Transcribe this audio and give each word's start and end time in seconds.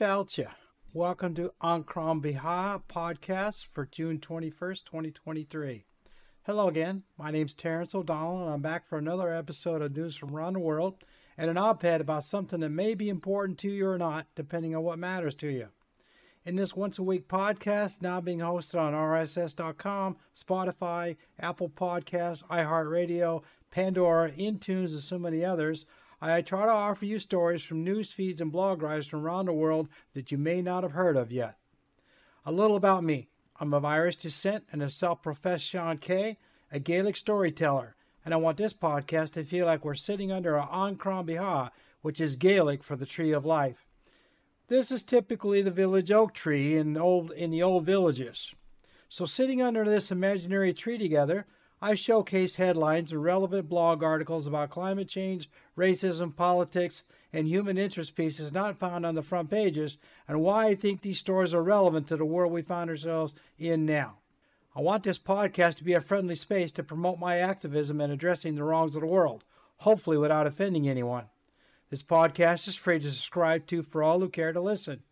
Kemi 0.00 0.46
Welcome 0.94 1.34
to 1.34 1.52
An 1.60 1.84
Crann 1.84 2.22
Bethadh 2.22 2.84
podcast 2.88 3.66
for 3.70 3.84
June 3.84 4.18
21st, 4.18 4.84
2023. 4.86 5.84
Hello 6.46 6.68
again. 6.68 7.02
My 7.18 7.30
name's 7.30 7.52
Terrence 7.52 7.94
O'Donnell, 7.94 8.44
and 8.44 8.54
I'm 8.54 8.62
back 8.62 8.88
for 8.88 8.96
another 8.96 9.30
episode 9.30 9.82
of 9.82 9.94
News 9.94 10.16
from 10.16 10.34
Around 10.34 10.54
the 10.54 10.60
World 10.60 11.04
and 11.36 11.50
an 11.50 11.58
op 11.58 11.84
ed 11.84 12.00
about 12.00 12.24
something 12.24 12.60
that 12.60 12.70
may 12.70 12.94
be 12.94 13.10
important 13.10 13.58
to 13.58 13.68
you 13.68 13.88
or 13.88 13.98
not, 13.98 14.26
depending 14.34 14.74
on 14.74 14.82
what 14.82 14.98
matters 14.98 15.34
to 15.34 15.48
you. 15.48 15.68
In 16.46 16.56
this 16.56 16.74
once 16.74 16.98
a 16.98 17.02
week 17.02 17.28
podcast, 17.28 18.00
now 18.00 18.22
being 18.22 18.38
hosted 18.38 18.80
on 18.80 18.94
RSS.com, 18.94 20.16
Spotify, 20.34 21.18
Apple 21.38 21.68
Podcasts, 21.68 22.42
iHeartRadio, 22.44 23.42
Pandora, 23.70 24.32
Intunes, 24.32 24.92
and 24.92 25.02
so 25.02 25.18
many 25.18 25.44
others, 25.44 25.84
I 26.22 26.42
try 26.42 26.66
to 26.66 26.70
offer 26.70 27.06
you 27.06 27.18
stories 27.18 27.62
from 27.62 27.82
news 27.82 28.12
feeds 28.12 28.40
and 28.40 28.52
blog 28.52 28.82
writers 28.82 29.06
from 29.06 29.24
around 29.24 29.46
the 29.46 29.52
world 29.52 29.88
that 30.14 30.30
you 30.30 30.36
may 30.36 30.60
not 30.60 30.82
have 30.82 30.92
heard 30.92 31.16
of 31.16 31.32
yet. 31.32 31.56
A 32.44 32.52
little 32.52 32.76
about 32.76 33.04
me. 33.04 33.28
I'm 33.58 33.72
of 33.72 33.84
Irish 33.84 34.16
descent 34.16 34.64
and 34.70 34.82
a 34.82 34.90
self-professed 34.90 35.72
seanchaí, 35.72 36.36
a 36.72 36.78
Gaelic 36.78 37.16
storyteller, 37.16 37.96
and 38.24 38.32
I 38.34 38.38
want 38.38 38.58
this 38.58 38.72
podcast 38.72 39.32
to 39.32 39.44
feel 39.44 39.66
like 39.66 39.84
we're 39.84 39.94
sitting 39.94 40.30
under 40.30 40.56
a 40.56 40.68
An 40.70 40.96
Crann 40.96 41.26
Bethadh, 41.26 41.70
which 42.02 42.20
is 42.20 42.36
Gaelic 42.36 42.82
for 42.82 42.96
the 42.96 43.06
tree 43.06 43.32
of 43.32 43.44
life. 43.44 43.86
This 44.68 44.90
is 44.90 45.02
typically 45.02 45.62
the 45.62 45.70
village 45.70 46.10
oak 46.10 46.32
tree 46.32 46.76
in 46.76 46.96
old 46.96 47.32
in 47.32 47.50
the 47.50 47.62
old 47.62 47.84
villages. 47.84 48.54
So 49.08 49.26
sitting 49.26 49.60
under 49.60 49.84
this 49.84 50.10
imaginary 50.10 50.72
tree 50.72 50.96
together, 50.96 51.46
I 51.82 51.94
showcase 51.94 52.56
headlines 52.56 53.10
and 53.10 53.22
relevant 53.22 53.68
blog 53.68 54.02
articles 54.02 54.46
about 54.46 54.68
climate 54.68 55.08
change, 55.08 55.48
racism, 55.78 56.36
politics, 56.36 57.04
and 57.32 57.48
human 57.48 57.78
interest 57.78 58.14
pieces 58.14 58.52
not 58.52 58.78
found 58.78 59.06
on 59.06 59.14
the 59.14 59.22
front 59.22 59.48
pages, 59.50 59.96
and 60.28 60.42
why 60.42 60.66
I 60.66 60.74
think 60.74 61.00
these 61.00 61.18
stories 61.18 61.54
are 61.54 61.62
relevant 61.62 62.06
to 62.08 62.18
the 62.18 62.24
world 62.24 62.52
we 62.52 62.60
find 62.60 62.90
ourselves 62.90 63.34
in 63.58 63.86
now. 63.86 64.18
I 64.76 64.80
want 64.82 65.04
this 65.04 65.18
podcast 65.18 65.76
to 65.76 65.84
be 65.84 65.94
a 65.94 66.02
friendly 66.02 66.34
space 66.34 66.70
to 66.72 66.82
promote 66.82 67.18
my 67.18 67.38
activism 67.38 68.00
in 68.00 68.10
addressing 68.10 68.56
the 68.56 68.64
wrongs 68.64 68.94
of 68.94 69.00
the 69.00 69.06
world, 69.06 69.44
hopefully 69.78 70.18
without 70.18 70.46
offending 70.46 70.86
anyone. 70.86 71.24
This 71.88 72.02
podcast 72.02 72.68
is 72.68 72.76
free 72.76 73.00
to 73.00 73.10
subscribe 73.10 73.66
to 73.68 73.82
for 73.82 74.02
all 74.02 74.20
who 74.20 74.28
care 74.28 74.52
to 74.52 74.60
listen. 74.60 75.02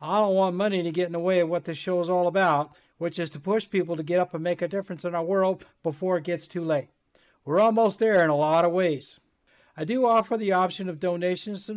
I 0.00 0.20
don't 0.20 0.34
want 0.34 0.56
money 0.56 0.82
to 0.82 0.90
get 0.90 1.06
in 1.06 1.12
the 1.12 1.18
way 1.18 1.40
of 1.40 1.48
what 1.48 1.64
this 1.64 1.76
show 1.76 2.00
is 2.00 2.08
all 2.08 2.26
about, 2.28 2.76
which 2.98 3.18
is 3.18 3.30
to 3.30 3.40
push 3.40 3.70
people 3.70 3.96
to 3.96 4.02
get 4.02 4.20
up 4.20 4.34
and 4.34 4.42
make 4.42 4.60
a 4.60 4.68
difference 4.68 5.04
in 5.04 5.14
our 5.14 5.24
world 5.24 5.64
before 5.82 6.18
it 6.18 6.24
gets 6.24 6.46
too 6.46 6.62
late. 6.62 6.88
We're 7.44 7.60
almost 7.60 7.98
there 7.98 8.22
in 8.22 8.30
a 8.30 8.36
lot 8.36 8.64
of 8.64 8.72
ways. 8.72 9.18
I 9.76 9.84
do 9.84 10.06
offer 10.06 10.36
the 10.36 10.52
option 10.52 10.88
of 10.88 11.00
donations 11.00 11.70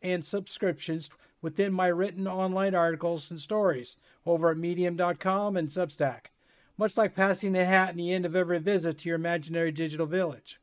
and 0.00 0.24
subscriptions 0.24 1.10
within 1.42 1.72
my 1.72 1.88
written 1.88 2.26
online 2.26 2.74
articles 2.74 3.30
and 3.30 3.40
stories 3.40 3.96
over 4.24 4.50
at 4.50 4.56
medium.com 4.56 5.56
and 5.56 5.68
Substack, 5.68 6.26
much 6.76 6.96
like 6.96 7.16
passing 7.16 7.52
the 7.52 7.64
hat 7.64 7.90
in 7.90 7.96
the 7.96 8.12
end 8.12 8.24
of 8.24 8.36
every 8.36 8.58
visit 8.58 8.98
to 8.98 9.08
your 9.08 9.16
imaginary 9.16 9.72
digital 9.72 10.06
village. 10.06 10.60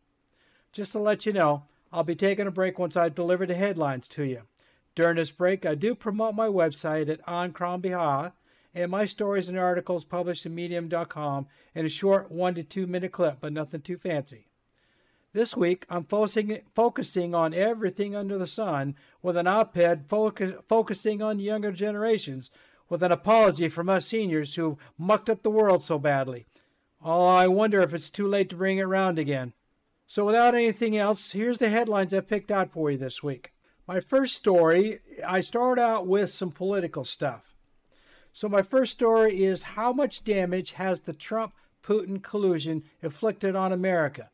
Just 0.71 0.93
to 0.93 0.99
let 0.99 1.25
you 1.25 1.33
know, 1.33 1.63
I'll 1.91 2.03
be 2.03 2.15
taking 2.15 2.47
a 2.47 2.51
break 2.51 2.79
once 2.79 2.97
I 2.97 3.09
deliver 3.09 3.45
the 3.45 3.55
headlines 3.55 4.07
to 4.09 4.23
you. 4.23 4.43
During 4.95 5.17
this 5.17 5.31
break, 5.31 5.65
I 5.65 5.75
do 5.75 5.95
promote 5.95 6.35
my 6.35 6.47
website 6.47 7.09
at 7.09 7.19
An 7.27 7.51
Crann 7.51 7.81
Bethadh 7.81 8.31
and 8.75 8.91
my 8.91 9.05
stories 9.05 9.47
and 9.47 9.57
articles 9.57 10.03
published 10.03 10.45
in 10.45 10.53
medium.com 10.53 11.47
in 11.73 11.85
a 11.85 11.89
short 11.89 12.29
one 12.29 12.53
to 12.55 12.63
two 12.63 12.85
minute 12.85 13.13
clip, 13.13 13.37
but 13.39 13.53
nothing 13.53 13.81
too 13.81 13.97
fancy. 13.97 14.47
This 15.31 15.55
week, 15.55 15.85
I'm 15.89 16.03
focusing, 16.03 16.59
focusing 16.75 17.33
on 17.33 17.53
everything 17.53 18.15
under 18.15 18.37
the 18.37 18.47
sun 18.47 18.95
with 19.21 19.37
an 19.37 19.47
op 19.47 19.75
ed 19.77 20.05
focus, 20.07 20.53
focusing 20.67 21.21
on 21.21 21.39
younger 21.39 21.71
generations 21.71 22.51
with 22.89 23.01
an 23.01 23.11
apology 23.11 23.69
from 23.69 23.89
us 23.89 24.07
seniors 24.07 24.55
who 24.55 24.77
mucked 24.97 25.29
up 25.29 25.41
the 25.41 25.49
world 25.49 25.81
so 25.81 25.97
badly. 25.97 26.45
Oh, 27.03 27.25
I 27.25 27.47
wonder 27.47 27.81
if 27.81 27.93
it's 27.93 28.09
too 28.09 28.27
late 28.27 28.49
to 28.49 28.55
bring 28.55 28.77
it 28.77 28.83
round 28.83 29.17
again. 29.17 29.53
So, 30.07 30.25
without 30.25 30.53
anything 30.53 30.95
else, 30.95 31.31
here's 31.31 31.57
the 31.57 31.69
headlines 31.69 32.13
I 32.13 32.19
picked 32.19 32.51
out 32.51 32.71
for 32.71 32.91
you 32.91 32.97
this 32.97 33.23
week. 33.23 33.53
My 33.87 33.99
first 33.99 34.35
story, 34.35 34.99
I 35.25 35.41
start 35.41 35.79
out 35.79 36.07
with 36.07 36.29
some 36.29 36.51
political 36.51 37.05
stuff. 37.05 37.54
So, 38.35 38.49
my 38.49 38.63
first 38.63 38.91
story 38.91 39.45
is 39.45 39.63
how 39.63 39.93
much 39.93 40.25
damage 40.25 40.73
has 40.73 40.99
the 40.99 41.13
Trump 41.13 41.53
Putin 41.81 42.21
collusion 42.21 42.83
inflicted 43.01 43.55
on 43.55 43.71
America? 43.71 44.29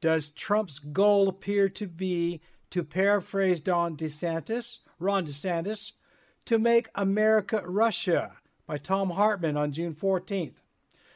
Does 0.00 0.30
Trump's 0.30 0.80
goal 0.80 1.28
appear 1.28 1.68
to 1.68 1.86
be, 1.86 2.40
to 2.70 2.82
paraphrase 2.82 3.60
Don 3.60 3.96
DeSantis, 3.96 4.78
Ron 4.98 5.24
DeSantis, 5.24 5.92
to 6.46 6.58
make 6.58 6.88
America 6.96 7.62
Russia 7.64 8.32
by 8.66 8.76
Thom 8.76 9.10
Hartmann 9.10 9.56
on 9.56 9.70
June 9.70 9.94
14th? 9.94 10.56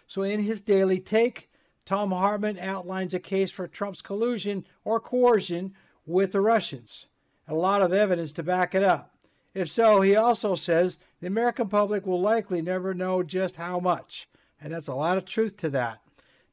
So, 0.07 0.23
in 0.23 0.45
his 0.45 0.61
daily 0.61 1.01
take, 1.01 1.51
Thom 1.87 2.13
Hartmann 2.13 2.61
outlines 2.61 3.15
a 3.15 3.19
case 3.19 3.51
for 3.51 3.67
Trump's 3.67 4.01
collusion 4.01 4.65
or 4.85 5.01
coercion 5.01 5.75
with 6.07 6.31
the 6.31 6.41
Russians 6.41 7.07
a 7.49 7.55
lot 7.55 7.81
of 7.81 7.93
evidence 7.93 8.31
to 8.33 8.43
back 8.43 8.75
it 8.75 8.83
up. 8.83 9.15
If 9.55 9.71
so, 9.71 10.01
he 10.03 10.15
also 10.15 10.55
says 10.55 10.99
the 11.21 11.27
American 11.27 11.69
public 11.69 12.07
will 12.07 12.21
likely 12.21 12.63
never 12.63 12.95
know 12.95 13.23
just 13.23 13.57
how 13.57 13.81
much. 13.81 14.29
And 14.61 14.73
that's 14.73 14.89
a 14.89 14.95
lot 14.95 15.17
of 15.17 15.25
truth 15.25 15.57
to 15.59 15.71
that. 15.71 16.01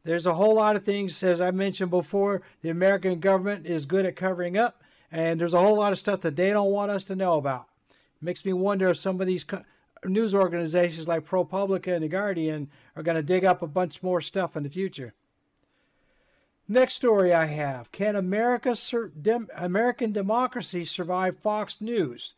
There's 0.04 0.26
a 0.26 0.36
whole 0.36 0.56
lot 0.56 0.76
of 0.76 0.84
things, 0.84 1.22
as 1.24 1.42
I 1.42 1.52
mentioned 1.52 1.90
before, 1.90 2.42
the 2.62 2.70
American 2.70 3.20
government 3.20 3.66
is 3.66 3.86
good 3.86 4.06
at 4.06 4.16
covering 4.16 4.56
up, 4.56 4.84
and 5.12 5.40
there's 5.40 5.56
a 5.56 5.60
whole 5.60 5.78
lot 5.78 5.92
of 5.92 5.98
stuff 5.98 6.22
that 6.22 6.36
they 6.36 6.52
don't 6.52 6.72
want 6.72 6.92
us 6.92 7.06
to 7.06 7.16
know 7.16 7.34
about. 7.34 7.68
It 7.90 8.24
makes 8.24 8.46
me 8.46 8.54
wonder 8.54 8.90
if 8.90 8.98
some 8.98 9.20
of 9.20 9.26
these 9.26 9.46
news 10.04 10.36
organizations 10.36 11.08
like 11.08 11.26
ProPublica 11.26 11.94
and 11.94 12.04
The 12.04 12.08
Guardian 12.08 12.70
are 12.96 13.02
going 13.04 13.18
to 13.18 13.24
dig 13.24 13.44
up 13.46 13.62
a 13.62 13.68
bunch 13.68 14.04
more 14.04 14.22
stuff 14.22 14.56
in 14.56 14.62
the 14.62 14.70
future. 14.70 15.16
Next 16.68 16.96
story 16.96 17.34
I 17.34 17.46
have 17.46 17.92
Can 17.92 18.16
America 18.16 18.76
sur- 18.76 19.10
dem- 19.10 19.50
American 19.56 20.12
democracy 20.12 20.86
survive 20.86 21.38
Fox 21.38 21.82
News? 21.82 22.34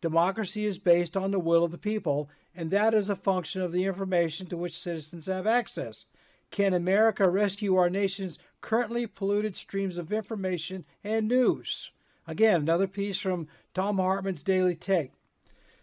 Democracy 0.00 0.64
is 0.64 0.78
based 0.78 1.16
on 1.16 1.32
the 1.32 1.40
will 1.40 1.64
of 1.64 1.72
the 1.72 1.78
people, 1.78 2.30
and 2.54 2.70
that 2.70 2.94
is 2.94 3.10
a 3.10 3.16
function 3.16 3.62
of 3.62 3.72
the 3.72 3.84
information 3.84 4.46
to 4.46 4.56
which 4.56 4.78
citizens 4.78 5.26
have 5.26 5.46
access. 5.46 6.06
Can 6.50 6.72
America 6.72 7.28
rescue 7.28 7.76
our 7.76 7.90
nation's 7.90 8.38
currently 8.60 9.06
polluted 9.06 9.56
streams 9.56 9.98
of 9.98 10.12
information 10.12 10.84
and 11.02 11.28
news? 11.28 11.90
Again, 12.26 12.62
another 12.62 12.86
piece 12.86 13.18
from 13.18 13.48
Thom 13.74 13.98
Hartmann's 13.98 14.42
Daily 14.42 14.74
Take. 14.74 15.12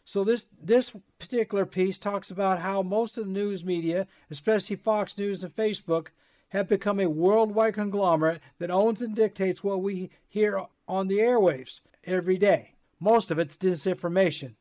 So 0.06 0.24
this 0.24 0.48
this 0.62 0.94
particular 1.18 1.66
piece 1.66 1.98
talks 1.98 2.30
about 2.30 2.60
how 2.60 2.84
most 2.84 3.18
of 3.18 3.26
the 3.26 3.32
news 3.32 3.64
media, 3.64 4.08
especially 4.30 4.76
Fox 4.76 5.18
News 5.18 5.44
and 5.44 5.54
Facebook, 5.54 6.10
have 6.50 6.70
become 6.70 7.00
a 7.00 7.10
worldwide 7.10 7.74
conglomerate 7.74 8.40
that 8.60 8.70
owns 8.70 9.02
and 9.02 9.16
dictates 9.16 9.64
what 9.64 9.82
we 9.82 10.12
hear 10.28 10.62
on 10.88 11.08
the 11.08 11.18
airwaves 11.18 11.80
every 12.04 12.38
day. 12.38 12.75
Most 13.06 13.30
of 13.30 13.38
it's 13.38 13.56
disinformation. 13.56 14.56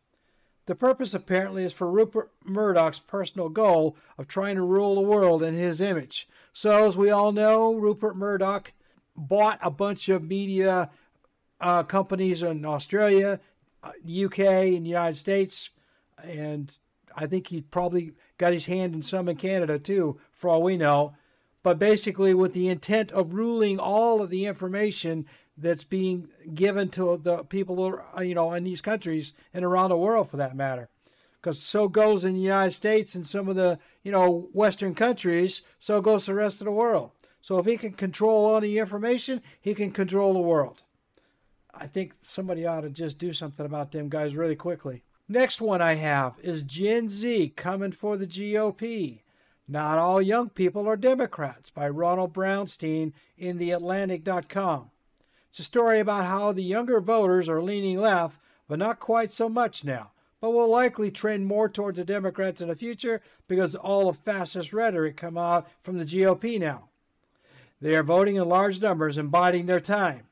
The 0.66 0.74
purpose 0.74 1.14
apparently 1.14 1.64
is 1.64 1.72
for 1.72 1.90
Rupert 1.90 2.30
Murdoch's 2.44 2.98
personal 2.98 3.48
goal 3.48 3.96
of 4.18 4.28
trying 4.28 4.56
to 4.56 4.62
rule 4.62 4.96
the 4.96 5.00
world 5.00 5.42
in 5.42 5.54
his 5.54 5.80
image. 5.80 6.28
So, 6.52 6.86
as 6.86 6.94
we 6.94 7.08
all 7.08 7.32
know, 7.32 7.72
Rupert 7.72 8.18
Murdoch 8.18 8.74
bought 9.16 9.58
a 9.62 9.70
bunch 9.70 10.10
of 10.10 10.28
media 10.28 10.90
uh, 11.58 11.84
companies 11.84 12.42
in 12.42 12.66
Australia, 12.66 13.40
UK, 13.82 14.40
uh, 14.40 14.42
and 14.42 14.84
the 14.84 14.90
United 14.90 15.16
States, 15.16 15.70
and 16.22 16.76
I 17.16 17.26
think 17.26 17.46
he 17.46 17.62
probably 17.62 18.12
got 18.36 18.52
his 18.52 18.66
hand 18.66 18.94
in 18.94 19.00
some 19.00 19.30
in 19.30 19.36
Canada 19.36 19.78
too, 19.78 20.20
for 20.32 20.50
all 20.50 20.62
we 20.62 20.76
know 20.76 21.14
but 21.64 21.78
basically 21.78 22.34
with 22.34 22.52
the 22.52 22.68
intent 22.68 23.10
of 23.10 23.32
ruling 23.32 23.80
all 23.80 24.20
of 24.20 24.28
the 24.30 24.44
information 24.44 25.26
that's 25.56 25.84
being 25.84 26.28
given 26.54 26.88
to 26.90 27.16
the 27.16 27.44
people, 27.44 28.00
uh, 28.16 28.20
you 28.20 28.34
know, 28.34 28.52
in 28.52 28.64
these 28.64 28.80
countries 28.80 29.32
and 29.52 29.64
around 29.64 29.90
the 29.90 29.96
world 29.96 30.30
for 30.30 30.36
that 30.36 30.56
matter. 30.56 30.88
Because 31.40 31.62
so 31.62 31.88
goes 31.88 32.24
in 32.24 32.34
the 32.34 32.40
United 32.40 32.72
States 32.72 33.14
and 33.14 33.26
some 33.26 33.48
of 33.48 33.56
the, 33.56 33.78
you 34.02 34.10
know, 34.10 34.48
Western 34.52 34.94
countries, 34.94 35.62
so 35.78 36.00
goes 36.00 36.26
the 36.26 36.34
rest 36.34 36.60
of 36.60 36.64
the 36.64 36.72
world. 36.72 37.10
So 37.42 37.58
if 37.58 37.66
he 37.66 37.76
can 37.76 37.92
control 37.92 38.46
all 38.46 38.60
the 38.60 38.78
information, 38.78 39.42
he 39.60 39.74
can 39.74 39.92
control 39.92 40.32
the 40.32 40.40
world. 40.40 40.82
I 41.74 41.86
think 41.86 42.14
somebody 42.22 42.64
ought 42.66 42.82
to 42.82 42.90
just 42.90 43.18
do 43.18 43.32
something 43.32 43.66
about 43.66 43.92
them 43.92 44.08
guys 44.08 44.34
really 44.34 44.56
quickly. 44.56 45.02
Next 45.28 45.60
one 45.60 45.82
I 45.82 45.94
have 45.94 46.34
is 46.42 46.62
Gen 46.62 47.08
Z 47.08 47.52
coming 47.56 47.92
for 47.92 48.16
the 48.16 48.26
GOP. 48.26 49.20
Not 49.66 49.98
All 49.98 50.20
Young 50.20 50.50
People 50.50 50.86
Are 50.86 50.96
Democrats 50.96 51.70
by 51.70 51.88
Ronald 51.88 52.34
Brownstein 52.34 53.12
in 53.38 53.58
TheAtlantic.com. 53.58 54.90
It's 55.54 55.60
a 55.60 55.62
story 55.62 56.00
about 56.00 56.24
how 56.24 56.50
the 56.50 56.64
younger 56.64 56.98
voters 56.98 57.48
are 57.48 57.62
leaning 57.62 58.00
left, 58.00 58.40
but 58.66 58.80
not 58.80 58.98
quite 58.98 59.30
so 59.30 59.48
much 59.48 59.84
now, 59.84 60.10
but 60.40 60.50
will 60.50 60.66
likely 60.66 61.12
trend 61.12 61.46
more 61.46 61.68
towards 61.68 61.96
the 61.96 62.04
Democrats 62.04 62.60
in 62.60 62.66
the 62.66 62.74
future 62.74 63.20
because 63.46 63.76
all 63.76 64.10
the 64.10 64.18
fascist 64.18 64.72
rhetoric 64.72 65.16
come 65.16 65.38
out 65.38 65.68
from 65.80 65.96
the 65.96 66.04
GOP 66.04 66.58
now. 66.58 66.88
They 67.80 67.94
are 67.94 68.02
voting 68.02 68.34
in 68.34 68.48
large 68.48 68.82
numbers 68.82 69.16
and 69.16 69.30
biding 69.30 69.66
their 69.66 69.78
time. 69.78 70.22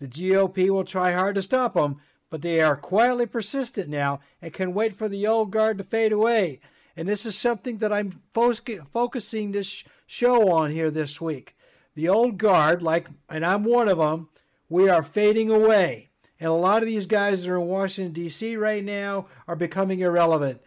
The 0.00 0.06
GOP 0.06 0.68
will 0.68 0.84
try 0.84 1.12
hard 1.14 1.36
to 1.36 1.40
stop 1.42 1.72
them, 1.72 2.02
but 2.28 2.42
they 2.42 2.60
are 2.60 2.76
quietly 2.76 3.24
persistent 3.24 3.88
now 3.88 4.20
and 4.42 4.52
can 4.52 4.74
wait 4.74 4.94
for 4.94 5.08
the 5.08 5.26
old 5.26 5.50
guard 5.50 5.78
to 5.78 5.84
fade 5.84 6.12
away. 6.12 6.60
And 6.94 7.08
this 7.08 7.24
is 7.24 7.38
something 7.38 7.78
that 7.78 7.90
I'm 7.90 8.20
fo- 8.34 8.52
focusing 8.92 9.52
this 9.52 9.82
show 10.06 10.50
on 10.50 10.72
here 10.72 10.90
this 10.90 11.22
week. 11.22 11.56
The 11.94 12.10
old 12.10 12.36
guard, 12.36 12.82
like, 12.82 13.08
and 13.30 13.46
I'm 13.46 13.64
one 13.64 13.88
of 13.88 13.96
them, 13.96 14.28
we 14.68 14.88
are 14.88 15.02
fading 15.02 15.50
away. 15.50 16.10
And 16.40 16.48
a 16.48 16.54
lot 16.54 16.82
of 16.82 16.88
these 16.88 17.06
guys 17.06 17.42
that 17.42 17.50
are 17.50 17.60
in 17.60 17.66
Washington, 17.66 18.12
D.C. 18.12 18.56
right 18.56 18.84
now 18.84 19.26
are 19.46 19.56
becoming 19.56 20.00
irrelevant. 20.00 20.60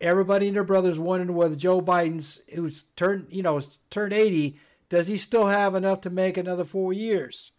Everybody 0.00 0.46
and 0.46 0.56
their 0.56 0.64
brothers 0.64 0.98
wondering 0.98 1.36
whether 1.36 1.56
Joe 1.56 1.82
Biden's, 1.82 2.40
who's 2.54 2.84
turned, 2.96 3.26
you 3.30 3.42
know, 3.42 3.60
turned 3.90 4.14
80, 4.14 4.58
does 4.88 5.08
he 5.08 5.18
still 5.18 5.48
have 5.48 5.74
enough 5.74 6.00
to 6.02 6.10
make 6.10 6.38
another 6.38 6.64
four 6.64 6.92
years? 6.92 7.52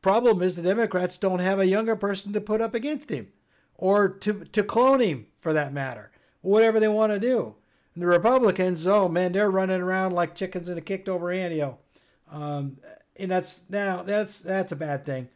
Problem 0.00 0.42
is 0.42 0.54
the 0.54 0.62
Democrats 0.62 1.16
don't 1.16 1.40
have 1.40 1.58
a 1.58 1.66
younger 1.66 1.96
person 1.96 2.32
to 2.32 2.40
put 2.40 2.60
up 2.60 2.74
against 2.74 3.10
him 3.10 3.28
or 3.74 4.08
to, 4.08 4.44
to 4.44 4.62
clone 4.62 5.00
him 5.00 5.26
for 5.40 5.52
that 5.52 5.72
matter, 5.72 6.12
whatever 6.40 6.78
they 6.78 6.88
want 6.88 7.12
to 7.12 7.18
do. 7.18 7.56
And 7.94 8.02
the 8.02 8.06
Republicans, 8.06 8.86
oh 8.86 9.08
man, 9.08 9.32
they're 9.32 9.50
running 9.50 9.80
around 9.80 10.12
like 10.12 10.34
chickens 10.34 10.68
in 10.68 10.78
a 10.78 10.80
kicked 10.80 11.08
over 11.08 11.26
antio. 11.26 11.76
Um, 12.30 12.78
and 13.16 13.30
that's 13.30 13.60
now 13.68 14.02
that's 14.02 14.40
that's 14.40 14.72
a 14.72 14.76
bad 14.76 15.04
thing. 15.04 15.28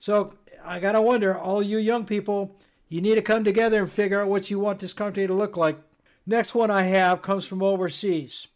So 0.00 0.34
I 0.64 0.78
gotta 0.80 1.00
wonder, 1.00 1.36
all 1.36 1.62
you 1.62 1.78
young 1.78 2.04
people, 2.04 2.56
you 2.88 3.00
need 3.00 3.16
to 3.16 3.22
come 3.22 3.44
together 3.44 3.80
and 3.80 3.90
figure 3.90 4.20
out 4.20 4.28
what 4.28 4.50
you 4.50 4.58
want 4.58 4.80
this 4.80 4.92
country 4.92 5.26
to 5.26 5.34
look 5.34 5.56
like. 5.56 5.78
Next 6.26 6.54
one 6.54 6.70
I 6.70 6.82
have 6.82 7.22
comes 7.22 7.46
from 7.46 7.62
overseas. 7.62 8.48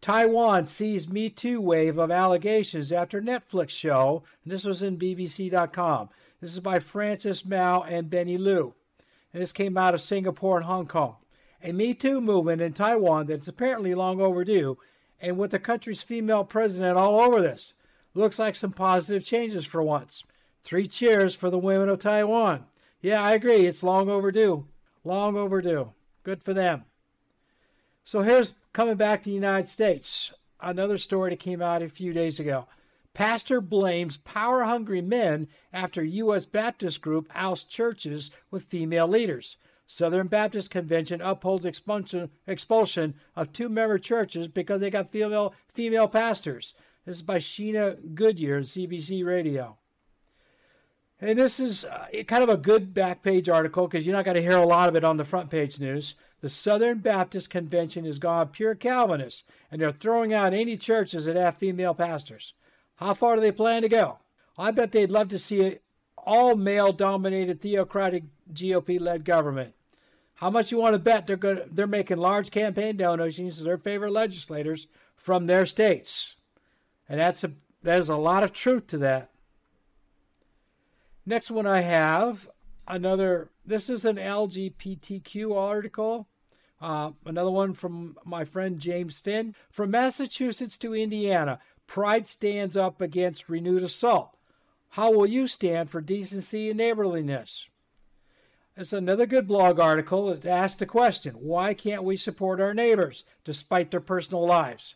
Taiwan 0.00 0.66
sees 0.66 1.08
Me 1.08 1.30
Too 1.30 1.60
wave 1.60 1.96
of 1.96 2.10
allegations 2.10 2.90
after 2.90 3.22
Netflix 3.22 3.70
show, 3.70 4.24
and 4.42 4.52
this 4.52 4.64
was 4.64 4.82
in 4.82 4.98
BBC.com. 4.98 6.08
This 6.40 6.52
is 6.52 6.60
by 6.60 6.80
Frances 6.80 7.44
Mao 7.44 7.82
and 7.82 8.10
Benny 8.10 8.36
Liu. 8.36 8.74
And 9.32 9.40
this 9.40 9.52
came 9.52 9.78
out 9.78 9.94
of 9.94 10.00
Singapore 10.00 10.56
and 10.56 10.66
Hong 10.66 10.88
Kong. 10.88 11.16
A 11.62 11.70
Me 11.70 11.94
Too 11.94 12.20
movement 12.20 12.60
in 12.60 12.72
Taiwan 12.72 13.26
that's 13.26 13.46
apparently 13.46 13.94
long 13.94 14.20
overdue, 14.20 14.76
and 15.20 15.38
with 15.38 15.52
the 15.52 15.60
country's 15.60 16.02
female 16.02 16.42
president 16.42 16.96
all 16.96 17.20
over 17.20 17.40
this. 17.40 17.74
Looks 18.14 18.38
like 18.38 18.56
some 18.56 18.72
positive 18.72 19.24
changes 19.24 19.64
for 19.64 19.82
once. 19.82 20.24
Three 20.62 20.86
cheers 20.86 21.34
for 21.34 21.50
the 21.50 21.58
women 21.58 21.88
of 21.88 21.98
Taiwan. 21.98 22.66
Yeah, 23.00 23.22
I 23.22 23.32
agree. 23.32 23.66
It's 23.66 23.82
long 23.82 24.08
overdue. 24.08 24.66
Long 25.04 25.36
overdue. 25.36 25.92
Good 26.22 26.42
for 26.42 26.54
them. 26.54 26.84
So 28.04 28.22
here's 28.22 28.54
coming 28.72 28.96
back 28.96 29.20
to 29.20 29.24
the 29.30 29.34
United 29.34 29.68
States. 29.68 30.32
Another 30.60 30.98
story 30.98 31.30
that 31.30 31.40
came 31.40 31.62
out 31.62 31.82
a 31.82 31.88
few 31.88 32.12
days 32.12 32.38
ago. 32.38 32.66
Pastor 33.14 33.60
blames 33.60 34.16
power 34.18 34.62
hungry 34.64 35.02
men 35.02 35.48
after 35.72 36.02
U.S. 36.02 36.46
Baptist 36.46 37.00
group 37.00 37.28
ousts 37.34 37.64
churches 37.64 38.30
with 38.50 38.64
female 38.64 39.08
leaders. 39.08 39.56
Southern 39.86 40.28
Baptist 40.28 40.70
Convention 40.70 41.20
upholds 41.20 41.66
expulsion, 41.66 42.30
expulsion 42.46 43.14
of 43.36 43.52
two 43.52 43.68
member 43.68 43.98
churches 43.98 44.48
because 44.48 44.80
they 44.80 44.88
got 44.88 45.12
female, 45.12 45.52
female 45.68 46.08
pastors. 46.08 46.72
This 47.04 47.16
is 47.16 47.22
by 47.22 47.38
Sheena 47.38 48.14
Goodyear, 48.14 48.60
CBC 48.60 49.24
Radio. 49.26 49.76
And 51.20 51.36
this 51.38 51.58
is 51.58 51.84
uh, 51.84 52.06
kind 52.26 52.44
of 52.44 52.48
a 52.48 52.56
good 52.56 52.94
back 52.94 53.22
page 53.22 53.48
article 53.48 53.88
because 53.88 54.06
you're 54.06 54.14
not 54.14 54.24
going 54.24 54.36
to 54.36 54.42
hear 54.42 54.56
a 54.56 54.66
lot 54.66 54.88
of 54.88 54.94
it 54.94 55.04
on 55.04 55.16
the 55.16 55.24
front 55.24 55.50
page 55.50 55.80
news. 55.80 56.14
The 56.40 56.48
Southern 56.48 56.98
Baptist 56.98 57.50
Convention 57.50 58.04
has 58.04 58.18
gone 58.18 58.48
pure 58.48 58.74
Calvinist, 58.74 59.44
and 59.70 59.80
they're 59.80 59.92
throwing 59.92 60.32
out 60.32 60.54
any 60.54 60.76
churches 60.76 61.24
that 61.24 61.36
have 61.36 61.56
female 61.56 61.94
pastors. 61.94 62.54
How 62.96 63.14
far 63.14 63.34
do 63.34 63.40
they 63.40 63.52
plan 63.52 63.82
to 63.82 63.88
go? 63.88 64.18
I 64.56 64.70
bet 64.70 64.92
they'd 64.92 65.10
love 65.10 65.28
to 65.30 65.38
see 65.38 65.78
all 66.16 66.54
male 66.54 66.92
dominated 66.92 67.60
theocratic 67.60 68.24
GOP 68.52 69.00
led 69.00 69.24
government. 69.24 69.74
How 70.34 70.50
much 70.50 70.70
you 70.70 70.78
want 70.78 70.94
to 70.94 70.98
bet 71.00 71.26
they're 71.26 71.36
going 71.36 71.60
they're 71.70 71.86
making 71.86 72.16
large 72.18 72.50
campaign 72.50 72.96
donations 72.96 73.58
to 73.58 73.64
their 73.64 73.78
favorite 73.78 74.12
legislators 74.12 74.86
from 75.16 75.46
their 75.46 75.66
states. 75.66 76.34
And 77.12 77.20
that's 77.20 77.44
a 77.44 77.52
there's 77.82 78.08
a 78.08 78.16
lot 78.16 78.42
of 78.42 78.54
truth 78.54 78.86
to 78.86 78.98
that. 78.98 79.28
Next 81.26 81.50
one 81.50 81.66
I 81.66 81.82
have 81.82 82.48
another 82.88 83.50
this 83.66 83.90
is 83.90 84.06
an 84.06 84.16
LGBTQ 84.16 85.54
article 85.54 86.26
uh, 86.80 87.10
another 87.26 87.50
one 87.50 87.74
from 87.74 88.16
my 88.24 88.46
friend 88.46 88.78
James 88.78 89.18
Finn. 89.18 89.54
From 89.70 89.90
Massachusetts 89.90 90.78
to 90.78 90.94
Indiana, 90.94 91.58
pride 91.86 92.26
stands 92.26 92.78
up 92.78 93.02
against 93.02 93.50
renewed 93.50 93.82
assault. 93.82 94.34
How 94.88 95.12
will 95.12 95.26
you 95.26 95.46
stand 95.46 95.90
for 95.90 96.00
decency 96.00 96.70
and 96.70 96.78
neighborliness? 96.78 97.66
It's 98.74 98.94
another 98.94 99.26
good 99.26 99.46
blog 99.46 99.78
article 99.78 100.28
that 100.28 100.46
asks 100.46 100.78
the 100.78 100.86
question 100.86 101.34
why 101.34 101.74
can't 101.74 102.04
we 102.04 102.16
support 102.16 102.58
our 102.58 102.72
neighbors 102.72 103.24
despite 103.44 103.90
their 103.90 104.00
personal 104.00 104.46
lives? 104.46 104.94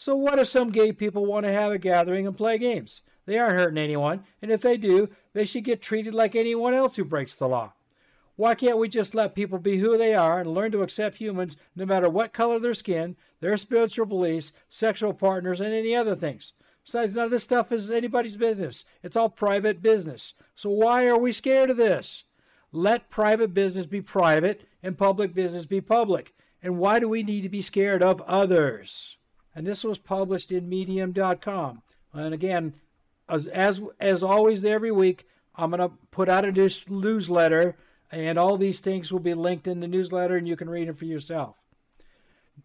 So, 0.00 0.14
what 0.14 0.38
if 0.38 0.46
some 0.46 0.70
gay 0.70 0.92
people 0.92 1.26
want 1.26 1.44
to 1.44 1.50
have 1.50 1.72
a 1.72 1.78
gathering 1.78 2.24
and 2.24 2.36
play 2.36 2.56
games? 2.56 3.02
They 3.26 3.36
aren't 3.36 3.58
hurting 3.58 3.78
anyone, 3.78 4.22
and 4.40 4.52
if 4.52 4.60
they 4.60 4.76
do, 4.76 5.08
they 5.32 5.44
should 5.44 5.64
get 5.64 5.82
treated 5.82 6.14
like 6.14 6.36
anyone 6.36 6.72
else 6.72 6.94
who 6.94 7.04
breaks 7.04 7.34
the 7.34 7.48
law. 7.48 7.72
Why 8.36 8.54
can't 8.54 8.78
we 8.78 8.88
just 8.88 9.16
let 9.16 9.34
people 9.34 9.58
be 9.58 9.78
who 9.78 9.98
they 9.98 10.14
are 10.14 10.38
and 10.38 10.54
learn 10.54 10.70
to 10.70 10.82
accept 10.82 11.16
humans 11.16 11.56
no 11.74 11.84
matter 11.84 12.08
what 12.08 12.32
color 12.32 12.60
their 12.60 12.74
skin, 12.74 13.16
their 13.40 13.56
spiritual 13.56 14.06
beliefs, 14.06 14.52
sexual 14.70 15.12
partners, 15.12 15.60
and 15.60 15.74
any 15.74 15.96
other 15.96 16.14
things? 16.14 16.52
Besides, 16.84 17.16
none 17.16 17.24
of 17.24 17.30
this 17.32 17.42
stuff 17.42 17.72
is 17.72 17.90
anybody's 17.90 18.36
business. 18.36 18.84
It's 19.02 19.16
all 19.16 19.28
private 19.28 19.82
business. 19.82 20.34
So 20.54 20.70
why 20.70 21.08
are 21.08 21.18
we 21.18 21.32
scared 21.32 21.70
of 21.70 21.76
this? 21.76 22.22
Let 22.70 23.10
private 23.10 23.52
business 23.52 23.84
be 23.84 24.00
private 24.00 24.68
and 24.80 24.96
public 24.96 25.34
business 25.34 25.66
be 25.66 25.80
public. 25.80 26.34
And 26.62 26.78
why 26.78 27.00
do 27.00 27.08
we 27.08 27.24
need 27.24 27.40
to 27.40 27.48
be 27.48 27.62
scared 27.62 28.02
of 28.02 28.20
others? 28.20 29.17
And 29.54 29.66
this 29.66 29.84
was 29.84 29.98
published 29.98 30.52
in 30.52 30.68
medium.com. 30.68 31.82
And 32.12 32.34
again, 32.34 32.74
as 33.28 33.46
as, 33.48 33.80
as 34.00 34.22
always 34.22 34.64
every 34.64 34.92
week, 34.92 35.26
I'm 35.54 35.70
going 35.70 35.80
to 35.80 35.96
put 36.10 36.28
out 36.28 36.44
a 36.44 36.52
newsletter 36.88 37.76
and 38.10 38.38
all 38.38 38.56
these 38.56 38.80
things 38.80 39.12
will 39.12 39.20
be 39.20 39.34
linked 39.34 39.66
in 39.66 39.80
the 39.80 39.88
newsletter 39.88 40.36
and 40.36 40.48
you 40.48 40.56
can 40.56 40.70
read 40.70 40.88
them 40.88 40.94
for 40.96 41.04
yourself. 41.04 41.56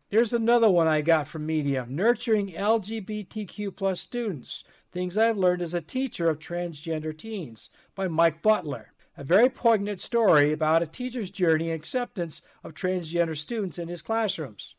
Here's 0.07 0.33
another 0.33 0.69
one 0.69 0.87
I 0.87 1.01
got 1.01 1.27
from 1.27 1.45
Medium 1.45 1.95
Nurturing 1.95 2.51
LGBTQ 2.53 3.75
plus 3.75 3.99
students 3.99 4.63
Things 4.91 5.17
I've 5.17 5.37
Learned 5.37 5.63
as 5.63 5.73
a 5.73 5.81
Teacher 5.81 6.29
of 6.29 6.37
Transgender 6.37 7.17
Teens 7.17 7.69
by 7.95 8.07
Mike 8.07 8.43
Butler. 8.43 8.93
A 9.17 9.23
very 9.23 9.49
poignant 9.49 9.99
story 9.99 10.51
about 10.51 10.83
a 10.83 10.87
teacher's 10.87 11.31
journey 11.31 11.71
and 11.71 11.79
acceptance 11.79 12.41
of 12.63 12.73
transgender 12.73 13.35
students 13.35 13.79
in 13.79 13.87
his 13.87 14.01
classrooms. 14.03 14.75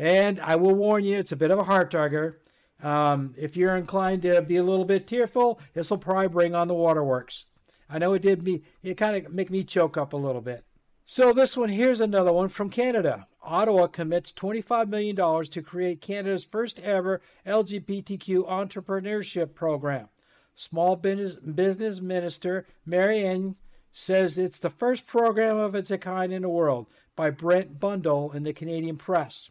And 0.00 0.40
I 0.40 0.56
will 0.56 0.74
warn 0.74 1.04
you, 1.04 1.18
it's 1.18 1.32
a 1.32 1.36
bit 1.36 1.50
of 1.50 1.58
a 1.58 1.64
heart 1.64 1.92
tugger. 1.92 2.36
Um, 2.82 3.34
if 3.36 3.54
you're 3.54 3.76
inclined 3.76 4.22
to 4.22 4.40
be 4.40 4.56
a 4.56 4.62
little 4.62 4.86
bit 4.86 5.06
tearful, 5.06 5.60
this 5.74 5.90
will 5.90 5.98
probably 5.98 6.28
bring 6.28 6.54
on 6.54 6.68
the 6.68 6.74
waterworks. 6.74 7.44
I 7.86 7.98
know 7.98 8.14
it 8.14 8.22
did 8.22 8.42
me, 8.42 8.62
it 8.82 8.96
kind 8.96 9.26
of 9.26 9.30
make 9.30 9.50
me 9.50 9.62
choke 9.62 9.98
up 9.98 10.14
a 10.14 10.16
little 10.16 10.40
bit. 10.40 10.64
So 11.04 11.34
this 11.34 11.54
one, 11.54 11.68
here's 11.68 12.00
another 12.00 12.32
one 12.32 12.48
from 12.48 12.70
Canada. 12.70 13.26
Ottawa 13.42 13.88
commits 13.88 14.32
$25 14.32 14.88
million 14.88 15.16
to 15.16 15.62
create 15.62 16.00
Canada's 16.00 16.44
first 16.44 16.80
ever 16.80 17.20
LGBTQ 17.46 18.48
entrepreneurship 18.48 19.52
program. 19.52 20.08
Small 20.54 20.96
business, 20.96 21.36
business 21.36 22.00
minister 22.00 22.66
Mary 22.86 23.26
Ng 23.26 23.54
says 23.92 24.38
it's 24.38 24.60
the 24.60 24.70
first 24.70 25.06
program 25.06 25.58
of 25.58 25.74
its 25.74 25.92
kind 26.00 26.32
in 26.32 26.40
the 26.40 26.48
world 26.48 26.86
by 27.14 27.28
Brent 27.28 27.78
Bundle 27.78 28.32
in 28.32 28.44
the 28.44 28.54
Canadian 28.54 28.96
press. 28.96 29.50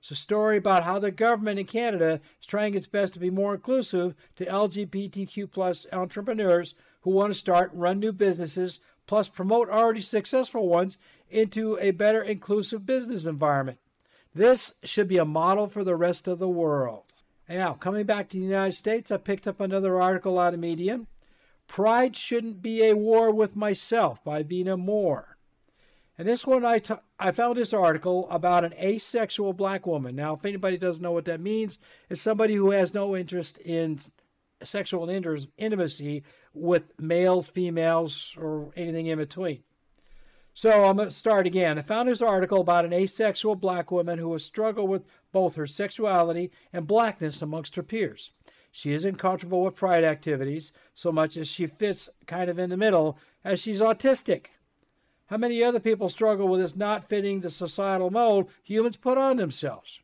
It's 0.00 0.10
a 0.10 0.14
story 0.14 0.56
about 0.56 0.84
how 0.84 0.98
the 0.98 1.10
government 1.10 1.58
in 1.58 1.66
Canada 1.66 2.20
is 2.40 2.46
trying 2.46 2.74
its 2.74 2.86
best 2.86 3.12
to 3.14 3.20
be 3.20 3.28
more 3.28 3.54
inclusive 3.54 4.14
to 4.36 4.46
LGBTQ 4.46 5.50
plus 5.50 5.86
entrepreneurs 5.92 6.74
who 7.02 7.10
want 7.10 7.32
to 7.32 7.38
start, 7.38 7.70
run 7.74 8.00
new 8.00 8.12
businesses, 8.12 8.80
plus 9.06 9.28
promote 9.28 9.68
already 9.68 10.00
successful 10.00 10.68
ones 10.68 10.96
into 11.28 11.78
a 11.80 11.90
better 11.90 12.22
inclusive 12.22 12.86
business 12.86 13.26
environment. 13.26 13.78
This 14.34 14.72
should 14.82 15.08
be 15.08 15.18
a 15.18 15.24
model 15.24 15.66
for 15.66 15.84
the 15.84 15.96
rest 15.96 16.28
of 16.28 16.38
the 16.38 16.48
world. 16.48 17.04
Now, 17.48 17.74
coming 17.74 18.06
back 18.06 18.28
to 18.28 18.38
the 18.38 18.44
United 18.44 18.74
States, 18.74 19.10
I 19.10 19.16
picked 19.16 19.48
up 19.48 19.60
another 19.60 20.00
article 20.00 20.38
out 20.38 20.54
of 20.54 20.60
Medium. 20.60 21.08
Pride 21.66 22.16
Shouldn't 22.16 22.62
Be 22.62 22.84
a 22.84 22.96
War 22.96 23.32
with 23.32 23.56
Myself 23.56 24.22
by 24.24 24.42
Vina 24.42 24.76
Moore. 24.76 25.36
And 26.20 26.28
this 26.28 26.46
one, 26.46 26.66
I, 26.66 26.80
t- 26.80 26.92
I 27.18 27.32
found 27.32 27.56
this 27.56 27.72
article 27.72 28.28
about 28.30 28.62
an 28.62 28.74
asexual 28.74 29.54
black 29.54 29.86
woman. 29.86 30.14
Now, 30.14 30.34
if 30.34 30.44
anybody 30.44 30.76
doesn't 30.76 31.02
know 31.02 31.12
what 31.12 31.24
that 31.24 31.40
means, 31.40 31.78
it's 32.10 32.20
somebody 32.20 32.56
who 32.56 32.72
has 32.72 32.92
no 32.92 33.16
interest 33.16 33.56
in 33.56 33.98
sexual 34.62 35.08
intimacy 35.08 36.22
with 36.52 36.92
males, 37.00 37.48
females, 37.48 38.34
or 38.36 38.70
anything 38.76 39.06
in 39.06 39.16
between. 39.16 39.62
So 40.52 40.84
I'm 40.84 40.96
going 40.96 41.08
to 41.08 41.14
start 41.14 41.46
again. 41.46 41.78
I 41.78 41.82
found 41.82 42.06
this 42.06 42.20
article 42.20 42.60
about 42.60 42.84
an 42.84 42.92
asexual 42.92 43.56
black 43.56 43.90
woman 43.90 44.18
who 44.18 44.30
has 44.32 44.44
struggled 44.44 44.90
with 44.90 45.06
both 45.32 45.54
her 45.54 45.66
sexuality 45.66 46.50
and 46.70 46.86
blackness 46.86 47.40
amongst 47.40 47.76
her 47.76 47.82
peers. 47.82 48.30
She 48.70 48.92
isn't 48.92 49.16
comfortable 49.16 49.64
with 49.64 49.74
pride 49.74 50.04
activities 50.04 50.70
so 50.92 51.12
much 51.12 51.38
as 51.38 51.48
she 51.48 51.66
fits 51.66 52.10
kind 52.26 52.50
of 52.50 52.58
in 52.58 52.68
the 52.68 52.76
middle 52.76 53.16
as 53.42 53.62
she's 53.62 53.80
autistic. 53.80 54.48
How 55.30 55.36
many 55.36 55.62
other 55.62 55.78
people 55.78 56.08
struggle 56.08 56.48
with 56.48 56.60
this 56.60 56.74
not 56.74 57.08
fitting 57.08 57.40
the 57.40 57.50
societal 57.50 58.10
mold 58.10 58.50
humans 58.64 58.96
put 58.96 59.16
on 59.16 59.36
themselves? 59.36 60.00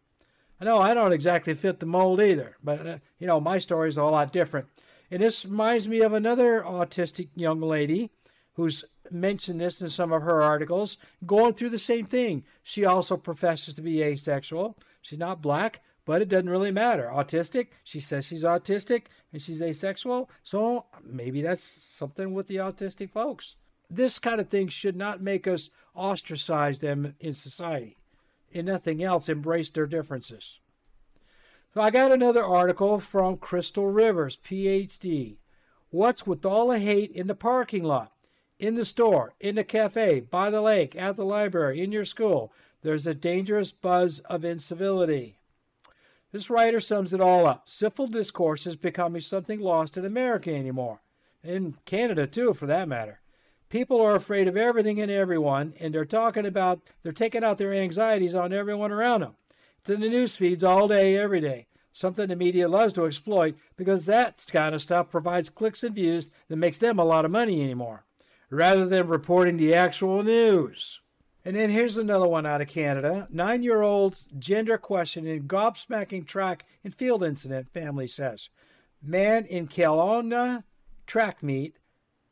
I 0.60 0.64
know 0.64 0.78
I 0.78 0.94
don't 0.94 1.12
exactly 1.12 1.52
fit 1.54 1.80
the 1.80 1.86
mold 1.86 2.20
either, 2.20 2.56
but 2.62 2.86
uh, 2.86 2.98
you 3.18 3.26
know, 3.26 3.40
my 3.40 3.58
story 3.58 3.88
is 3.88 3.96
a 3.96 4.04
lot 4.04 4.32
different. 4.32 4.68
And 5.10 5.20
this 5.20 5.44
reminds 5.44 5.88
me 5.88 6.00
of 6.00 6.12
another 6.12 6.62
autistic 6.62 7.30
young 7.34 7.60
lady 7.60 8.10
who's 8.52 8.84
mentioned 9.10 9.60
this 9.60 9.80
in 9.80 9.88
some 9.88 10.12
of 10.12 10.22
her 10.22 10.42
articles, 10.42 10.96
going 11.26 11.54
through 11.54 11.70
the 11.70 11.78
same 11.78 12.06
thing. 12.06 12.44
She 12.62 12.84
also 12.84 13.16
professes 13.16 13.74
to 13.74 13.82
be 13.82 14.04
asexual. 14.04 14.78
She's 15.02 15.18
not 15.18 15.42
black, 15.42 15.82
but 16.04 16.22
it 16.22 16.28
doesn't 16.28 16.48
really 16.48 16.70
matter. 16.70 17.10
Autistic, 17.12 17.68
she 17.82 17.98
says 17.98 18.24
she's 18.24 18.44
autistic 18.44 19.06
and 19.32 19.42
she's 19.42 19.60
asexual, 19.60 20.30
so 20.44 20.86
maybe 21.02 21.42
that's 21.42 21.64
something 21.64 22.32
with 22.32 22.46
the 22.46 22.56
autistic 22.56 23.10
folks. 23.10 23.56
This 23.88 24.18
kind 24.18 24.40
of 24.40 24.48
thing 24.48 24.68
should 24.68 24.96
not 24.96 25.22
make 25.22 25.46
us 25.46 25.70
ostracize 25.94 26.80
them 26.80 27.14
in 27.20 27.32
society. 27.32 27.96
In 28.50 28.66
nothing 28.66 29.02
else, 29.02 29.28
embrace 29.28 29.70
their 29.70 29.86
differences. 29.86 30.58
So 31.74 31.80
I 31.80 31.90
got 31.90 32.12
another 32.12 32.44
article 32.44 33.00
from 33.00 33.36
Crystal 33.36 33.86
Rivers, 33.88 34.36
PhD. 34.36 35.36
What's 35.90 36.26
with 36.26 36.44
all 36.44 36.68
the 36.68 36.78
hate 36.78 37.12
in 37.12 37.26
the 37.26 37.34
parking 37.34 37.84
lot? 37.84 38.12
in 38.58 38.74
the 38.74 38.84
store, 38.84 39.34
in 39.40 39.54
the 39.54 39.64
cafe, 39.64 40.20
by 40.20 40.50
the 40.50 40.60
lake, 40.60 40.96
at 40.96 41.16
the 41.16 41.24
library, 41.24 41.82
in 41.82 41.92
your 41.92 42.04
school. 42.04 42.52
There's 42.82 43.06
a 43.06 43.14
dangerous 43.14 43.72
buzz 43.72 44.20
of 44.20 44.44
incivility. 44.44 45.38
This 46.32 46.50
writer 46.50 46.80
sums 46.80 47.12
it 47.12 47.20
all 47.20 47.46
up. 47.46 47.68
Civil 47.68 48.06
discourse 48.06 48.66
is 48.66 48.76
becoming 48.76 49.20
something 49.20 49.60
lost 49.60 49.96
in 49.96 50.04
America 50.04 50.54
anymore. 50.54 51.00
In 51.42 51.76
Canada, 51.84 52.26
too, 52.26 52.54
for 52.54 52.66
that 52.66 52.88
matter. 52.88 53.20
People 53.68 54.00
are 54.00 54.14
afraid 54.14 54.46
of 54.46 54.56
everything 54.56 55.00
and 55.00 55.10
everyone, 55.10 55.74
and 55.80 55.92
they're 55.92 56.04
talking 56.04 56.46
about, 56.46 56.80
they're 57.02 57.12
taking 57.12 57.42
out 57.42 57.58
their 57.58 57.74
anxieties 57.74 58.34
on 58.34 58.52
everyone 58.52 58.92
around 58.92 59.20
them. 59.20 59.34
It's 59.80 59.90
in 59.90 60.00
the 60.00 60.08
news 60.08 60.36
feeds 60.36 60.62
all 60.62 60.88
day, 60.88 61.16
every 61.16 61.40
day. 61.40 61.66
Something 61.92 62.28
the 62.28 62.36
media 62.36 62.68
loves 62.68 62.92
to 62.94 63.06
exploit 63.06 63.56
because 63.76 64.06
that 64.06 64.44
kind 64.52 64.74
of 64.74 64.82
stuff 64.82 65.10
provides 65.10 65.48
clicks 65.48 65.82
and 65.82 65.94
views 65.94 66.30
that 66.48 66.56
makes 66.56 66.78
them 66.78 66.98
a 66.98 67.04
lot 67.04 67.24
of 67.24 67.30
money 67.30 67.62
anymore 67.62 68.04
rather 68.50 68.86
than 68.86 69.08
reporting 69.08 69.56
the 69.56 69.74
actual 69.74 70.22
news. 70.22 71.00
And 71.44 71.54
then 71.56 71.70
here's 71.70 71.96
another 71.96 72.26
one 72.26 72.44
out 72.44 72.60
of 72.60 72.68
Canada. 72.68 73.28
Nine 73.30 73.62
year 73.62 73.82
old's 73.82 74.26
gender 74.38 74.78
questioning 74.78 75.44
gobsmacking 75.44 76.26
track 76.26 76.66
and 76.84 76.94
field 76.94 77.22
incident, 77.22 77.72
family 77.72 78.08
says. 78.08 78.50
Man 79.02 79.46
in 79.46 79.68
Kelowna 79.68 80.64
track 81.06 81.42
meet 81.42 81.76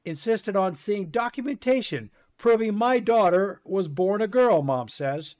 insisted 0.04 0.56
on 0.56 0.75
seeing 0.75 1.06
documentation 1.06 2.11
proving 2.37 2.75
my 2.75 2.99
daughter 2.99 3.61
was 3.64 3.88
born 3.88 4.20
a 4.20 4.28
girl, 4.28 4.62
mom 4.62 4.88
says 4.88 5.34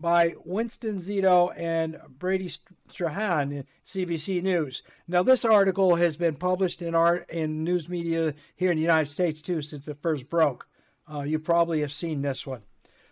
by 0.00 0.34
Winston 0.44 0.98
Szeto 0.98 1.52
and 1.56 2.00
Brady 2.18 2.50
Strachan 2.88 3.66
CBC 3.86 4.42
News. 4.42 4.82
Now, 5.06 5.22
this 5.22 5.44
article 5.44 5.96
has 5.96 6.16
been 6.16 6.36
published 6.36 6.80
in 6.80 6.94
art 6.94 7.28
in 7.28 7.62
news 7.64 7.88
media 7.88 8.34
here 8.56 8.70
in 8.70 8.76
the 8.76 8.82
United 8.82 9.10
States 9.10 9.42
too 9.42 9.60
since 9.60 9.86
it 9.86 9.98
first 10.00 10.30
broke. 10.30 10.66
Uh, 11.12 11.20
you 11.22 11.38
probably 11.38 11.80
have 11.80 11.92
seen 11.92 12.22
this 12.22 12.46
one, 12.46 12.62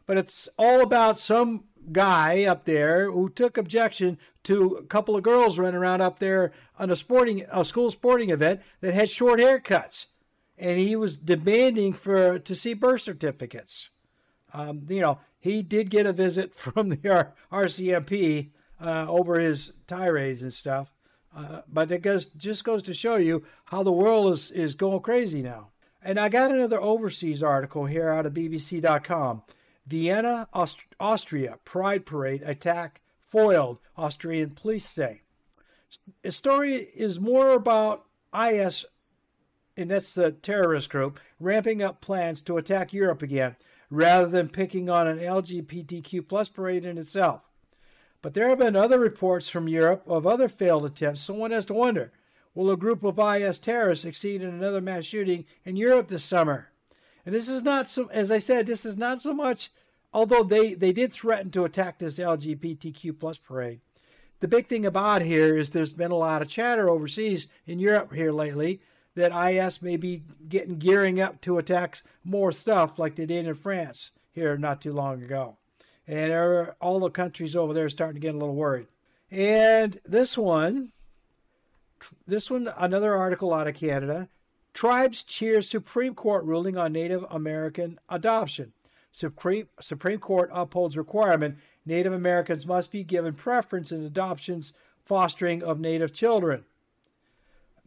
but 0.07 0.17
it's 0.17 0.49
all 0.57 0.81
about 0.81 1.19
some 1.19 1.65
guy 1.93 2.45
up 2.45 2.65
there 2.65 3.11
who 3.11 3.29
took 3.29 3.57
objection 3.57 4.19
to 4.45 4.77
a 4.77 4.85
couple 4.85 5.17
of 5.17 5.23
girls 5.23 5.59
running 5.59 5.75
around 5.75 6.01
up 6.01 6.19
there 6.19 6.53
on 6.79 6.91
a 6.91 6.97
sporting 6.97 7.45
a 7.51 7.65
school 7.65 7.91
sporting 7.91 8.31
event 8.31 8.61
that 8.81 8.95
had 8.95 9.11
short 9.11 9.41
haircuts, 9.41 10.07
and 10.59 10.79
he 10.79 10.97
was 10.97 11.17
demanding 11.17 11.93
for 11.93 12.39
to 12.39 12.55
see 12.55 12.75
birth 12.75 13.03
certificates. 13.03 13.91
Um, 14.53 14.87
you 14.89 15.01
know, 15.01 15.21
he 15.39 15.63
did 15.63 15.91
get 15.91 16.07
a 16.07 16.13
visit 16.13 16.55
from 16.55 16.89
the 16.89 17.11
R- 17.11 17.35
RCMP 17.53 18.51
uh, 18.81 19.07
over 19.09 19.39
his 19.39 19.73
tirades 19.87 20.43
and 20.43 20.53
stuff. 20.53 20.93
Uh, 21.37 21.61
but 21.69 21.93
it 21.93 22.03
goes, 22.03 22.27
just 22.27 22.65
goes 22.65 22.83
to 22.83 22.95
show 22.95 23.17
you 23.17 23.45
how 23.67 23.83
the 23.83 23.93
world 23.93 24.33
is, 24.33 24.51
is 24.51 24.75
going 24.75 25.01
crazy 25.01 25.43
now. 25.43 25.69
And 26.03 26.19
I 26.19 26.29
got 26.29 26.51
another 26.51 26.81
overseas 26.81 27.43
article 27.43 27.85
here 27.85 28.09
out 28.09 28.27
of 28.27 28.35
BBC.com. 28.35 29.43
Vienna, 29.87 30.49
Aust- 30.53 30.95
Austria, 30.99 31.59
Pride 31.65 32.07
Parade 32.07 32.43
attack 32.43 33.01
foiled, 33.21 33.79
Austrian 33.97 34.51
police 34.51 34.87
say. 34.87 35.23
The 36.23 36.33
story 36.33 36.75
is 36.77 37.21
more 37.21 37.51
about 37.51 38.05
IS, 38.35 38.85
and 39.79 39.93
that's 39.93 40.13
the 40.13 40.33
terrorist 40.33 40.91
group, 40.91 41.21
ramping 41.39 41.81
up 41.81 42.01
plans 42.01 42.43
to 42.43 42.59
attack 42.59 42.93
Europe 42.93 43.23
again 43.23 43.55
rather 43.91 44.27
than 44.27 44.49
picking 44.49 44.91
on 44.91 45.07
an 45.07 45.19
LGBTQ 45.19 46.27
plus 46.29 46.49
parade 46.49 46.85
in 46.85 46.99
itself. 46.99 47.43
But 48.21 48.35
there 48.35 48.49
have 48.49 48.59
been 48.59 48.77
other 48.77 48.99
reports 48.99 49.49
from 49.49 49.69
Europe 49.69 50.03
of 50.07 50.27
other 50.27 50.49
failed 50.49 50.85
attempts, 50.85 51.23
so 51.23 51.33
one 51.33 51.53
has 51.53 51.65
to 51.67 51.75
wonder 51.75 52.13
will 52.55 52.71
a 52.73 52.77
group 52.77 53.05
of 53.05 53.21
IS 53.21 53.61
terrorists 53.61 54.03
succeed 54.03 54.43
in 54.43 54.49
another 54.49 54.81
mass 54.81 55.05
shooting 55.05 55.45
in 55.65 55.77
Europe 55.77 56.09
this 56.09 56.25
summer? 56.25 56.71
And 57.25 57.33
this 57.33 57.49
is 57.49 57.63
not 57.63 57.89
so, 57.89 58.07
as 58.07 58.33
I 58.33 58.41
said, 58.41 58.67
this 58.67 58.85
is 58.85 58.97
not 58.97 59.21
so 59.21 59.33
much, 59.33 59.71
although 60.13 60.43
they, 60.43 60.75
they 60.75 60.93
did 60.93 61.13
threaten 61.13 61.53
to 61.53 61.65
attack 61.65 61.99
this 61.99 62.19
LGBTQ 62.19 63.17
plus 63.21 63.39
parade. 63.39 63.81
The 64.41 64.49
big 64.49 64.67
thing 64.67 64.85
about 64.85 65.23
here 65.23 65.57
is 65.57 65.71
there's 65.71 65.93
been 65.93 66.11
a 66.11 66.17
lot 66.17 66.43
of 66.43 66.49
chatter 66.49 66.89
overseas 66.89 67.47
in 67.65 67.79
Europe 67.79 68.13
here 68.13 68.33
lately 68.33 68.81
that 69.19 69.53
IS 69.53 69.83
may 69.83 69.97
be 69.97 70.23
getting 70.49 70.79
gearing 70.79 71.21
up 71.21 71.41
to 71.41 71.59
attack 71.59 72.03
more 72.25 72.53
stuff 72.53 72.99
like 72.99 73.17
they 73.17 73.27
did 73.27 73.47
in 73.47 73.55
France 73.55 74.13
here 74.33 74.57
not 74.57 74.81
too 74.81 74.93
long 74.93 75.23
ago. 75.23 75.57
And 76.07 76.33
all 76.81 77.01
the 77.01 77.11
countries 77.11 77.57
over 77.57 77.75
there 77.75 77.87
are 77.87 77.91
starting 77.91 78.15
to 78.15 78.25
get 78.27 78.35
a 78.35 78.39
little 78.39 78.55
worried. 78.55 78.87
And 79.31 80.01
this 80.07 80.39
one, 80.39 80.93
this 82.27 82.51
one, 82.51 82.73
another 82.79 83.15
article 83.15 83.53
out 83.53 83.67
of 83.67 83.75
Canada. 83.75 84.29
Tribes 84.73 85.25
cheer 85.25 85.61
Supreme 85.61 86.15
Court 86.15 86.45
ruling 86.45 86.79
on 86.79 86.93
Native 86.93 87.27
American 87.29 87.99
adoption. 88.09 88.73
Supreme, 89.11 89.67
Supreme 89.81 90.21
Court 90.21 90.49
upholds 90.53 90.97
requirement 90.97 91.59
Native 91.85 92.13
Americans 92.13 92.67
must 92.67 92.93
be 92.93 93.03
given 93.03 93.35
preference 93.35 93.91
in 93.91 94.05
adoptions 94.05 94.73
fostering 95.05 95.63
of 95.63 95.81
Native 95.81 96.13
children. 96.13 96.65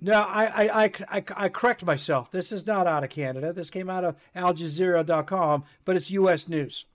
No, 0.03 0.13
I, 0.13 0.45
I, 0.45 0.83
I, 0.83 0.91
I, 1.09 1.23
I 1.35 1.49
correct 1.49 1.85
myself. 1.85 2.31
This 2.31 2.51
is 2.51 2.65
not 2.65 2.87
out 2.87 3.03
of 3.03 3.11
Canada. 3.11 3.53
This 3.53 3.69
came 3.69 3.89
out 3.89 4.03
of 4.03 4.15
AlJazeera.com, 4.35 5.63
but 5.85 5.95
it's 5.95 6.09
U.S. 6.11 6.47
news. 6.49 6.85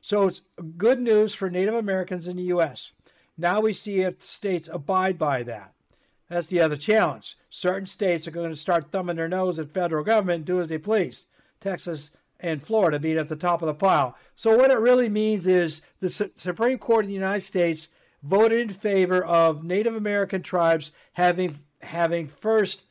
So 0.00 0.26
it's 0.26 0.42
good 0.78 0.98
news 0.98 1.34
for 1.34 1.50
Native 1.50 1.74
Americans 1.74 2.26
in 2.26 2.36
the 2.36 2.42
U.S. 2.44 2.92
Now 3.36 3.60
we 3.60 3.74
see 3.74 4.00
if 4.00 4.22
states 4.22 4.68
abide 4.72 5.18
by 5.18 5.42
that. 5.42 5.72
That's 6.30 6.46
the 6.46 6.60
other 6.60 6.76
challenge. 6.76 7.36
Certain 7.50 7.86
states 7.86 8.26
are 8.26 8.30
going 8.32 8.50
to 8.50 8.56
start 8.56 8.90
thumbing 8.90 9.16
their 9.16 9.28
nose 9.28 9.58
at 9.58 9.70
federal 9.70 10.02
government 10.02 10.36
and 10.36 10.44
do 10.46 10.60
as 10.60 10.68
they 10.68 10.78
please. 10.78 11.26
Texas 11.60 12.10
and 12.40 12.62
Florida 12.62 12.98
being 12.98 13.18
at 13.18 13.28
the 13.28 13.36
top 13.36 13.62
of 13.62 13.66
the 13.66 13.74
pile. 13.74 14.16
So 14.36 14.56
what 14.56 14.70
it 14.70 14.78
really 14.78 15.08
means 15.08 15.46
is 15.46 15.82
the 16.00 16.10
Supreme 16.34 16.78
Court 16.78 17.04
of 17.04 17.08
the 17.08 17.14
United 17.14 17.42
States 17.42 17.88
voted 18.22 18.58
in 18.58 18.68
favor 18.70 19.22
of 19.22 19.64
Native 19.64 19.94
American 19.94 20.42
tribes 20.42 20.92
having 21.12 21.58
having 21.84 22.28
first, 22.28 22.84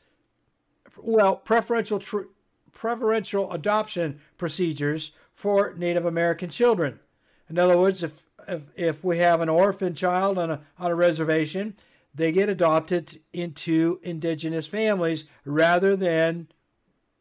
well, 0.96 1.36
preferential 1.36 1.98
tr- 1.98 2.30
preferential 2.72 3.52
adoption 3.52 4.20
procedures 4.38 5.12
for 5.34 5.74
Native 5.76 6.04
American 6.04 6.50
children. 6.50 7.00
In 7.48 7.58
other 7.58 7.78
words, 7.78 8.02
if 8.02 8.22
if, 8.46 8.62
if 8.76 9.04
we 9.04 9.18
have 9.18 9.40
an 9.40 9.48
orphan 9.48 9.94
child 9.94 10.38
on 10.38 10.50
a 10.50 10.60
on 10.78 10.90
a 10.90 10.94
reservation, 10.94 11.76
they 12.14 12.32
get 12.32 12.48
adopted 12.48 13.20
into 13.32 13.98
indigenous 14.02 14.66
families 14.66 15.24
rather 15.44 15.96
than 15.96 16.48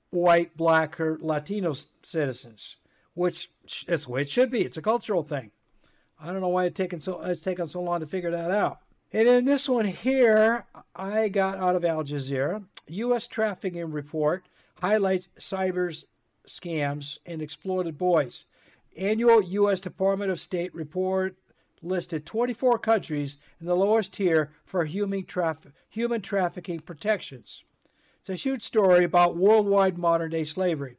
white, 0.09 0.55
black, 0.55 0.99
or 0.99 1.17
Latino 1.21 1.73
citizens, 2.03 2.75
which 3.13 3.49
is 3.87 4.05
the 4.05 4.11
way 4.11 4.21
it 4.21 4.29
should 4.29 4.51
be. 4.51 4.61
It's 4.61 4.77
a 4.77 4.81
cultural 4.81 5.23
thing. 5.23 5.51
I 6.19 6.27
don't 6.27 6.41
know 6.41 6.49
why 6.49 6.65
it's 6.65 6.77
taken 6.77 6.99
so 6.99 7.21
it's 7.21 7.41
taken 7.41 7.67
so 7.67 7.81
long 7.81 7.99
to 7.99 8.05
figure 8.05 8.31
that 8.31 8.51
out. 8.51 8.79
And 9.13 9.27
in 9.27 9.45
this 9.45 9.69
one 9.69 9.85
here, 9.85 10.65
I 10.95 11.29
got 11.29 11.59
out 11.59 11.75
of 11.75 11.85
Al 11.85 12.03
Jazeera. 12.03 12.63
U.S. 12.87 13.27
trafficking 13.27 13.91
report 13.91 14.43
highlights 14.81 15.29
cyber 15.39 16.03
scams 16.47 17.19
and 17.23 17.39
exploited 17.39 17.97
boys. 17.99 18.45
Annual 18.97 19.43
U.S. 19.43 19.79
Department 19.79 20.31
of 20.31 20.39
State 20.39 20.73
report 20.73 21.37
listed 21.83 22.25
24 22.25 22.79
countries 22.79 23.37
in 23.61 23.67
the 23.67 23.75
lowest 23.75 24.13
tier 24.13 24.51
for 24.65 24.85
human, 24.85 25.23
traf- 25.23 25.71
human 25.89 26.21
trafficking 26.21 26.79
protections. 26.79 27.63
It's 28.21 28.29
a 28.29 28.35
huge 28.35 28.63
story 28.63 29.03
about 29.03 29.37
worldwide 29.37 29.97
modern 29.97 30.31
day 30.31 30.43
slavery. 30.43 30.97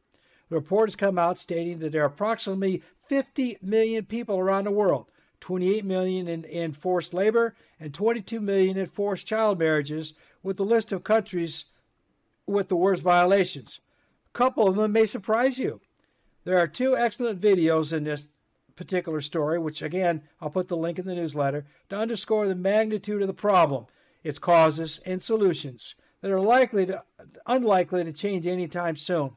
The 0.49 0.55
report 0.55 0.87
has 0.87 0.95
come 0.95 1.17
out 1.17 1.37
stating 1.37 1.79
that 1.79 1.91
there 1.91 2.03
are 2.03 2.07
approximately 2.07 2.81
50 3.07 3.57
million 3.61 4.05
people 4.05 4.37
around 4.37 4.65
the 4.65 4.71
world 4.71 5.07
28 5.41 5.83
million 5.83 6.27
in, 6.27 6.43
in 6.45 6.71
forced 6.71 7.13
labor 7.13 7.55
and 7.79 7.93
22 7.93 8.39
million 8.39 8.77
in 8.77 8.85
forced 8.85 9.27
child 9.27 9.59
marriages, 9.59 10.13
with 10.43 10.57
the 10.57 10.65
list 10.65 10.91
of 10.91 11.03
countries 11.03 11.65
with 12.45 12.69
the 12.69 12.75
worst 12.75 13.03
violations. 13.03 13.79
A 14.33 14.37
couple 14.37 14.67
of 14.67 14.75
them 14.75 14.91
may 14.91 15.05
surprise 15.05 15.57
you. 15.57 15.81
There 16.43 16.57
are 16.57 16.67
two 16.67 16.95
excellent 16.95 17.41
videos 17.41 17.91
in 17.91 18.03
this 18.03 18.27
particular 18.75 19.21
story, 19.21 19.57
which 19.57 19.81
again, 19.81 20.21
I'll 20.39 20.49
put 20.49 20.67
the 20.67 20.77
link 20.77 20.99
in 20.99 21.05
the 21.05 21.15
newsletter, 21.15 21.65
to 21.89 21.97
underscore 21.97 22.47
the 22.47 22.55
magnitude 22.55 23.21
of 23.21 23.27
the 23.27 23.33
problem, 23.33 23.85
its 24.23 24.39
causes, 24.39 24.99
and 25.05 25.21
solutions 25.21 25.95
that 26.21 26.31
are 26.31 26.41
likely 26.41 26.85
to, 26.87 27.03
unlikely 27.45 28.03
to 28.03 28.13
change 28.13 28.45
anytime 28.45 28.95
soon. 28.95 29.31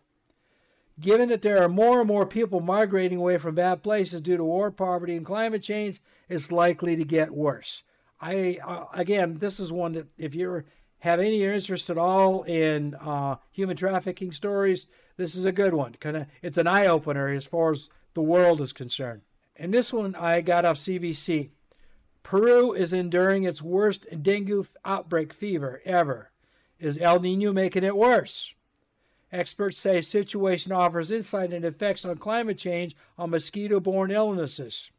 Given 1.00 1.28
that 1.28 1.42
there 1.42 1.62
are 1.62 1.68
more 1.68 2.00
and 2.00 2.08
more 2.08 2.26
people 2.26 2.60
migrating 2.60 3.18
away 3.18 3.38
from 3.38 3.54
bad 3.54 3.82
places 3.82 4.20
due 4.20 4.36
to 4.36 4.44
war, 4.44 4.70
poverty, 4.70 5.16
and 5.16 5.24
climate 5.24 5.62
change, 5.62 6.00
it's 6.28 6.50
likely 6.50 6.96
to 6.96 7.04
get 7.04 7.30
worse. 7.30 7.84
I 8.20 8.58
uh, 8.64 8.86
again, 8.92 9.38
this 9.38 9.60
is 9.60 9.72
one 9.72 9.92
that 9.92 10.08
if 10.18 10.34
you 10.34 10.64
have 11.00 11.20
any 11.20 11.44
interest 11.44 11.90
at 11.90 11.98
all 11.98 12.42
in 12.42 12.94
uh, 12.96 13.36
human 13.52 13.76
trafficking 13.76 14.32
stories, 14.32 14.86
this 15.16 15.36
is 15.36 15.44
a 15.44 15.52
good 15.52 15.74
one. 15.74 15.94
Kind 16.00 16.16
of, 16.16 16.26
it's 16.42 16.58
an 16.58 16.66
eye 16.66 16.86
opener 16.86 17.28
as 17.28 17.44
far 17.44 17.72
as 17.72 17.88
the 18.14 18.22
world 18.22 18.60
is 18.60 18.72
concerned. 18.72 19.22
And 19.54 19.72
this 19.72 19.92
one 19.92 20.14
I 20.14 20.40
got 20.40 20.64
off 20.64 20.76
CBC. 20.76 21.50
Peru 22.22 22.72
is 22.72 22.92
enduring 22.92 23.44
its 23.44 23.62
worst 23.62 24.06
dengue 24.22 24.66
outbreak 24.84 25.32
fever 25.32 25.80
ever. 25.84 26.30
Is 26.78 26.98
El 26.98 27.20
Nino 27.20 27.52
making 27.52 27.84
it 27.84 27.96
worse? 27.96 28.52
Experts 29.32 29.78
say 29.78 30.00
situation 30.00 30.72
offers 30.72 31.10
insight 31.10 31.52
into 31.52 31.68
effects 31.68 32.04
on 32.04 32.16
climate 32.16 32.58
change 32.58 32.96
on 33.18 33.30
mosquito 33.30 33.78
borne 33.78 34.10
illnesses. 34.10 34.90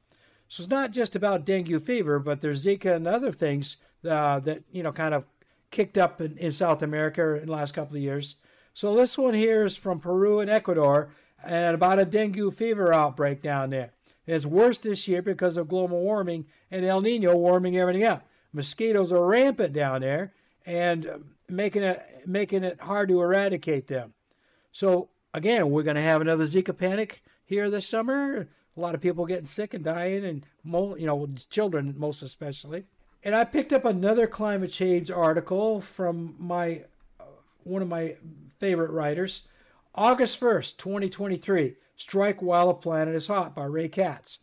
So 0.49 0.63
it's 0.63 0.69
not 0.69 0.91
just 0.91 1.15
about 1.15 1.45
dengue 1.45 1.81
fever, 1.81 2.19
but 2.19 2.41
there's 2.41 2.65
Zika 2.65 2.95
and 2.95 3.07
other 3.07 3.31
things 3.31 3.77
uh, 4.07 4.39
that, 4.39 4.63
you 4.71 4.83
know, 4.83 4.91
kind 4.91 5.13
of 5.13 5.25
kicked 5.71 5.97
up 5.97 6.19
in, 6.19 6.37
in 6.37 6.51
South 6.51 6.81
America 6.81 7.35
in 7.35 7.45
the 7.45 7.51
last 7.51 7.73
couple 7.73 7.95
of 7.95 8.01
years. 8.01 8.35
So 8.73 8.95
this 8.95 9.17
one 9.17 9.35
here 9.35 9.63
is 9.63 9.77
from 9.77 9.99
Peru 9.99 10.39
and 10.39 10.49
Ecuador 10.49 11.11
and 11.43 11.75
about 11.75 11.99
a 11.99 12.05
dengue 12.05 12.53
fever 12.53 12.93
outbreak 12.93 13.41
down 13.41 13.69
there. 13.69 13.91
It's 14.25 14.45
worse 14.45 14.79
this 14.79 15.07
year 15.07 15.21
because 15.21 15.57
of 15.57 15.67
global 15.67 16.01
warming 16.01 16.45
and 16.69 16.85
El 16.85 17.01
Nino 17.01 17.35
warming 17.35 17.77
everything 17.77 18.03
up. 18.03 18.25
Mosquitoes 18.53 19.11
are 19.11 19.25
rampant 19.25 19.73
down 19.73 20.01
there 20.01 20.33
and 20.65 21.07
making 21.47 21.83
it 21.83 22.05
making 22.25 22.63
it 22.63 22.79
hard 22.79 23.09
to 23.09 23.21
eradicate 23.21 23.87
them. 23.87 24.13
So 24.71 25.09
again, 25.33 25.69
we're 25.69 25.83
going 25.83 25.95
to 25.95 26.01
have 26.01 26.21
another 26.21 26.43
Zika 26.43 26.77
panic 26.77 27.23
here 27.43 27.69
this 27.69 27.87
summer. 27.87 28.47
A 28.79 28.81
lot 28.81 28.95
of 28.95 29.01
people 29.01 29.25
getting 29.25 29.45
sick 29.45 29.73
and 29.73 29.83
dying, 29.83 30.23
and 30.23 30.45
you 30.97 31.05
know, 31.05 31.27
children 31.49 31.95
most 31.97 32.21
especially. 32.21 32.85
And 33.25 33.35
I 33.35 33.43
picked 33.43 33.73
up 33.73 33.83
another 33.83 34.25
climate 34.25 34.71
change 34.71 35.11
article 35.11 35.81
from 35.81 36.35
my 36.39 36.83
uh, 37.19 37.25
one 37.65 37.81
of 37.81 37.89
my 37.89 38.15
favorite 38.57 38.91
writers, 38.91 39.41
August 39.93 40.39
1st, 40.39 40.77
2023. 40.77 41.75
Strike 41.97 42.41
While 42.41 42.69
a 42.69 42.73
Planet 42.73 43.15
is 43.15 43.27
Hot 43.27 43.53
by 43.53 43.65
Ray 43.65 43.89
Katz. 43.89 44.39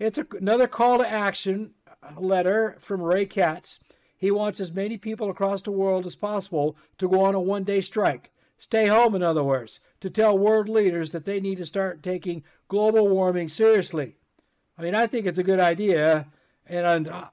It's 0.00 0.18
a, 0.18 0.26
another 0.36 0.66
call 0.66 0.98
to 0.98 1.08
action 1.08 1.70
uh, 2.02 2.20
letter 2.20 2.76
from 2.80 3.00
Ray 3.00 3.24
Katz. 3.24 3.78
He 4.16 4.32
wants 4.32 4.58
as 4.58 4.72
many 4.72 4.98
people 4.98 5.30
across 5.30 5.62
the 5.62 5.70
world 5.70 6.06
as 6.06 6.16
possible 6.16 6.76
to 6.98 7.08
go 7.08 7.20
on 7.20 7.36
a 7.36 7.40
one 7.40 7.62
day 7.62 7.82
strike. 7.82 8.32
Stay 8.58 8.88
home, 8.88 9.14
in 9.14 9.22
other 9.22 9.44
words, 9.44 9.78
to 10.00 10.10
tell 10.10 10.36
world 10.36 10.68
leaders 10.68 11.12
that 11.12 11.24
they 11.24 11.38
need 11.38 11.58
to 11.58 11.64
start 11.64 12.02
taking 12.02 12.42
global 12.70 13.08
warming 13.08 13.48
seriously. 13.48 14.14
I 14.78 14.82
mean, 14.82 14.94
I 14.94 15.06
think 15.06 15.26
it's 15.26 15.38
a 15.38 15.42
good 15.42 15.60
idea, 15.60 16.28
and, 16.66 17.08
uh, 17.08 17.26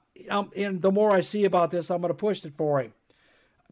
and 0.54 0.82
the 0.82 0.92
more 0.92 1.12
I 1.12 1.22
see 1.22 1.46
about 1.46 1.70
this, 1.70 1.90
I'm 1.90 2.02
going 2.02 2.10
to 2.10 2.14
push 2.14 2.44
it 2.44 2.52
for 2.58 2.80
him. 2.80 2.92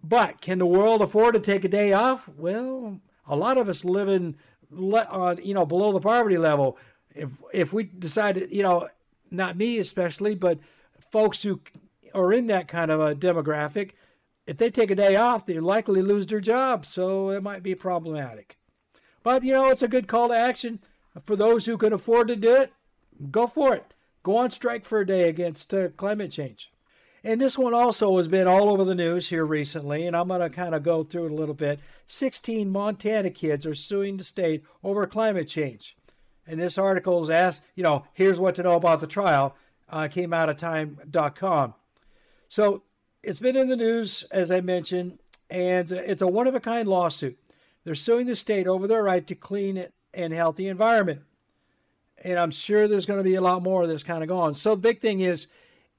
But 0.03 0.41
can 0.41 0.59
the 0.59 0.67
world 0.67 1.03
afford 1.03 1.35
to 1.35 1.41
take 1.41 1.65
a 1.65 1.69
day 1.69 1.93
off? 1.93 2.29
Well, 2.29 3.01
a 3.27 3.37
lot 3.37 3.59
of 3.59 3.69
us 3.69 3.85
live 3.85 4.09
in 4.09 4.37
on 4.73 5.39
you 5.43 5.55
know 5.55 5.67
below 5.67 5.93
the 5.93 6.01
poverty 6.01 6.39
level. 6.39 6.79
If 7.15 7.31
if 7.53 7.73
we 7.73 7.85
decide 7.85 8.49
you 8.51 8.63
know 8.63 8.89
not 9.31 9.57
me 9.57 9.79
especially, 9.79 10.37
but 10.37 10.61
folks 11.11 11.43
who 11.43 11.61
are 12.15 12.33
in 12.33 12.47
that 12.47 12.69
kind 12.69 12.91
of 12.91 13.01
a 13.01 13.15
demographic, 13.17 13.93
if 14.47 14.59
they 14.59 14.71
take 14.71 14.93
a 14.93 14.95
day 14.95 15.17
off, 15.17 15.45
they're 15.45 15.61
likely 15.61 16.01
to 16.01 16.07
lose 16.07 16.27
their 16.27 16.41
job. 16.41 16.87
So 16.87 17.31
it 17.31 17.43
might 17.43 17.65
be 17.65 17.75
problematic. 17.75 18.59
But 19.25 19.43
you 19.43 19.55
know, 19.55 19.71
it's 19.71 19.83
a 19.83 19.89
good 19.89 20.07
call 20.07 20.29
to 20.29 20.37
action 20.37 20.79
for 21.25 21.37
those 21.37 21.67
who 21.67 21.77
can 21.77 21.93
afford 21.93 22.29
to 22.29 22.37
do 22.37 22.55
it. 22.55 22.73
Go 23.31 23.47
for 23.47 23.75
it. 23.75 23.95
Go 24.23 24.37
on 24.37 24.51
strike 24.51 24.85
for 24.85 25.01
a 25.01 25.07
day 25.07 25.29
against 25.29 25.73
uh, 25.73 25.89
climate 25.97 26.31
change. 26.31 26.71
And 27.25 27.41
this 27.41 27.59
one 27.59 27.75
also 27.75 28.17
has 28.19 28.29
been 28.29 28.47
all 28.47 28.71
over 28.71 28.85
the 28.85 28.95
news 28.95 29.29
here 29.29 29.45
recently, 29.45 30.07
and 30.07 30.17
I'm 30.17 30.29
going 30.29 30.41
to 30.41 30.51
kind 30.51 30.75
of 30.75 30.83
go 30.83 31.03
through 31.03 31.27
it 31.27 31.33
a 31.33 31.35
little 31.35 31.55
bit. 31.55 31.81
16 32.07 32.71
Montana 32.71 33.31
kids 33.31 33.67
are 33.67 33.75
suing 33.75 34.17
the 34.17 34.25
state 34.25 34.65
over 34.85 35.07
climate 35.07 35.49
change. 35.49 35.97
And 36.47 36.61
this 36.61 36.79
article 36.79 37.23
is 37.23 37.31
asked, 37.31 37.63
you 37.75 37.83
know, 37.83 38.05
here's 38.13 38.39
what 38.39 38.55
to 38.57 38.63
know 38.63 38.77
about 38.77 39.01
the 39.01 39.09
trial. 39.09 39.57
Uh, 39.89 40.09
came 40.09 40.33
out 40.33 40.49
of 40.49 40.57
time.com. 40.57 41.75
So 42.49 42.83
it's 43.23 43.41
been 43.41 43.57
in 43.57 43.69
the 43.69 43.77
news, 43.77 44.25
as 44.31 44.51
I 44.51 44.61
mentioned, 44.61 45.19
and 45.51 45.91
it's 45.91 46.23
a 46.23 46.29
one 46.29 46.47
of 46.47 46.55
a 46.55 46.61
kind 46.61 46.89
lawsuit. 46.89 47.39
They're 47.85 47.95
suing 47.95 48.27
the 48.27 48.37
state 48.37 48.67
over 48.67 48.87
their 48.87 49.03
right 49.03 49.27
to 49.27 49.35
clean 49.35 49.77
and 50.15 50.33
healthy 50.33 50.69
environment. 50.69 51.23
And 52.23 52.39
I'm 52.39 52.51
sure 52.51 52.89
there's 52.89 53.07
going 53.07 53.21
to 53.21 53.25
be 53.25 53.35
a 53.35 53.41
lot 53.41 53.63
more 53.63 53.83
of 53.83 53.89
this 53.89 54.03
kind 54.03 54.23
of 54.23 54.29
going. 54.29 54.55
So 54.55 54.71
the 54.71 54.81
big 54.81 55.01
thing 55.01 55.21
is, 55.21 55.47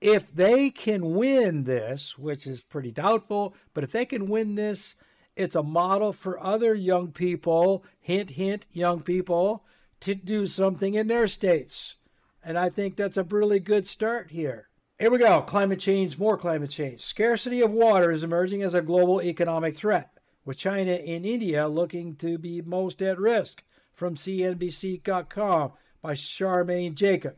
if 0.02 0.34
they 0.34 0.70
can 0.70 1.16
win 1.16 1.64
this, 1.64 2.18
which 2.18 2.46
is 2.46 2.62
pretty 2.62 2.92
doubtful, 2.92 3.56
but 3.74 3.84
if 3.84 3.92
they 3.92 4.06
can 4.06 4.28
win 4.28 4.56
this, 4.56 4.96
it's 5.36 5.56
a 5.56 5.64
model 5.64 6.14
for 6.14 6.44
other 6.44 6.74
young 6.74 7.12
people, 7.12 7.84
hint, 8.00 8.32
hint, 8.32 8.66
young 8.72 9.02
people, 9.02 9.64
to 10.02 10.16
do 10.16 10.46
something 10.46 10.96
in 10.96 11.08
their 11.08 11.28
states. 11.28 11.96
And 12.44 12.58
I 12.58 12.70
think 12.70 12.96
that's 12.96 13.18
a 13.18 13.24
really 13.24 13.60
good 13.60 13.86
start 13.88 14.32
here. 14.32 14.70
Here 15.00 15.12
we 15.12 15.20
go 15.20 15.42
climate 15.42 15.80
change, 15.80 16.18
more 16.18 16.38
climate 16.38 16.72
change. 16.72 17.02
Scarcity 17.02 17.62
of 17.62 17.72
water 17.72 18.12
is 18.12 18.24
emerging 18.24 18.64
as 18.64 18.74
a 18.74 18.82
global 18.82 19.22
economic 19.22 19.76
threat, 19.76 20.10
with 20.44 20.58
China 20.58 20.94
and 20.94 21.26
India 21.26 21.68
looking 21.68 22.16
to 22.16 22.40
be 22.40 22.62
most 22.62 23.02
at 23.02 23.20
risk. 23.20 23.64
From 23.98 24.14
CNBC.com 24.14 25.72
by 26.04 26.14
Charmaine 26.14 26.94
Jacob. 26.94 27.36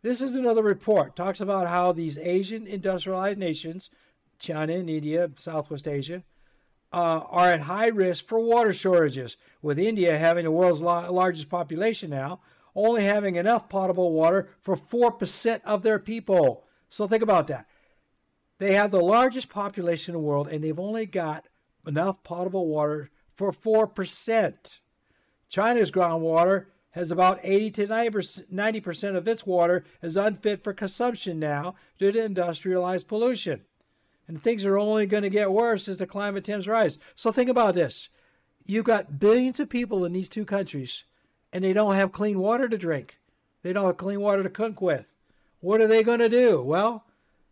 This 0.00 0.22
is 0.22 0.34
another 0.34 0.62
report. 0.62 1.14
Talks 1.14 1.42
about 1.42 1.68
how 1.68 1.92
these 1.92 2.16
Asian 2.16 2.66
industrialized 2.66 3.38
nations, 3.38 3.90
China 4.38 4.72
and 4.72 4.88
India, 4.88 5.30
Southwest 5.36 5.86
Asia, 5.86 6.24
uh, 6.90 7.20
are 7.28 7.48
at 7.48 7.60
high 7.60 7.88
risk 7.88 8.26
for 8.26 8.40
water 8.40 8.72
shortages, 8.72 9.36
with 9.60 9.78
India 9.78 10.16
having 10.16 10.44
the 10.44 10.50
world's 10.50 10.80
la- 10.80 11.10
largest 11.10 11.50
population 11.50 12.08
now, 12.08 12.40
only 12.74 13.04
having 13.04 13.36
enough 13.36 13.68
potable 13.68 14.12
water 14.14 14.48
for 14.62 14.76
4% 14.76 15.60
of 15.66 15.82
their 15.82 15.98
people. 15.98 16.64
So 16.88 17.06
think 17.06 17.22
about 17.22 17.46
that. 17.48 17.66
They 18.56 18.72
have 18.72 18.90
the 18.90 19.04
largest 19.04 19.50
population 19.50 20.14
in 20.14 20.20
the 20.22 20.26
world, 20.26 20.48
and 20.48 20.64
they've 20.64 20.80
only 20.80 21.04
got 21.04 21.46
enough 21.86 22.22
potable 22.22 22.68
water 22.68 23.10
for 23.36 23.52
4%. 23.52 24.78
China's 25.50 25.90
groundwater 25.90 26.66
has 26.92 27.10
about 27.10 27.40
80 27.42 27.70
to 27.72 27.86
90% 27.86 29.16
of 29.16 29.28
its 29.28 29.44
water 29.44 29.84
is 30.00 30.16
unfit 30.16 30.64
for 30.64 30.72
consumption 30.72 31.38
now 31.38 31.74
due 31.98 32.12
to 32.12 32.24
industrialized 32.24 33.08
pollution. 33.08 33.62
And 34.26 34.40
things 34.40 34.64
are 34.64 34.78
only 34.78 35.06
going 35.06 35.24
to 35.24 35.30
get 35.30 35.50
worse 35.50 35.88
as 35.88 35.96
the 35.96 36.06
climate 36.06 36.44
temps 36.44 36.68
rise. 36.68 36.98
So 37.16 37.32
think 37.32 37.50
about 37.50 37.74
this. 37.74 38.08
You've 38.64 38.84
got 38.84 39.18
billions 39.18 39.58
of 39.58 39.68
people 39.68 40.04
in 40.04 40.12
these 40.12 40.28
two 40.28 40.44
countries, 40.44 41.02
and 41.52 41.64
they 41.64 41.72
don't 41.72 41.96
have 41.96 42.12
clean 42.12 42.38
water 42.38 42.68
to 42.68 42.78
drink. 42.78 43.18
They 43.62 43.72
don't 43.72 43.86
have 43.86 43.96
clean 43.96 44.20
water 44.20 44.44
to 44.44 44.48
cook 44.48 44.80
with. 44.80 45.06
What 45.60 45.80
are 45.80 45.88
they 45.88 46.04
going 46.04 46.20
to 46.20 46.28
do? 46.28 46.62
Well, 46.62 47.04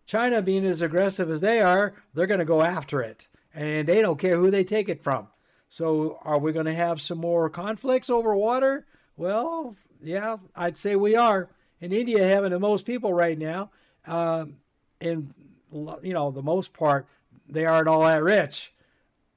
China, 0.07 0.41
being 0.41 0.65
as 0.65 0.81
aggressive 0.81 1.31
as 1.31 1.41
they 1.41 1.61
are, 1.61 1.95
they're 2.15 2.27
going 2.27 2.39
to 2.39 2.45
go 2.45 2.63
after 2.63 3.03
it. 3.03 3.27
And 3.53 3.89
they 3.89 4.01
don't 4.01 4.19
care 4.19 4.37
who 4.37 4.51
they 4.51 4.65
take 4.65 4.89
it 4.89 5.03
from. 5.03 5.29
So, 5.69 6.19
are 6.23 6.39
we 6.39 6.53
going 6.53 6.67
to 6.67 6.75
have 6.75 7.01
some 7.01 7.19
more 7.19 7.51
conflicts 7.51 8.09
over 8.09 8.35
water? 8.35 8.87
Well, 9.17 9.77
yeah, 10.03 10.39
I'd 10.57 10.77
say 10.77 10.97
we 10.97 11.15
are. 11.15 11.51
In 11.81 11.93
India, 11.93 12.27
having 12.27 12.51
the 12.51 12.59
most 12.59 12.85
people 12.85 13.13
right 13.13 13.39
now, 13.39 13.71
um, 14.07 14.57
and 15.01 15.33
you 15.71 16.13
know, 16.13 16.31
the 16.31 16.43
most 16.43 16.73
part, 16.73 17.07
they 17.49 17.67
aren't 17.67 17.89
all 17.89 18.01
that 18.01 18.23
rich. 18.23 18.73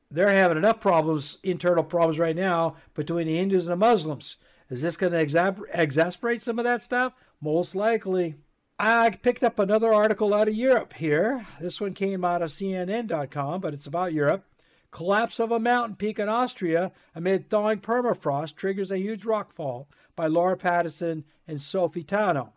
They're 0.10 0.30
having 0.30 0.58
enough 0.58 0.80
problems, 0.80 1.38
internal 1.44 1.84
problems 1.84 2.20
right 2.20 2.36
now 2.36 2.76
between 2.96 3.28
the 3.28 3.38
Hindus 3.38 3.66
and 3.66 3.74
the 3.74 3.78
Muslims. 3.78 4.38
Is 4.70 4.82
this 4.82 4.98
going 4.98 5.14
to 5.14 5.24
exasper- 5.24 5.64
exasperate 5.74 6.42
some 6.42 6.60
of 6.60 6.66
that 6.66 6.84
stuff? 6.84 7.14
Most 7.42 7.76
likely. 7.76 8.36
I 8.80 9.12
picked 9.12 9.44
up 9.44 9.60
another 9.60 9.94
article 9.94 10.34
out 10.34 10.48
of 10.48 10.56
Europe 10.56 10.94
here. 10.94 11.46
This 11.60 11.80
one 11.80 11.94
came 11.94 12.26
out 12.26 12.42
of 12.42 12.50
CNN.com, 12.50 13.62
but 13.62 13.74
it's 13.74 13.86
about 13.86 14.14
Europe. 14.14 14.44
Collapse 14.92 15.40
of 15.40 15.52
a 15.52 15.60
mountain 15.60 15.96
peak 15.96 16.20
in 16.20 16.28
Austria 16.28 16.92
amid 17.16 17.50
thawing 17.50 17.80
permafrost 17.80 18.56
triggers 18.56 18.92
a 18.92 19.00
huge 19.00 19.24
rockfall 19.24 19.86
by 20.16 20.28
Laura 20.28 20.58
Paddison 20.58 21.24
and 21.48 21.62
Sophie 21.62 22.04
Tanno. 22.04 22.54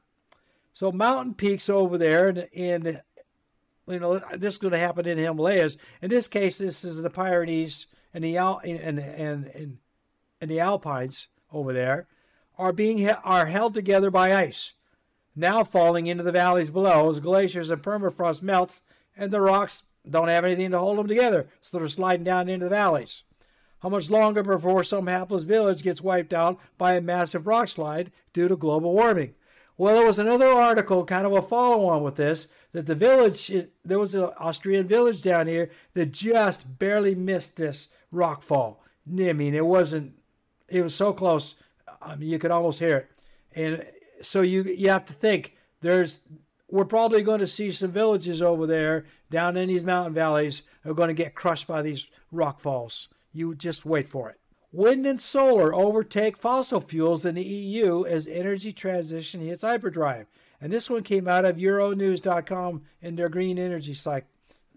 So 0.72 0.90
mountain 0.90 1.34
peaks 1.34 1.68
over 1.68 1.96
there 1.96 2.28
in, 2.28 2.38
in 2.52 3.00
you 3.86 4.00
know, 4.00 4.18
this 4.32 4.54
is 4.54 4.58
going 4.58 4.72
to 4.72 4.78
happen 4.78 5.06
in 5.06 5.18
Himalayas. 5.18 5.76
In 6.02 6.10
this 6.10 6.26
case, 6.26 6.58
this 6.58 6.84
is 6.84 7.00
the 7.00 7.10
Pyrenees 7.10 7.86
and 8.12 8.24
the 8.24 8.36
Al- 8.36 8.60
and, 8.64 8.98
and, 8.98 9.46
and, 9.46 9.78
and 10.40 10.50
the 10.50 10.60
Alpines 10.60 11.28
over 11.52 11.72
there 11.72 12.08
are 12.58 12.72
being 12.72 13.08
are 13.08 13.46
held 13.46 13.74
together 13.74 14.10
by 14.10 14.34
ice, 14.34 14.72
now 15.36 15.62
falling 15.62 16.06
into 16.06 16.22
the 16.22 16.32
valleys 16.32 16.70
below 16.70 17.08
as 17.08 17.20
glaciers 17.20 17.70
and 17.70 17.82
permafrost 17.82 18.42
melts 18.42 18.80
and 19.16 19.30
the 19.30 19.40
rocks 19.40 19.84
don't 20.08 20.28
have 20.28 20.44
anything 20.44 20.70
to 20.70 20.78
hold 20.78 20.98
them 20.98 21.08
together, 21.08 21.46
so 21.60 21.78
they're 21.78 21.88
sliding 21.88 22.24
down 22.24 22.48
into 22.48 22.64
the 22.64 22.70
valleys. 22.70 23.22
How 23.80 23.88
much 23.88 24.10
longer 24.10 24.42
before 24.42 24.84
some 24.84 25.06
hapless 25.06 25.44
village 25.44 25.82
gets 25.82 26.00
wiped 26.00 26.32
out 26.32 26.58
by 26.78 26.94
a 26.94 27.00
massive 27.00 27.46
rock 27.46 27.68
slide 27.68 28.12
due 28.32 28.48
to 28.48 28.56
global 28.56 28.92
warming? 28.92 29.34
Well, 29.76 29.96
there 29.96 30.06
was 30.06 30.18
another 30.18 30.46
article, 30.46 31.04
kind 31.04 31.26
of 31.26 31.32
a 31.32 31.42
follow 31.42 31.86
on 31.86 32.02
with 32.02 32.16
this, 32.16 32.48
that 32.72 32.86
the 32.86 32.94
village, 32.94 33.52
there 33.84 33.98
was 33.98 34.14
an 34.14 34.30
Austrian 34.38 34.86
village 34.86 35.22
down 35.22 35.46
here 35.46 35.70
that 35.94 36.12
just 36.12 36.78
barely 36.78 37.14
missed 37.14 37.56
this 37.56 37.88
rock 38.10 38.42
fall. 38.42 38.82
I 39.06 39.32
mean, 39.32 39.54
it 39.54 39.66
wasn't, 39.66 40.14
it 40.68 40.82
was 40.82 40.94
so 40.94 41.12
close, 41.12 41.54
I 42.00 42.16
mean, 42.16 42.28
you 42.28 42.38
could 42.38 42.50
almost 42.50 42.78
hear 42.78 42.96
it. 42.98 43.10
And 43.54 43.84
so 44.22 44.40
you 44.40 44.62
you 44.62 44.88
have 44.88 45.04
to 45.06 45.12
think 45.12 45.56
there's 45.80 46.20
we're 46.68 46.84
probably 46.84 47.22
going 47.22 47.40
to 47.40 47.46
see 47.46 47.70
some 47.70 47.90
villages 47.90 48.42
over 48.42 48.66
there 48.66 49.06
down 49.34 49.56
in 49.56 49.68
these 49.68 49.84
mountain 49.84 50.14
valleys 50.14 50.62
are 50.84 50.94
going 50.94 51.08
to 51.08 51.14
get 51.14 51.34
crushed 51.34 51.66
by 51.66 51.82
these 51.82 52.06
rock 52.30 52.60
falls. 52.60 53.08
You 53.32 53.54
just 53.56 53.84
wait 53.84 54.08
for 54.08 54.30
it. 54.30 54.38
Wind 54.70 55.06
and 55.06 55.20
solar 55.20 55.74
overtake 55.74 56.36
fossil 56.36 56.80
fuels 56.80 57.26
in 57.26 57.34
the 57.34 57.42
EU 57.42 58.04
as 58.06 58.28
energy 58.28 58.72
transition 58.72 59.40
hits 59.40 59.62
hyperdrive. 59.62 60.26
And 60.60 60.72
this 60.72 60.88
one 60.88 61.02
came 61.02 61.26
out 61.26 61.44
of 61.44 61.56
Euronews.com 61.56 62.82
in 63.02 63.16
their 63.16 63.28
green 63.28 63.58
energy 63.58 63.96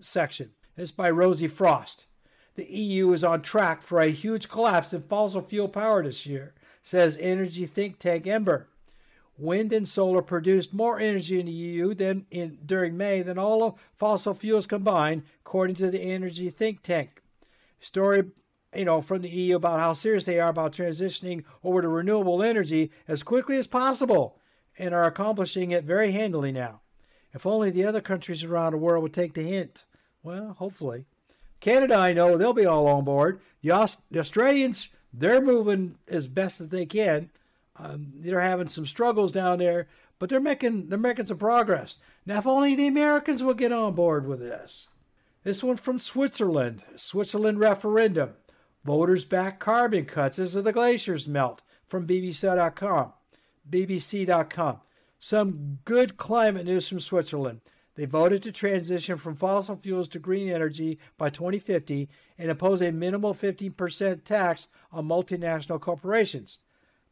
section. 0.02 0.52
It's 0.76 0.91
by 0.91 1.12
Rosie 1.12 1.48
Frost. 1.48 2.08
The 2.56 2.65
EU 2.65 3.13
is 3.13 3.24
on 3.24 3.43
track 3.43 3.84
for 3.84 4.00
a 4.00 4.10
huge 4.10 4.50
collapse 4.50 4.91
in 4.91 5.04
fossil 5.04 5.41
fuel 5.41 5.70
power 5.70 6.04
this 6.04 6.26
year, 6.26 6.56
says 6.82 7.15
energy 7.20 7.67
think 7.67 8.00
tank 8.00 8.26
Ember. 8.26 8.67
Wind 9.38 9.71
and 9.71 9.88
solar 9.88 10.21
produced 10.21 10.73
more 10.73 11.00
energy 11.00 11.39
in 11.39 11.45
the 11.45 11.52
EU 11.52 11.93
than 11.93 12.26
in, 12.32 12.58
during 12.65 12.97
May 12.97 13.21
than 13.21 13.38
all 13.38 13.63
of 13.63 13.76
fossil 13.95 14.34
fuels 14.34 14.65
combined, 14.65 15.23
according 15.41 15.76
to 15.78 15.91
the 15.91 16.02
energy 16.02 16.50
think 16.50 16.82
tank. 16.82 17.21
Story 17.80 18.23
you 18.76 18.86
know, 18.86 19.02
from 19.02 19.21
the 19.21 19.30
EU 19.30 19.56
about 19.56 19.80
how 19.80 19.93
serious 19.93 20.26
they 20.26 20.39
are 20.39 20.50
about 20.50 20.73
transitioning 20.73 21.43
over 21.63 21.82
to 21.82 21.88
renewable 21.88 22.43
energy 22.43 22.91
as 23.08 23.23
quickly 23.23 23.58
as 23.58 23.67
possible 23.67 24.38
and 24.78 24.93
are 24.93 25.06
accomplishing 25.06 25.71
it 25.71 25.84
very 25.84 26.12
handily 26.12 26.52
now. 26.52 26.82
If 27.34 27.45
only 27.45 27.71
the 27.71 27.86
other 27.86 28.02
countries 28.02 28.43
around 28.43 28.73
the 28.73 28.78
world 28.78 29.04
would 29.04 29.13
take 29.13 29.34
the 29.34 29.43
hint. 29.43 29.86
Well, 30.23 30.56
hopefully. 30.58 31.06
Canada, 31.60 31.95
I 31.95 32.13
know, 32.13 32.38
they'll 32.38 32.54
be 32.54 32.65
all 32.65 32.88
on 32.88 33.04
board. 33.04 33.39
The, 33.62 33.71
Aust- 33.71 34.00
the 34.12 34.19
Australians, 34.19 34.89
they're 35.12 35.41
moving 35.41 35.95
as 36.08 36.28
best 36.28 36.62
as 36.62 36.69
they 36.69 36.86
can. 36.86 37.32
Um, 37.80 38.12
they're 38.16 38.42
having 38.42 38.68
some 38.68 38.86
struggles 38.86 39.32
down 39.32 39.60
there, 39.60 39.88
but 40.20 40.30
they're 40.30 40.40
making 40.40 40.90
they're 40.90 40.98
making 40.98 41.28
some 41.28 41.38
progress. 41.38 41.98
Now, 42.26 42.40
if 42.40 42.48
only 42.48 42.76
the 42.76 42.88
Americans 42.88 43.44
would 43.44 43.58
get 43.58 43.72
on 43.72 43.94
board 43.94 44.28
with 44.28 44.40
this. 44.40 44.88
This 45.44 45.63
one 45.63 45.78
from 45.78 46.00
Switzerland, 46.00 46.84
Switzerland 46.96 47.60
referendum. 47.60 48.32
Voters 48.84 49.26
back 49.26 49.60
carbon 49.60 50.06
cuts 50.06 50.40
as 50.40 50.54
the 50.54 50.74
glaciers 50.74 51.28
melt 51.28 51.62
from 51.88 52.08
BBC.com. 52.08 53.13
BBC.com. 53.70 54.80
Some 55.20 55.80
good 55.86 56.18
climate 56.18 56.66
news 56.66 56.88
from 56.88 57.00
Switzerland. 57.00 57.62
They 57.96 58.06
voted 58.06 58.44
to 58.44 58.52
transition 58.52 59.18
from 59.18 59.36
fossil 59.36 59.76
fuels 59.76 60.08
to 60.10 60.20
green 60.20 60.50
energy 60.50 61.00
by 61.18 61.30
2050 61.32 62.08
and 62.38 62.52
impose 62.52 62.82
a 62.82 62.92
minimal 62.92 63.34
15% 63.34 64.24
tax 64.24 64.68
on 64.92 65.08
multinational 65.08 65.82
corporations. 65.82 66.60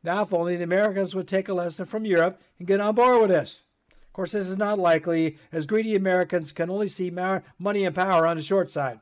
Now, 0.05 0.21
if 0.21 0.33
only 0.33 0.55
the 0.55 0.63
Americans 0.63 1.15
would 1.15 1.27
take 1.27 1.49
a 1.49 1.53
lesson 1.53 1.87
from 1.87 2.05
Europe 2.05 2.39
and 2.59 2.67
get 2.67 2.79
on 2.79 2.93
board 2.93 3.23
with 3.23 3.31
us. 3.31 3.63
Of 3.89 4.13
course, 4.13 4.33
this 4.33 4.47
is 4.47 4.57
not 4.57 4.79
likely, 4.79 5.37
as 5.51 5.65
greedy 5.65 5.95
Americans 5.95 6.51
can 6.51 6.69
only 6.69 6.87
see 6.87 7.09
money 7.09 7.85
and 7.85 7.95
power 7.95 8.27
on 8.27 8.37
the 8.37 8.43
short 8.43 8.69
side. 8.71 8.99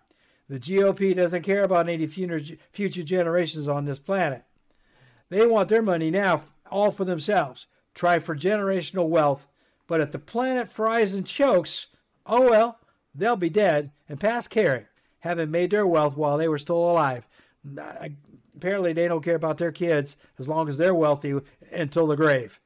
The 0.50 0.60
GOP 0.60 1.16
doesn't 1.16 1.44
care 1.44 1.64
about 1.64 1.90
any 1.90 2.08
future 2.08 3.04
generations 3.04 3.68
on 3.68 3.86
this 3.86 4.00
planet. 4.00 4.44
They 5.30 5.46
want 5.46 5.70
their 5.70 5.82
money 5.82 6.10
now, 6.10 6.44
all 6.72 6.92
for 6.92 7.06
themselves. 7.06 7.68
Try 7.94 8.20
for 8.20 8.36
generational 8.36 9.08
wealth, 9.08 9.48
but 9.88 10.02
if 10.02 10.12
the 10.12 10.20
planet 10.20 10.72
fries 10.72 11.14
and 11.14 11.28
chokes, 11.28 11.88
oh 12.26 12.50
well, 12.50 12.80
they'll 13.14 13.36
be 13.36 13.50
dead 13.50 13.92
and 14.10 14.20
past 14.20 14.50
caring, 14.50 14.86
having 15.20 15.52
made 15.52 15.72
their 15.72 15.86
wealth 15.86 16.18
while 16.18 16.38
they 16.38 16.48
were 16.48 16.58
still 16.58 16.78
alive. 16.78 17.28
Apparently, 18.64 18.94
they 18.94 19.10
don't 19.10 19.22
care 19.22 19.36
about 19.36 19.58
their 19.58 19.74
kids 19.74 20.16
as 20.40 20.48
long 20.48 20.70
as 20.70 20.78
they're 20.78 20.96
wealthy 20.96 21.38
until 21.74 22.08
the 22.08 22.16
grave. 22.16 22.62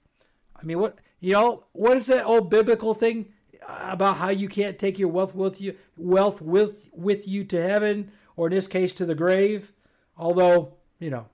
I 0.56 0.64
mean, 0.64 0.78
what 0.78 1.00
you 1.20 1.34
know? 1.34 1.64
What 1.72 1.98
is 1.98 2.06
that 2.06 2.24
old 2.24 2.52
biblical 2.52 2.94
thing? 2.94 3.34
about 3.68 4.16
how 4.16 4.30
you 4.30 4.48
can't 4.48 4.80
take 4.80 4.98
your 4.98 5.10
wealth 5.10 5.36
with 5.36 5.60
you 5.60 5.76
wealth 5.98 6.42
with 6.42 6.90
with 6.94 7.28
you 7.28 7.44
to 7.44 7.62
heaven 7.62 8.10
or 8.38 8.48
in 8.48 8.54
this 8.54 8.68
case 8.68 8.94
to 8.94 9.06
the 9.06 9.16
grave 9.16 9.74
although 10.18 10.74
you 11.00 11.10
know 11.10 11.26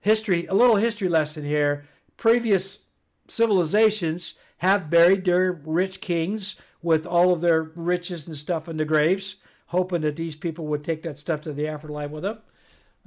history 0.00 0.46
a 0.46 0.54
little 0.54 0.74
history 0.74 1.08
lesson 1.08 1.44
here 1.44 1.86
previous 2.16 2.80
civilizations 3.28 4.34
have 4.58 4.90
buried 4.90 5.24
their 5.24 5.52
rich 5.52 6.00
kings 6.00 6.56
with 6.82 7.06
all 7.06 7.32
of 7.32 7.40
their 7.40 7.62
riches 7.62 8.26
and 8.26 8.36
stuff 8.36 8.68
in 8.68 8.76
the 8.78 8.84
graves 8.84 9.36
hoping 9.66 10.00
that 10.00 10.16
these 10.16 10.34
people 10.34 10.66
would 10.66 10.82
take 10.82 11.04
that 11.04 11.20
stuff 11.20 11.40
to 11.40 11.52
the 11.52 11.68
afterlife 11.68 12.10
with 12.10 12.24
them 12.24 12.38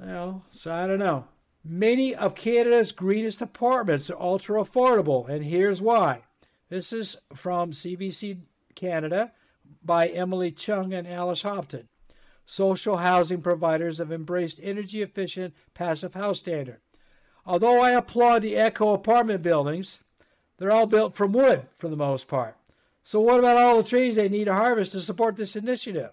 well 0.04 0.44
so 0.50 0.72
i 0.72 0.86
don't 0.86 0.98
know 0.98 1.24
many 1.64 2.14
of 2.14 2.34
canada's 2.34 2.92
greenest 2.92 3.40
apartments 3.40 4.10
are 4.10 4.20
ultra 4.20 4.62
affordable 4.62 5.28
and 5.28 5.44
here's 5.44 5.80
why 5.80 6.22
this 6.74 6.92
is 6.92 7.16
from 7.34 7.72
CBC 7.72 8.38
Canada 8.74 9.32
by 9.84 10.08
Emily 10.08 10.50
Chung 10.50 10.92
and 10.92 11.06
Alice 11.06 11.42
Hopton. 11.42 11.88
Social 12.46 12.98
housing 12.98 13.42
providers 13.42 13.98
have 13.98 14.10
embraced 14.10 14.60
energy 14.62 15.02
efficient 15.02 15.54
passive 15.72 16.14
house 16.14 16.40
standard. 16.40 16.80
Although 17.46 17.80
I 17.80 17.92
applaud 17.92 18.42
the 18.42 18.56
eco 18.56 18.92
apartment 18.92 19.42
buildings, 19.42 19.98
they're 20.58 20.72
all 20.72 20.86
built 20.86 21.14
from 21.14 21.32
wood 21.32 21.66
for 21.78 21.88
the 21.88 21.96
most 21.96 22.28
part. 22.28 22.56
So 23.04 23.20
what 23.20 23.38
about 23.38 23.58
all 23.58 23.76
the 23.76 23.88
trees 23.88 24.16
they 24.16 24.28
need 24.28 24.46
to 24.46 24.54
harvest 24.54 24.92
to 24.92 25.00
support 25.00 25.36
this 25.36 25.56
initiative? 25.56 26.10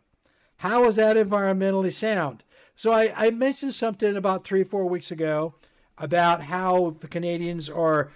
How 0.57 0.85
is 0.85 0.97
that 0.97 1.15
environmentally 1.15 1.91
sound? 1.91 2.43
So 2.75 2.91
I, 2.91 3.13
I 3.15 3.29
mentioned 3.29 3.73
something 3.73 4.15
about 4.15 4.43
three, 4.43 4.61
or 4.61 4.65
four 4.65 4.85
weeks 4.85 5.11
ago 5.11 5.55
about 5.97 6.43
how 6.43 6.91
the 6.99 7.07
Canadians 7.07 7.69
are 7.69 8.11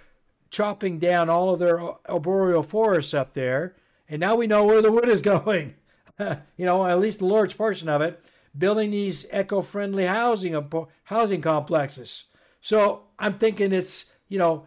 chopping 0.50 0.98
down 0.98 1.28
all 1.28 1.52
of 1.52 1.60
their 1.60 1.80
arboreal 2.08 2.62
forests 2.62 3.14
up 3.14 3.34
there 3.34 3.74
and 4.08 4.20
now 4.20 4.36
we 4.36 4.46
know 4.46 4.64
where 4.64 4.82
the 4.82 4.92
wood 4.92 5.08
is 5.08 5.22
going. 5.42 5.74
you 6.18 6.64
know, 6.64 6.86
at 6.86 7.00
least 7.00 7.20
a 7.20 7.26
large 7.26 7.56
portion 7.58 7.88
of 7.88 8.00
it, 8.00 8.22
building 8.56 8.90
these 8.90 9.26
eco-friendly 9.32 10.06
housing 10.06 10.70
housing 11.04 11.42
complexes. 11.42 12.24
So 12.60 13.02
I'm 13.18 13.38
thinking 13.38 13.72
it's 13.72 14.06
you 14.28 14.38
know 14.38 14.66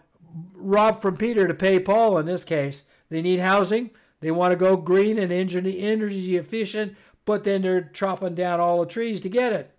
rob 0.54 1.02
from 1.02 1.18
Peter 1.18 1.48
to 1.48 1.54
pay 1.54 1.80
Paul 1.80 2.18
in 2.18 2.26
this 2.26 2.44
case. 2.44 2.84
They 3.10 3.22
need 3.22 3.40
housing. 3.40 3.90
They 4.22 4.32
want 4.32 4.52
to 4.52 4.58
go 4.58 4.78
green 4.78 5.18
and 5.18 5.32
energy 5.32 6.38
efficient, 6.38 6.96
but 7.26 7.44
then 7.46 7.62
they're 7.62 7.90
chopping 7.94 8.36
down 8.36 8.60
all 8.60 8.82
the 8.82 8.86
trees 8.86 9.22
to 9.22 9.30
get 9.30 9.54
it. 9.54 9.72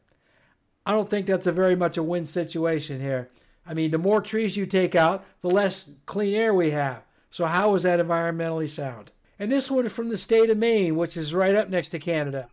I 0.87 0.93
don't 0.93 1.11
think 1.11 1.27
that's 1.27 1.47
a 1.47 1.53
very 1.53 1.77
much 1.77 1.97
a 1.97 2.03
win 2.03 2.25
situation 2.25 3.01
here. 3.01 3.31
I 3.67 3.75
mean, 3.75 3.91
the 3.91 3.99
more 3.99 4.21
trees 4.21 4.57
you 4.57 4.67
take 4.67 4.95
out, 4.95 5.25
the 5.43 5.49
less 5.49 5.91
clean 6.07 6.35
air 6.35 6.55
we 6.55 6.71
have. 6.71 7.03
So 7.31 7.47
how 7.47 7.75
is 7.75 7.85
that 7.85 8.01
environmentally 8.01 8.69
sound? 8.69 9.13
And 9.39 9.53
this 9.53 9.71
one 9.71 9.89
from 9.89 10.09
the 10.09 10.19
state 10.19 10.51
of 10.51 10.59
Maine, 10.59 10.97
which 10.97 11.17
is 11.17 11.33
right 11.33 11.55
up 11.55 11.69
next 11.69 11.91
to 11.91 11.99
Canada. 11.99 12.49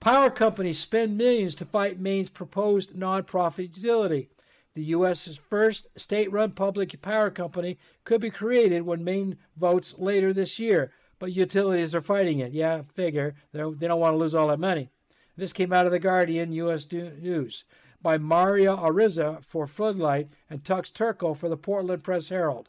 Power 0.00 0.30
companies 0.30 0.78
spend 0.78 1.16
millions 1.16 1.54
to 1.56 1.64
fight 1.64 2.00
Maine's 2.00 2.28
proposed 2.28 2.94
nonprofit 2.94 3.76
utility. 3.76 4.28
The 4.74 4.84
U.S.'s 4.84 5.36
first 5.36 5.86
state 5.96 6.30
run 6.30 6.50
public 6.50 7.00
power 7.00 7.30
company 7.30 7.78
could 8.04 8.20
be 8.20 8.30
created 8.30 8.82
when 8.82 9.04
Maine 9.04 9.38
votes 9.56 9.98
later 9.98 10.34
this 10.34 10.58
year, 10.58 10.92
but 11.18 11.32
utilities 11.32 11.94
are 11.94 12.02
fighting 12.02 12.40
it. 12.40 12.52
Yeah, 12.52 12.82
figure. 12.94 13.34
They're, 13.52 13.70
they 13.70 13.86
do 13.86 13.88
not 13.88 13.98
want 13.98 14.12
to 14.12 14.18
lose 14.18 14.34
all 14.34 14.48
that 14.48 14.60
money. 14.60 14.90
This 15.36 15.52
came 15.52 15.72
out 15.72 15.86
of 15.86 15.92
The 15.92 15.98
Guardian 15.98 16.52
U.S. 16.52 16.90
News 16.90 17.64
by 18.02 18.18
Maria 18.18 18.74
Ariza 18.74 19.44
for 19.44 19.66
Floodlight 19.66 20.28
and 20.48 20.62
Tux 20.62 20.92
Turkel 20.92 21.36
for 21.36 21.48
the 21.48 21.56
Portland 21.56 22.02
Press 22.02 22.28
Herald, 22.28 22.68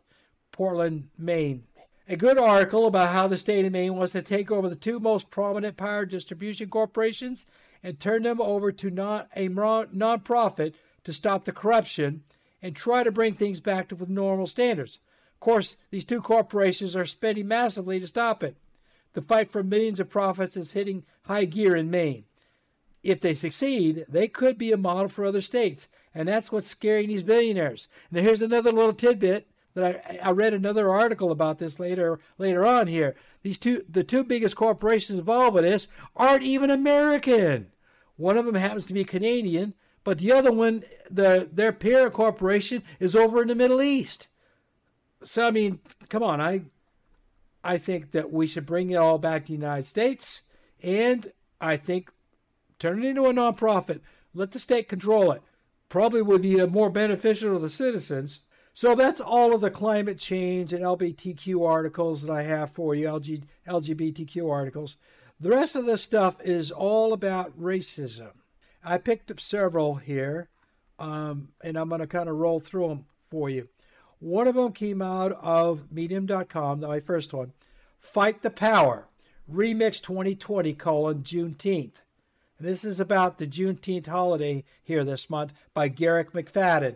Portland, 0.51 1.10
Maine 1.17 1.63
a 2.10 2.15
good 2.15 2.38
article 2.38 2.86
about 2.86 3.12
how 3.12 3.27
the 3.27 3.38
state 3.38 3.65
of 3.65 3.71
Maine 3.71 3.95
wants 3.95 4.13
to 4.13 4.21
take 4.21 4.49
over 4.49 4.69
the 4.69 4.75
two 4.75 4.99
most 4.99 5.30
prominent 5.30 5.75
power 5.75 6.06
distribution 6.06 6.69
corporations 6.69 7.45
and 7.84 7.99
turn 7.99 8.23
them 8.23 8.39
over 8.39 8.71
to 8.71 8.89
not 8.89 9.27
a 9.36 9.49
nonprofit 9.49 10.73
to 11.03 11.13
stop 11.13 11.45
the 11.45 11.51
corruption 11.51 12.23
and 12.62 12.75
try 12.75 13.03
to 13.03 13.12
bring 13.12 13.34
things 13.34 13.60
back 13.60 13.89
to 13.89 13.95
with 13.95 14.10
normal 14.10 14.47
standards. 14.47 14.99
Of 15.36 15.39
course, 15.41 15.75
these 15.91 16.06
two 16.06 16.21
corporations 16.21 16.95
are 16.95 17.06
spending 17.06 17.47
massively 17.47 17.99
to 17.99 18.08
stop 18.08 18.41
it. 18.41 18.56
The 19.13 19.21
fight 19.21 19.51
for 19.51 19.63
millions 19.63 19.99
of 19.99 20.10
profits 20.10 20.56
is 20.56 20.73
hitting 20.73 21.03
high 21.23 21.45
gear 21.45 21.75
in 21.75 21.91
Maine. 21.91 22.23
If 23.03 23.21
they 23.21 23.33
succeed, 23.33 24.05
they 24.10 24.27
could 24.27 24.57
be 24.57 24.71
a 24.71 24.77
model 24.77 25.07
for 25.07 25.25
other 25.25 25.41
states, 25.41 25.88
and 26.13 26.27
that's 26.27 26.51
what's 26.51 26.67
scaring 26.67 27.07
these 27.07 27.23
billionaires. 27.23 27.88
Now, 28.12 28.21
here's 28.21 28.41
another 28.41 28.71
little 28.71 28.93
tidbit 28.93 29.47
that 29.75 30.03
I, 30.10 30.29
I 30.29 30.31
read 30.31 30.53
another 30.53 30.89
article 30.89 31.31
about 31.31 31.60
this 31.60 31.79
later 31.79 32.19
later 32.38 32.65
on 32.65 32.88
here. 32.88 33.15
These 33.43 33.60
two, 33.60 33.86
the 33.88 34.03
two 34.03 34.23
biggest 34.23 34.55
corporations 34.55 35.19
involved 35.19 35.53
with 35.55 35.63
this, 35.63 35.88
aren't 36.15 36.43
even 36.43 36.69
American. 36.69 37.67
One 38.17 38.38
of 38.38 38.45
them 38.45 38.55
happens 38.55 38.86
to 38.88 38.93
be 38.93 39.05
Canadian, 39.05 39.75
but 40.03 40.17
the 40.17 40.31
other 40.31 40.51
one, 40.51 40.83
the 41.10 41.47
their 41.51 41.71
parent 41.71 42.13
corporation, 42.13 42.83
is 42.99 43.15
over 43.15 43.41
in 43.41 43.47
the 43.47 43.55
Middle 43.55 43.81
East. 43.81 44.27
So 45.23 45.47
I 45.47 45.51
mean, 45.51 45.79
come 46.10 46.23
on, 46.23 46.41
I 46.41 46.63
I 47.63 47.77
think 47.77 48.12
that 48.12 48.31
we 48.31 48.47
should 48.47 48.65
bring 48.65 48.89
it 48.89 48.95
all 48.95 49.19
back 49.19 49.45
to 49.45 49.47
the 49.51 49.60
United 49.60 49.86
States, 49.86 50.41
and 50.81 51.31
I 51.62 51.77
think 51.77 52.10
turn 52.79 53.03
it 53.03 53.07
into 53.07 53.25
a 53.25 53.33
nonprofit. 53.33 54.01
Let 54.33 54.51
the 54.51 54.59
state 54.59 54.87
control 54.87 55.31
it. 55.31 55.41
Probably 55.89 56.21
would 56.21 56.41
be 56.41 56.63
more 56.65 56.89
beneficial 56.89 57.53
to 57.53 57.59
the 57.59 57.69
citizens. 57.69 58.39
So 58.73 58.93
that's 58.93 59.21
all 59.21 59.55
of 59.55 59.61
the 59.61 59.71
climate 59.71 60.19
change 60.19 60.71
and 60.71 60.83
LGBTQ 60.83 61.67
articles 61.67 62.21
that 62.21 62.31
I 62.31 62.43
have 62.43 62.71
for 62.71 62.93
you, 62.93 63.07
LG, 63.07 63.41
LGBTQ 63.67 64.51
articles. 64.51 64.97
The 65.39 65.49
rest 65.49 65.75
of 65.75 65.85
this 65.85 66.03
stuff 66.03 66.37
is 66.43 66.69
all 66.69 67.13
about 67.13 67.59
racism. 67.59 68.31
I 68.83 68.97
picked 68.99 69.31
up 69.31 69.39
several 69.39 69.95
here, 69.95 70.49
um, 70.99 71.49
and 71.63 71.77
I'm 71.77 71.89
going 71.89 72.01
to 72.01 72.07
kind 72.07 72.29
of 72.29 72.35
roll 72.35 72.59
through 72.59 72.89
them 72.89 73.05
for 73.31 73.49
you. 73.49 73.67
One 74.19 74.47
of 74.47 74.55
them 74.55 74.71
came 74.71 75.01
out 75.01 75.31
of 75.41 75.91
Medium.com, 75.91 76.81
my 76.81 76.99
first 76.99 77.33
one. 77.33 77.53
Fight 77.99 78.41
the 78.41 78.49
Power, 78.49 79.07
Remix 79.51 80.01
2020, 80.01 80.73
colon, 80.73 81.23
Juneteenth. 81.23 82.03
And 82.58 82.67
this 82.67 82.84
is 82.84 83.00
about 83.00 83.38
the 83.38 83.48
Juneteenth 83.48 84.08
holiday 84.08 84.63
here 84.84 85.04
this 85.04 85.30
month 85.30 85.54
by 85.74 85.88
Garrick 85.88 86.34
McFadden. 86.34 86.96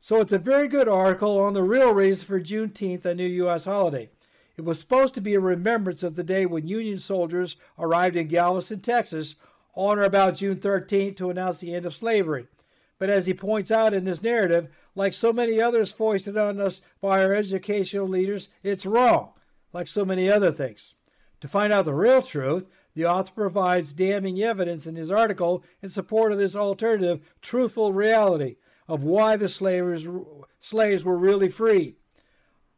So 0.00 0.20
it's 0.20 0.32
a 0.32 0.38
very 0.38 0.68
good 0.68 0.88
article 0.88 1.40
on 1.40 1.54
the 1.54 1.62
real 1.62 1.94
reason 1.94 2.26
for 2.26 2.40
Juneteenth, 2.40 3.04
a 3.06 3.14
new 3.14 3.26
U.S. 3.26 3.64
holiday. 3.64 4.10
It 4.56 4.64
was 4.64 4.78
supposed 4.78 5.14
to 5.14 5.20
be 5.20 5.34
a 5.34 5.40
remembrance 5.40 6.02
of 6.02 6.14
the 6.14 6.22
day 6.22 6.46
when 6.46 6.68
Union 6.68 6.98
soldiers 6.98 7.56
arrived 7.78 8.14
in 8.14 8.28
Galveston, 8.28 8.80
Texas, 8.80 9.34
on 9.74 9.98
or 9.98 10.02
about 10.02 10.36
June 10.36 10.56
13th 10.56 11.16
to 11.16 11.30
announce 11.30 11.58
the 11.58 11.74
end 11.74 11.86
of 11.86 11.96
slavery. 11.96 12.46
But 12.98 13.10
as 13.10 13.26
he 13.26 13.34
points 13.34 13.70
out 13.70 13.94
in 13.94 14.04
this 14.04 14.22
narrative, 14.22 14.68
like 14.94 15.12
so 15.12 15.32
many 15.32 15.60
others 15.60 15.90
foisted 15.90 16.36
on 16.36 16.60
us 16.60 16.80
by 17.00 17.24
our 17.24 17.34
educational 17.34 18.06
leaders, 18.06 18.48
it's 18.62 18.86
wrong, 18.86 19.30
like 19.72 19.88
so 19.88 20.04
many 20.04 20.30
other 20.30 20.52
things. 20.52 20.94
To 21.40 21.48
find 21.48 21.72
out 21.72 21.86
the 21.86 21.94
real 21.94 22.22
truth, 22.22 22.66
the 22.94 23.04
author 23.04 23.32
provides 23.32 23.92
damning 23.92 24.40
evidence 24.42 24.86
in 24.86 24.96
his 24.96 25.10
article 25.10 25.64
in 25.82 25.90
support 25.90 26.32
of 26.32 26.38
this 26.38 26.54
alternative, 26.54 27.20
truthful 27.42 27.92
reality 27.92 28.56
of 28.88 29.02
why 29.02 29.36
the 29.36 29.48
slaves, 29.48 30.06
slaves 30.60 31.04
were 31.04 31.16
really 31.16 31.48
free. 31.48 31.96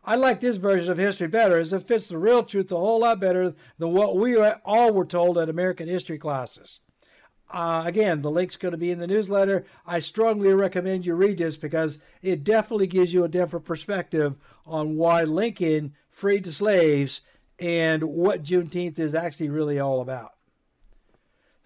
I 0.05 0.14
like 0.14 0.38
this 0.38 0.57
version 0.57 0.92
of 0.92 0.98
history 0.98 1.26
better 1.26 1.59
as 1.59 1.72
it 1.72 1.87
fits 1.87 2.07
the 2.07 2.16
real 2.16 2.44
truth 2.44 2.70
a 2.70 2.76
whole 2.76 3.00
lot 3.00 3.18
better 3.18 3.55
than 3.79 3.92
what 3.92 4.16
we 4.16 4.37
all 4.38 4.92
were 4.92 5.05
told 5.05 5.37
at 5.37 5.48
American 5.48 5.88
history 5.88 6.16
classes. 6.16 6.79
Uh, 7.50 7.83
again, 7.85 8.22
the 8.22 8.31
link's 8.31 8.57
going 8.57 8.72
to 8.72 8.79
be 8.79 8.90
in 8.90 8.98
the 8.98 9.07
newsletter. 9.07 9.64
I 9.85 10.00
strongly 10.00 10.52
recommend 10.55 11.07
you 11.07 11.14
read 11.14 11.38
this 11.38 11.57
because 11.57 11.98
it 12.22 12.44
definitely 12.44 12.87
gives 12.87 13.12
you 13.12 13.24
a 13.24 13.29
different 13.29 13.64
perspective 13.64 14.37
on 14.64 14.96
why 14.96 15.22
Lincoln 15.22 15.94
freed 16.09 16.44
the 16.44 16.52
slaves 16.52 17.20
and 17.59 18.03
what 18.05 18.42
Juneteenth 18.42 18.99
is 18.99 19.14
actually 19.14 19.49
really 19.49 19.79
all 19.79 20.01
about. 20.01 20.33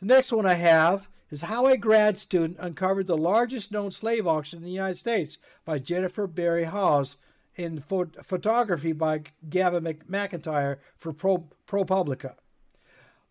The 0.01 0.07
next 0.07 0.33
one 0.33 0.47
I 0.47 0.55
have 0.55 1.09
is 1.31 1.43
How 1.43 1.67
a 1.67 1.77
Grad 1.77 2.19
Student 2.19 2.57
Uncovered 2.59 3.07
the 3.07 3.17
Largest 3.17 3.71
Known 3.71 3.91
Slave 3.91 4.27
Auction 4.27 4.59
in 4.59 4.65
the 4.65 4.71
United 4.71 4.97
States 4.97 5.39
by 5.65 5.79
Jennifer 5.79 6.27
Berry 6.27 6.65
Hawes 6.65 7.17
in 7.57 7.81
photography 7.81 8.93
by 8.93 9.23
Gavin 9.49 9.85
McIntyre 9.85 10.79
for 10.97 11.13
Pro- 11.13 11.49
ProPublica. 11.67 12.35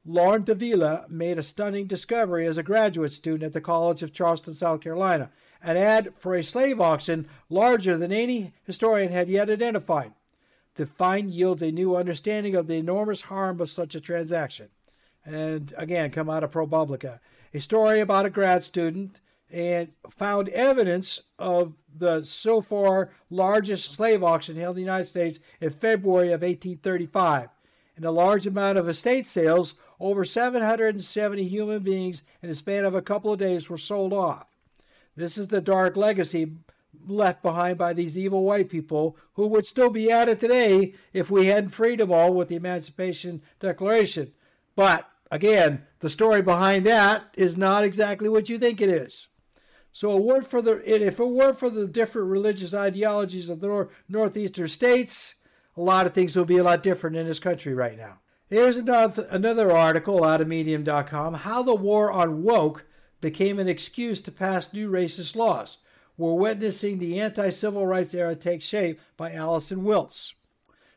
Lauren 0.05 0.43
Davila 0.43 1.05
made 1.09 1.37
a 1.37 1.43
stunning 1.43 1.87
discovery 1.87 2.47
as 2.47 2.57
a 2.57 2.63
graduate 2.63 3.11
student 3.11 3.43
at 3.43 3.53
the 3.53 3.61
College 3.61 4.01
of 4.01 4.13
Charleston, 4.13 4.55
South 4.55 4.81
Carolina, 4.81 5.29
an 5.61 5.75
ad 5.75 6.13
for 6.17 6.35
a 6.35 6.43
slave 6.43 6.79
auction 6.79 7.27
larger 7.49 7.97
than 7.97 8.11
any 8.11 8.53
historian 8.63 9.11
had 9.11 9.27
yet 9.27 9.49
identified. 9.49 10.13
The 10.79 10.85
find 10.85 11.29
yields 11.29 11.61
a 11.61 11.73
new 11.73 11.97
understanding 11.97 12.55
of 12.55 12.67
the 12.67 12.77
enormous 12.77 13.23
harm 13.23 13.59
of 13.59 13.69
such 13.69 13.95
a 13.95 13.99
transaction. 13.99 14.69
And 15.25 15.73
again, 15.75 16.09
come 16.09 16.29
out 16.29 16.41
of 16.41 16.51
ProPublica. 16.51 17.19
A 17.53 17.59
story 17.59 17.99
about 17.99 18.25
a 18.25 18.29
grad 18.29 18.63
student 18.63 19.19
and 19.51 19.89
found 20.09 20.47
evidence 20.47 21.19
of 21.37 21.73
the 21.93 22.23
so 22.23 22.61
far 22.61 23.09
largest 23.29 23.93
slave 23.93 24.23
auction 24.23 24.55
held 24.55 24.77
in 24.77 24.83
the 24.83 24.89
United 24.89 25.07
States 25.07 25.39
in 25.59 25.71
February 25.71 26.27
of 26.27 26.43
1835. 26.43 27.49
And 27.97 28.05
a 28.05 28.11
large 28.11 28.47
amount 28.47 28.77
of 28.77 28.87
estate 28.87 29.27
sales, 29.27 29.73
over 29.99 30.23
770 30.23 31.45
human 31.45 31.83
beings 31.83 32.23
in 32.41 32.47
the 32.47 32.55
span 32.55 32.85
of 32.85 32.95
a 32.95 33.01
couple 33.01 33.33
of 33.33 33.39
days, 33.39 33.69
were 33.69 33.77
sold 33.77 34.13
off. 34.13 34.47
This 35.17 35.37
is 35.37 35.49
the 35.49 35.59
dark 35.59 35.97
legacy 35.97 36.53
left 37.07 37.41
behind 37.41 37.77
by 37.77 37.93
these 37.93 38.17
evil 38.17 38.43
white 38.43 38.69
people 38.69 39.17
who 39.33 39.47
would 39.47 39.65
still 39.65 39.89
be 39.89 40.11
at 40.11 40.29
it 40.29 40.39
today 40.39 40.93
if 41.13 41.29
we 41.31 41.47
hadn't 41.47 41.71
freed 41.71 41.99
them 41.99 42.11
all 42.11 42.33
with 42.33 42.47
the 42.47 42.55
Emancipation 42.55 43.41
Declaration. 43.59 44.31
But 44.75 45.07
again, 45.31 45.83
the 45.99 46.09
story 46.09 46.41
behind 46.41 46.85
that 46.85 47.23
is 47.35 47.57
not 47.57 47.83
exactly 47.83 48.29
what 48.29 48.49
you 48.49 48.57
think 48.57 48.81
it 48.81 48.89
is. 48.89 49.27
So, 49.91 50.41
for 50.41 50.61
the 50.61 50.81
if 50.85 51.19
it 51.19 51.25
weren't 51.25 51.59
for 51.59 51.69
the 51.69 51.87
different 51.87 52.29
religious 52.29 52.73
ideologies 52.73 53.49
of 53.49 53.59
the 53.59 53.67
nor- 53.67 53.89
northeastern 54.07 54.67
states, 54.67 55.35
a 55.75 55.81
lot 55.81 56.05
of 56.05 56.13
things 56.13 56.35
would 56.35 56.47
be 56.47 56.57
a 56.57 56.63
lot 56.63 56.83
different 56.83 57.15
in 57.15 57.27
this 57.27 57.39
country 57.39 57.73
right 57.73 57.97
now. 57.97 58.19
Here's 58.49 58.77
another, 58.77 59.27
another 59.29 59.71
article 59.71 60.23
out 60.23 60.41
of 60.41 60.47
Medium.com: 60.47 61.33
How 61.33 61.63
the 61.63 61.75
war 61.75 62.11
on 62.11 62.43
woke 62.43 62.85
became 63.19 63.59
an 63.59 63.67
excuse 63.67 64.21
to 64.21 64.31
pass 64.31 64.71
new 64.71 64.89
racist 64.89 65.35
laws. 65.35 65.77
We're 66.19 66.33
witnessing 66.33 66.99
the 66.99 67.21
anti-civil 67.21 67.87
rights 67.87 68.13
era 68.13 68.35
take 68.35 68.61
shape 68.61 68.99
by 69.15 69.31
Allison 69.31 69.83
Wiltz. 69.83 70.33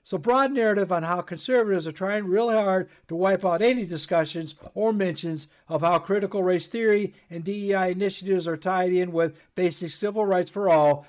So, 0.03 0.19
broad 0.19 0.51
narrative 0.51 0.91
on 0.91 1.05
how 1.05 1.21
conservatives 1.21 1.87
are 1.87 1.93
trying 1.93 2.27
really 2.27 2.57
hard 2.57 2.91
to 3.07 3.15
wipe 3.15 3.45
out 3.45 3.63
any 3.63 3.87
discussions 3.87 4.57
or 4.75 4.93
mentions 4.93 5.47
of 5.69 5.83
how 5.83 6.01
critical 6.01 6.43
race 6.43 6.67
theory 6.67 7.15
and 7.31 7.45
DEI 7.45 7.93
initiatives 7.93 8.49
are 8.49 8.57
tied 8.57 8.93
in 8.93 9.13
with 9.13 9.37
basic 9.55 9.93
civil 9.93 10.27
rights 10.27 10.51
for 10.51 10.69
all, 10.69 11.07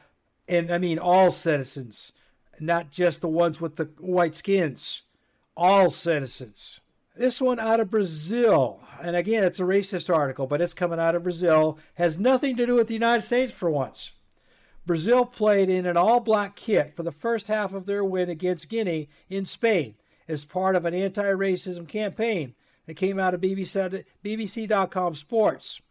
and 0.47 0.71
I 0.71 0.77
mean 0.77 0.99
all 0.99 1.31
citizens, 1.31 2.11
not 2.59 2.91
just 2.91 3.21
the 3.21 3.27
ones 3.27 3.59
with 3.59 3.77
the 3.77 3.85
white 3.97 4.35
skins, 4.35 5.01
all 5.57 5.89
citizens. 5.89 6.79
This 7.15 7.39
one 7.39 7.59
out 7.59 7.79
of 7.79 7.91
Brazil, 7.91 8.79
and 8.99 9.15
again, 9.15 9.43
it's 9.43 9.59
a 9.59 9.63
racist 9.63 10.13
article, 10.13 10.47
but 10.47 10.61
it's 10.61 10.73
coming 10.73 10.99
out 10.99 11.13
of 11.13 11.21
Brazil, 11.21 11.77
has 11.93 12.17
nothing 12.17 12.55
to 12.55 12.65
do 12.65 12.73
with 12.73 12.87
the 12.87 12.95
United 12.95 13.21
States 13.21 13.53
for 13.53 13.69
once. 13.69 14.13
Brazil 14.87 15.23
played 15.23 15.69
in 15.69 15.85
an 15.85 15.95
all 15.95 16.19
black 16.19 16.55
kit 16.55 16.95
for 16.95 17.03
the 17.03 17.11
first 17.11 17.47
half 17.47 17.71
of 17.71 17.85
their 17.85 18.03
win 18.03 18.29
against 18.29 18.67
Guinea 18.67 19.09
in 19.29 19.45
Spain 19.45 19.93
as 20.27 20.43
part 20.43 20.75
of 20.75 20.85
an 20.85 20.95
anti 20.95 21.23
racism 21.23 21.87
campaign 21.87 22.55
that 22.87 22.95
came 22.95 23.19
out 23.19 23.35
of 23.35 23.41
BBC, 23.41 24.05
BBC.com 24.25 25.13
Sports. 25.13 25.81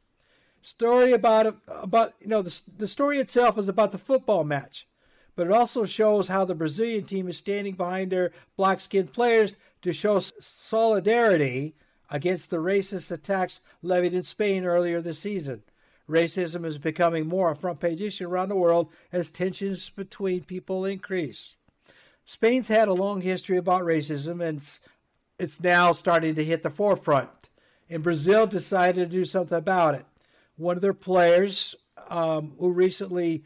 Story 0.60 1.12
about 1.12 1.56
about 1.68 2.14
you 2.20 2.28
know 2.28 2.42
the, 2.42 2.60
the 2.76 2.88
story 2.88 3.18
itself 3.18 3.58
is 3.58 3.68
about 3.68 3.92
the 3.92 3.98
football 3.98 4.44
match, 4.44 4.86
but 5.34 5.46
it 5.46 5.52
also 5.52 5.84
shows 5.84 6.28
how 6.28 6.44
the 6.44 6.54
Brazilian 6.54 7.04
team 7.04 7.28
is 7.28 7.38
standing 7.38 7.74
behind 7.74 8.10
their 8.10 8.32
black 8.56 8.80
skinned 8.80 9.12
players 9.12 9.56
to 9.82 9.92
show 9.92 10.20
solidarity 10.20 11.74
against 12.10 12.50
the 12.50 12.58
racist 12.58 13.10
attacks 13.10 13.60
levied 13.82 14.14
in 14.14 14.22
Spain 14.22 14.64
earlier 14.64 15.00
this 15.00 15.18
season. 15.18 15.62
Racism 16.08 16.64
is 16.64 16.78
becoming 16.78 17.26
more 17.26 17.50
a 17.50 17.56
front 17.56 17.80
page 17.80 18.00
issue 18.00 18.28
around 18.28 18.48
the 18.48 18.56
world 18.56 18.88
as 19.12 19.30
tensions 19.30 19.88
between 19.90 20.44
people 20.44 20.84
increase. 20.84 21.54
Spain's 22.24 22.68
had 22.68 22.88
a 22.88 22.92
long 22.92 23.20
history 23.20 23.56
about 23.56 23.82
racism 23.82 24.46
and 24.46 24.58
it's, 24.58 24.80
it's 25.38 25.60
now 25.60 25.92
starting 25.92 26.34
to 26.34 26.44
hit 26.44 26.62
the 26.62 26.70
forefront. 26.70 27.30
And 27.88 28.02
Brazil 28.02 28.46
decided 28.46 29.10
to 29.10 29.16
do 29.16 29.24
something 29.24 29.56
about 29.56 29.94
it. 29.94 30.06
One 30.56 30.76
of 30.76 30.82
their 30.82 30.94
players, 30.94 31.74
um, 32.08 32.52
who 32.58 32.70
recently, 32.70 33.44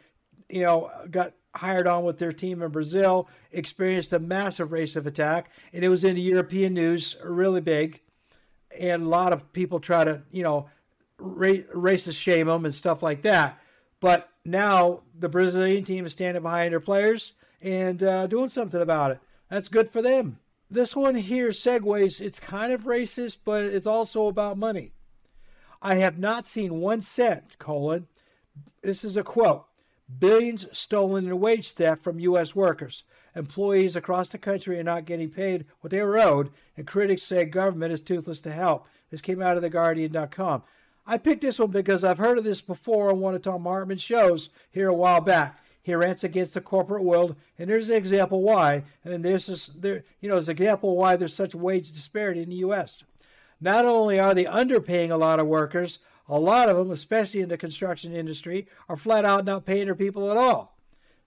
you 0.49 0.63
know, 0.63 0.91
got 1.11 1.35
hired 1.57 1.87
on 1.87 2.05
with 2.05 2.19
their 2.19 2.33
team 2.33 2.63
in 2.63 2.71
Brazil, 2.71 3.29
experienced 3.53 4.13
a 4.13 4.19
massive 4.19 4.71
racist 4.71 5.07
attack, 5.07 5.51
and 5.73 5.85
it 5.85 5.89
was 5.89 6.05
in 6.05 6.15
the 6.15 6.21
European 6.21 6.75
news, 6.75 7.17
really 7.25 7.61
big. 7.61 8.01
And 8.79 9.05
a 9.05 9.09
lot 9.09 9.33
of 9.33 9.53
people 9.53 9.81
try 9.81 10.05
to, 10.05 10.23
you 10.31 10.43
know, 10.43 10.69
ra- 11.19 11.65
racist 11.75 12.21
shame 12.21 12.47
them 12.47 12.65
and 12.65 12.75
stuff 12.75 13.03
like 13.03 13.23
that. 13.23 13.59
But 14.01 14.29
now 14.45 15.01
the 15.19 15.29
Brazilian 15.29 15.85
team 15.85 16.07
is 16.07 16.13
standing 16.13 16.43
behind 16.43 16.73
their 16.73 16.81
players 16.81 17.33
and 17.63 18.03
uh, 18.03 18.27
doing 18.27 18.51
something 18.51 18.81
about 18.81 19.13
it. 19.13 19.21
That's 19.49 19.69
good 19.69 19.91
for 19.91 20.03
them. 20.03 20.39
this 20.71 20.97
one 20.97 21.15
here 21.15 21.51
segues, 21.51 22.21
it's 22.21 22.41
kind 22.41 22.73
of 22.73 22.83
racist, 22.83 23.39
but 23.45 23.65
it's 23.65 23.87
also 23.87 24.27
about 24.27 24.59
money. 24.59 24.93
I 25.81 25.97
have 25.97 26.19
not 26.19 26.47
seen 26.47 26.81
one 26.81 27.01
cent, 27.01 27.57
colon. 27.59 28.09
This 28.83 29.05
is 29.05 29.17
a 29.17 29.23
quote. 29.23 29.67
Billions 30.19 30.67
stolen 30.73 31.27
in 31.27 31.41
wage 31.41 31.73
theft 31.73 32.03
from 32.03 32.21
U.S. 32.21 32.55
workers. 32.55 33.03
Employees 33.35 33.97
across 33.97 34.29
the 34.29 34.39
country 34.39 34.79
are 34.79 34.85
not 34.85 35.05
getting 35.05 35.29
paid 35.29 35.67
what 35.81 35.91
they 35.91 36.01
were 36.01 36.19
owed, 36.19 36.51
and 36.77 36.87
critics 36.87 37.23
say 37.23 37.45
government 37.45 37.93
is 37.93 38.01
toothless 38.01 38.41
to 38.41 38.53
help. 38.53 38.87
This 39.11 39.21
came 39.21 39.43
out 39.43 39.57
of 39.57 39.65
TheGuardian.com. 39.65 40.63
I 41.07 41.19
picked 41.19 41.43
this 41.43 41.59
one 41.59 41.71
because 41.71 42.03
I've 42.03 42.19
heard 42.19 42.39
of 42.39 42.45
this 42.45 42.61
before 42.61 43.11
on 43.11 43.21
one 43.21 43.35
of 43.35 43.43
Thom 43.43 43.65
Hartmann's 43.65 44.03
shows 44.03 44.49
here 44.71 44.89
a 44.89 44.95
while 44.95 45.21
back. 45.21 45.61
He 45.83 45.95
rants 45.95 46.25
against 46.25 46.55
the 46.55 46.61
corporate 46.61 47.05
world, 47.05 47.37
and 47.59 47.71
there's 47.71 47.91
an 47.91 47.97
example 47.97 48.43
why. 48.43 48.83
And 49.05 49.25
there's 49.25 49.47
this, 49.47 49.67
there, 49.67 50.03
you 50.21 50.29
know, 50.29 50.37
an 50.37 50.51
example 50.51 50.97
why 50.97 51.15
there's 51.15 51.35
such 51.35 51.55
wage 51.55 51.93
disparity 51.93 52.43
in 52.43 52.51
the 52.51 52.57
U.S. 52.57 53.05
Not 53.61 53.85
only 53.85 54.19
are 54.19 54.35
they 54.35 54.45
underpaying 54.47 55.11
a 55.11 55.17
lot 55.17 55.39
of 55.39 55.47
workers, 55.47 56.01
a 56.29 56.39
lot 56.39 56.69
of 56.69 56.77
them, 56.77 56.91
especially 56.91 57.41
in 57.41 57.49
the 57.49 57.57
construction 57.57 58.15
industry, 58.15 58.67
are 58.89 58.97
flat 58.97 59.25
out 59.25 59.45
not 59.45 59.65
paying 59.65 59.87
their 59.87 59.95
people 59.95 60.31
at 60.31 60.37
all. 60.37 60.77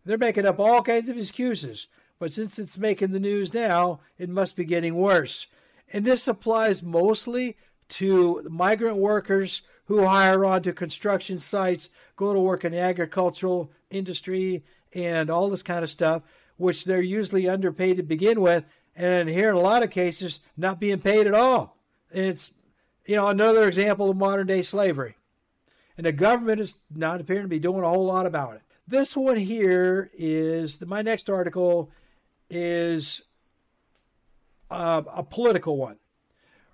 They're 0.06 0.18
making 0.18 0.46
up 0.46 0.60
all 0.60 0.82
kinds 0.82 1.10
of 1.10 1.18
excuses, 1.18 1.88
but 2.20 2.34
since 2.34 2.60
it's 2.60 2.78
making 2.78 3.12
the 3.12 3.20
news 3.20 3.54
now, 3.54 4.00
it 4.18 4.30
must 4.30 4.56
be 4.56 4.66
getting 4.66 4.96
worse. 4.96 5.48
And 5.92 6.06
this 6.06 6.28
applies 6.28 6.84
mostly 6.84 7.58
to 7.90 8.46
migrant 8.50 8.98
workers 8.98 9.62
who 9.86 10.06
hire 10.06 10.46
onto 10.46 10.72
construction 10.72 11.40
sites, 11.40 11.90
go 12.16 12.34
to 12.34 12.40
work 12.40 12.64
in 12.64 12.74
the 12.74 12.80
agricultural 12.80 13.72
industry, 13.90 14.64
and 14.94 15.30
all 15.30 15.50
this 15.50 15.64
kind 15.64 15.84
of 15.84 15.90
stuff, 15.90 16.22
which 16.58 16.86
they're 16.86 17.02
usually 17.02 17.48
underpaid 17.48 17.98
to 17.98 18.04
begin 18.04 18.42
with, 18.42 18.66
and 18.96 19.30
here 19.30 19.50
in 19.50 19.56
a 19.56 19.60
lot 19.60 19.82
of 19.82 19.90
cases, 19.90 20.40
not 20.58 20.80
being 20.80 21.00
paid 21.00 21.26
at 21.26 21.34
all. 21.34 21.78
And 22.12 22.26
it's, 22.26 22.52
you 23.06 23.16
know, 23.16 23.28
another 23.28 23.68
example 23.68 24.10
of 24.10 24.18
modern 24.18 24.48
day 24.48 24.62
slavery. 24.62 25.16
And 25.98 26.06
the 26.06 26.12
government 26.12 26.62
is 26.62 26.76
not 26.94 27.20
appearing 27.20 27.44
to 27.44 27.50
be 27.50 27.60
doing 27.60 27.84
a 27.84 27.90
whole 27.90 28.06
lot 28.06 28.26
about 28.26 28.56
it. 28.56 28.62
This 28.88 29.16
one 29.16 29.36
here 29.36 30.10
is 30.14 30.82
my 30.82 31.02
next 31.02 31.30
article 31.30 31.92
is 32.50 33.22
uh, 34.72 35.04
a 35.14 35.24
political 35.24 35.78
one. 35.78 35.98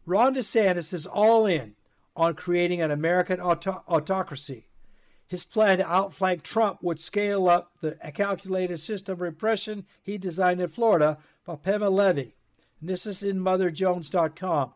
Ron 0.06 0.36
DeSantis 0.36 0.94
is 0.94 1.06
all 1.06 1.46
in 1.46 1.76
on 2.16 2.36
creating 2.36 2.82
an 2.82 2.92
American 2.92 3.42
auto- 3.42 3.84
autocracy. 3.88 4.68
His 5.28 5.44
plan 5.44 5.80
to 5.80 5.90
outflank 5.90 6.44
Trump 6.44 6.84
would 6.84 7.00
scale 7.00 7.50
up 7.50 7.72
the 7.82 7.98
calculated 8.14 8.80
system 8.80 9.14
of 9.14 9.22
repression 9.22 9.86
he 10.04 10.18
designed 10.18 10.62
in 10.62 10.68
Florida 10.68 11.18
by 11.46 11.56
Pema 11.56 11.92
Levy. 11.92 12.36
And 12.80 12.90
this 12.90 13.08
is 13.08 13.24
in 13.24 13.40
MotherJones.com. 13.40 14.74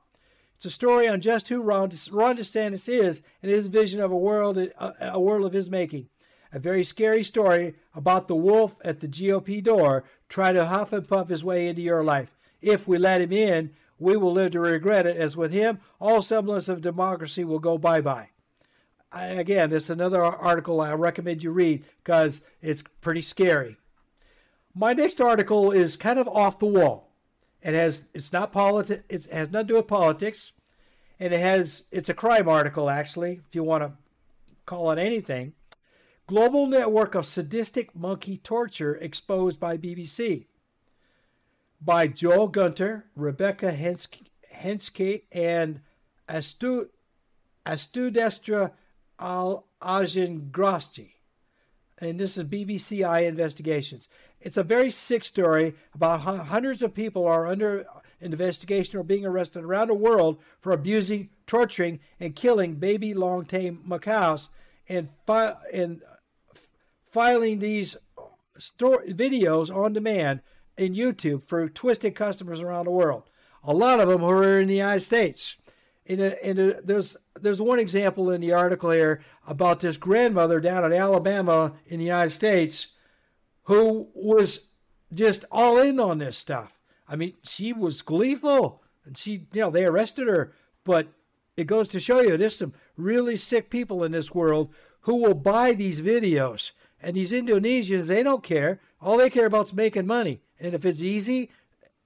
It's 0.59 0.65
a 0.65 0.71
story 0.71 1.07
on 1.07 1.21
just 1.21 1.47
who 1.47 1.61
Ron, 1.61 1.89
Ron 2.11 2.35
DeSantis 2.35 2.89
is 2.89 3.21
and 3.41 3.49
his 3.49 3.67
vision 3.67 4.01
of 4.01 4.11
a 4.11 4.17
world, 4.17 4.57
a, 4.57 5.13
a 5.13 5.17
world 5.17 5.45
of 5.45 5.53
his 5.53 5.69
making. 5.69 6.09
A 6.51 6.59
very 6.59 6.83
scary 6.83 7.23
story 7.23 7.75
about 7.95 8.27
the 8.27 8.35
wolf 8.35 8.75
at 8.83 8.99
the 8.99 9.07
GOP 9.07 9.63
door 9.63 10.03
trying 10.27 10.55
to 10.55 10.65
huff 10.65 10.91
and 10.91 11.07
puff 11.07 11.29
his 11.29 11.45
way 11.45 11.69
into 11.69 11.81
your 11.81 12.03
life. 12.03 12.35
If 12.61 12.89
we 12.89 12.97
let 12.97 13.21
him 13.21 13.31
in, 13.31 13.71
we 13.99 14.17
will 14.17 14.33
live 14.33 14.51
to 14.51 14.59
regret 14.59 15.05
it. 15.05 15.15
As 15.15 15.37
with 15.37 15.53
him, 15.53 15.79
all 15.97 16.21
semblance 16.21 16.67
of 16.67 16.81
democracy 16.81 17.45
will 17.45 17.59
go 17.59 17.77
bye 17.77 18.01
bye. 18.01 18.31
Again, 19.13 19.71
it's 19.71 19.89
another 19.89 20.21
article 20.21 20.81
I 20.81 20.91
recommend 20.91 21.41
you 21.41 21.51
read 21.51 21.85
because 22.03 22.41
it's 22.61 22.83
pretty 22.99 23.21
scary. 23.21 23.77
My 24.75 24.91
next 24.91 25.21
article 25.21 25.71
is 25.71 25.95
kind 25.95 26.19
of 26.19 26.27
off 26.27 26.59
the 26.59 26.65
wall. 26.65 27.08
It 27.61 27.73
has 27.73 28.05
it's 28.13 28.31
not 28.31 28.53
politi- 28.53 29.03
it 29.09 29.25
has 29.25 29.51
nothing 29.51 29.67
to 29.67 29.73
do 29.73 29.77
with 29.77 29.87
politics, 29.87 30.53
and 31.19 31.33
it 31.33 31.39
has 31.39 31.83
it's 31.91 32.09
a 32.09 32.13
crime 32.13 32.47
article 32.47 32.89
actually, 32.89 33.41
if 33.47 33.55
you 33.55 33.63
want 33.63 33.83
to 33.83 33.93
call 34.65 34.91
it 34.91 34.99
anything. 34.99 35.53
Global 36.27 36.67
network 36.67 37.15
of 37.15 37.25
sadistic 37.25 37.95
monkey 37.95 38.37
torture 38.37 38.95
exposed 38.95 39.59
by 39.59 39.77
BBC 39.77 40.45
by 41.81 42.07
Joel 42.07 42.47
Gunter, 42.47 43.05
Rebecca 43.15 43.71
Henschke, 43.71 45.23
and 45.31 45.81
Astu, 46.27 46.89
Astudestra 47.65 48.71
Al 49.19 49.65
Ajengrastri. 49.81 51.11
And 52.01 52.19
this 52.19 52.37
is 52.37 52.45
BBC 52.45 53.05
Eye 53.05 53.21
Investigations. 53.21 54.07
It's 54.39 54.57
a 54.57 54.63
very 54.63 54.89
sick 54.89 55.23
story 55.23 55.75
about 55.93 56.21
how 56.21 56.37
hundreds 56.37 56.81
of 56.81 56.93
people 56.93 57.25
are 57.25 57.45
under 57.45 57.85
investigation 58.21 58.99
or 58.99 59.03
being 59.03 59.25
arrested 59.25 59.63
around 59.63 59.89
the 59.89 59.93
world 59.93 60.37
for 60.61 60.71
abusing, 60.71 61.29
torturing, 61.45 61.99
and 62.19 62.35
killing 62.35 62.75
baby 62.75 63.13
long-tailed 63.13 63.85
macaques 63.87 64.49
and, 64.87 65.09
fi- 65.25 65.55
and 65.73 66.01
filing 67.11 67.59
these 67.59 67.97
story- 68.57 69.13
videos 69.13 69.73
on 69.73 69.93
demand 69.93 70.41
in 70.77 70.95
YouTube 70.95 71.47
for 71.47 71.67
twisted 71.67 72.15
customers 72.15 72.61
around 72.61 72.85
the 72.85 72.91
world. 72.91 73.29
A 73.63 73.73
lot 73.73 73.99
of 73.99 74.07
them 74.07 74.21
who 74.21 74.29
are 74.29 74.59
in 74.59 74.67
the 74.67 74.75
United 74.75 75.01
States. 75.01 75.57
In 76.09 76.19
a, 76.19 76.35
in 76.41 76.59
a, 76.59 76.81
there's 76.81 77.15
there's 77.39 77.61
one 77.61 77.79
example 77.79 78.31
in 78.31 78.41
the 78.41 78.51
article 78.51 78.89
here 78.89 79.21
about 79.47 79.79
this 79.79 79.95
grandmother 79.95 80.59
down 80.59 80.83
in 80.83 80.91
Alabama 80.91 81.73
in 81.85 81.99
the 81.99 82.05
United 82.05 82.31
States 82.31 82.87
who 83.63 84.09
was 84.15 84.69
just 85.13 85.45
all 85.51 85.77
in 85.77 85.99
on 85.99 86.17
this 86.17 86.37
stuff. 86.37 86.73
I 87.07 87.15
mean, 87.15 87.33
she 87.43 87.71
was 87.71 88.01
gleeful, 88.01 88.83
and 89.05 89.15
she 89.15 89.47
you 89.53 89.61
know 89.61 89.69
they 89.69 89.85
arrested 89.85 90.27
her, 90.27 90.51
but 90.83 91.07
it 91.55 91.67
goes 91.67 91.87
to 91.89 91.99
show 91.99 92.21
you 92.21 92.37
there's 92.37 92.55
some 92.55 92.73
really 92.97 93.37
sick 93.37 93.69
people 93.69 94.03
in 94.03 94.11
this 94.11 94.33
world 94.33 94.73
who 95.01 95.15
will 95.15 95.35
buy 95.35 95.73
these 95.73 96.01
videos. 96.01 96.71
And 97.01 97.15
these 97.15 97.31
Indonesians, 97.31 98.07
they 98.07 98.23
don't 98.23 98.43
care. 98.43 98.81
All 99.01 99.17
they 99.17 99.29
care 99.29 99.45
about 99.45 99.67
is 99.67 99.73
making 99.73 100.07
money. 100.07 100.41
And 100.59 100.73
if 100.73 100.85
it's 100.85 101.01
easy, 101.01 101.49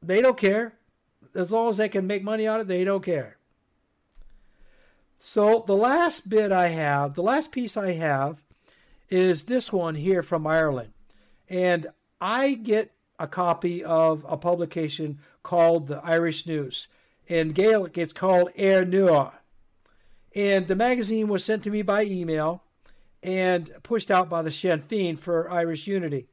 they 0.01 0.21
don't 0.21 0.37
care. 0.37 0.73
As 1.33 1.51
long 1.51 1.69
as 1.69 1.77
they 1.77 1.89
can 1.89 2.05
make 2.05 2.23
money 2.23 2.45
on 2.45 2.59
it, 2.59 2.67
they 2.67 2.83
don't 2.83 3.03
care. 3.03 3.37
So 5.25 5.63
the 5.65 5.75
last 5.75 6.27
bit 6.27 6.51
I 6.51 6.67
have, 6.67 7.15
the 7.15 7.23
last 7.23 7.53
piece 7.53 7.77
I 7.77 7.93
have, 7.93 8.41
is 9.09 9.45
this 9.45 9.71
one 9.71 9.95
here 9.95 10.21
from 10.21 10.45
Ireland. 10.45 10.91
And 11.47 11.87
I 12.19 12.55
get 12.55 12.91
a 13.17 13.25
copy 13.25 13.85
of 13.85 14.25
a 14.27 14.35
publication 14.35 15.19
called 15.41 15.87
the 15.87 16.03
Irish 16.03 16.45
News. 16.45 16.89
In 17.25 17.53
Gaelic, 17.53 17.97
it's 17.97 18.11
called 18.11 18.49
Éire 18.57 18.85
Nua. 18.85 19.31
And 20.35 20.67
the 20.67 20.75
magazine 20.75 21.29
was 21.29 21.45
sent 21.45 21.63
to 21.63 21.71
me 21.71 21.83
by 21.83 22.03
email 22.03 22.61
and 23.23 23.71
pushed 23.81 24.11
out 24.11 24.29
by 24.29 24.41
the 24.41 24.51
Sinn 24.51 24.81
Féin 24.81 25.17
for 25.17 25.49
Irish 25.49 25.87
Unity 25.87 26.27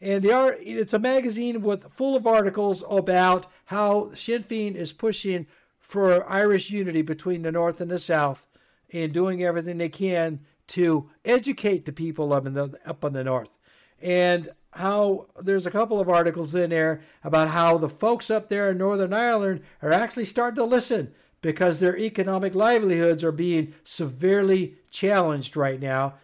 and 0.00 0.22
the 0.22 0.32
art 0.32 0.58
it's 0.60 0.92
a 0.92 0.98
magazine 0.98 1.62
with 1.62 1.90
full 1.92 2.14
of 2.14 2.26
articles 2.26 2.84
about 2.88 3.46
how 3.64 4.12
Sinn 4.14 4.44
Féin 4.44 4.74
is 4.74 4.92
pushing 4.92 5.46
for 5.88 6.30
Irish 6.30 6.70
unity 6.70 7.00
between 7.00 7.42
the 7.42 7.50
North 7.50 7.80
and 7.80 7.90
the 7.90 7.98
South, 7.98 8.46
and 8.92 9.12
doing 9.12 9.42
everything 9.42 9.78
they 9.78 9.88
can 9.88 10.40
to 10.68 11.08
educate 11.24 11.86
the 11.86 11.92
people 11.92 12.32
up 12.32 12.46
in 12.46 12.52
the 12.52 12.78
up 12.86 13.02
in 13.02 13.14
the 13.14 13.24
North, 13.24 13.58
and 14.00 14.50
how 14.72 15.26
there's 15.40 15.66
a 15.66 15.70
couple 15.70 15.98
of 15.98 16.08
articles 16.08 16.54
in 16.54 16.70
there 16.70 17.00
about 17.24 17.48
how 17.48 17.78
the 17.78 17.88
folks 17.88 18.30
up 18.30 18.50
there 18.50 18.70
in 18.70 18.78
Northern 18.78 19.14
Ireland 19.14 19.62
are 19.82 19.92
actually 19.92 20.26
starting 20.26 20.56
to 20.56 20.64
listen 20.64 21.14
because 21.40 21.80
their 21.80 21.96
economic 21.96 22.54
livelihoods 22.54 23.24
are 23.24 23.32
being 23.32 23.74
severely 23.84 24.76
challenged 24.90 25.56
right 25.56 25.80
now 25.80 26.14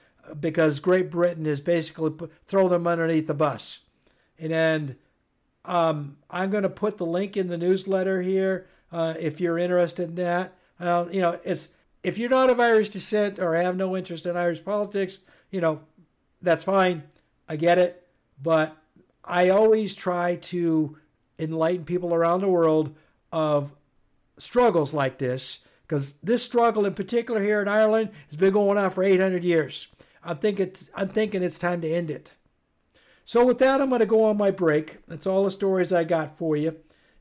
because 0.41 0.79
Great 0.79 1.11
Britain 1.11 1.47
is 1.47 1.61
basically 1.61 2.11
put, 2.11 2.33
throw 2.45 2.69
them 2.69 2.87
underneath 2.87 3.27
the 3.27 3.35
bus. 3.35 3.81
And 4.39 4.97
um, 5.65 6.19
I'm 6.31 6.51
going 6.51 6.65
to 6.65 6.69
put 6.69 6.99
the 6.99 7.07
link 7.07 7.37
in 7.37 7.49
the 7.49 7.57
newsletter 7.57 8.21
here 8.23 8.67
uh, 8.95 9.15
if 9.19 9.41
you're 9.41 9.59
interested 9.59 10.11
in 10.11 10.15
that. 10.15 10.55
Uh, 10.79 11.07
you 11.11 11.21
know, 11.21 11.39
it's 11.43 11.69
if 12.05 12.17
you're 12.17 12.31
not 12.31 12.49
of 12.49 12.61
Irish 12.61 12.91
descent 12.91 13.41
or 13.41 13.57
have 13.57 13.77
no 13.77 13.97
interest 13.97 14.25
in 14.25 14.37
Irish 14.37 14.65
politics, 14.65 15.19
you 15.51 15.61
know, 15.61 15.81
that's 16.41 16.63
fine. 16.63 17.03
I 17.49 17.57
get 17.57 17.79
it, 17.79 18.07
but 18.41 18.77
I 19.25 19.49
always 19.49 19.95
try 19.95 20.37
to 20.37 20.97
enlighten 21.39 21.85
people 21.85 22.15
around 22.15 22.41
the 22.41 22.49
world 22.49 22.95
of 23.33 23.73
struggles 24.39 24.95
like 24.95 25.19
this 25.19 25.59
because 25.83 26.15
this 26.23 26.43
struggle 26.43 26.87
in 26.87 26.95
particular 26.95 27.43
here 27.43 27.61
in 27.61 27.69
Ireland 27.69 28.11
has 28.29 28.37
been 28.37 28.53
going 28.53 28.79
on 28.79 28.91
for 28.91 29.03
800 29.03 29.43
years. 29.43 29.89
I 30.23 30.35
think 30.35 30.61
it's 30.61 30.89
I'm 30.95 31.09
thinking 31.09 31.43
it's 31.43 31.59
time 31.59 31.81
to 31.81 31.91
end 31.91 32.11
it. 32.11 32.31
So 33.25 33.45
with 33.45 33.59
that, 33.59 33.81
I'm 33.81 33.89
going 33.89 34.01
to 34.01 34.07
go 34.07 34.25
on 34.25 34.37
my 34.37 34.51
break. 34.51 35.05
That's 35.09 35.27
all 35.27 35.45
the 35.45 35.51
stories 35.51 35.93
I 35.93 36.05
got 36.05 36.39
for 36.39 36.57
you, 36.57 36.77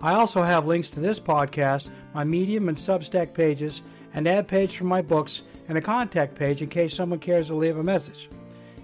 I 0.02 0.16
also 0.16 0.44
have 0.44 0.68
links 0.68 0.90
to 0.90 1.00
this 1.00 1.18
podcast, 1.18 1.90
my 2.14 2.26
Medium 2.26 2.68
and 2.68 2.78
Substack 2.78 3.34
pages, 3.34 3.84
an 4.14 4.28
ad 4.28 4.50
page 4.50 4.76
for 4.76 4.84
my 4.84 5.02
books, 5.02 5.44
and 5.70 5.78
a 5.78 5.82
contact 5.82 6.36
page 6.36 6.62
in 6.62 6.68
case 6.68 6.94
someone 6.94 7.20
cares 7.20 7.48
to 7.48 7.56
leave 7.56 7.78
a 7.78 7.84
message. 7.84 8.28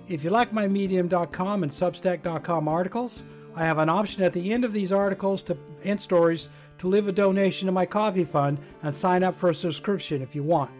If 0.07 0.23
you 0.23 0.29
like 0.29 0.53
my 0.53 0.65
Medium.com 0.65 1.63
and 1.63 1.71
Substack.com 1.71 2.69
articles, 2.69 3.21
I 3.53 3.65
have 3.65 3.79
an 3.79 3.89
option 3.89 4.23
at 4.23 4.31
the 4.31 4.53
end 4.53 4.63
of 4.63 4.71
these 4.71 4.93
articles 4.93 5.43
to, 5.43 5.57
and 5.83 5.99
stories 5.99 6.47
to 6.77 6.87
leave 6.87 7.09
a 7.09 7.11
donation 7.11 7.65
to 7.65 7.73
my 7.73 7.85
coffee 7.85 8.23
fund 8.23 8.59
and 8.81 8.95
sign 8.95 9.25
up 9.25 9.37
for 9.37 9.49
a 9.49 9.53
subscription 9.53 10.21
if 10.21 10.35
you 10.35 10.43
want. 10.43 10.71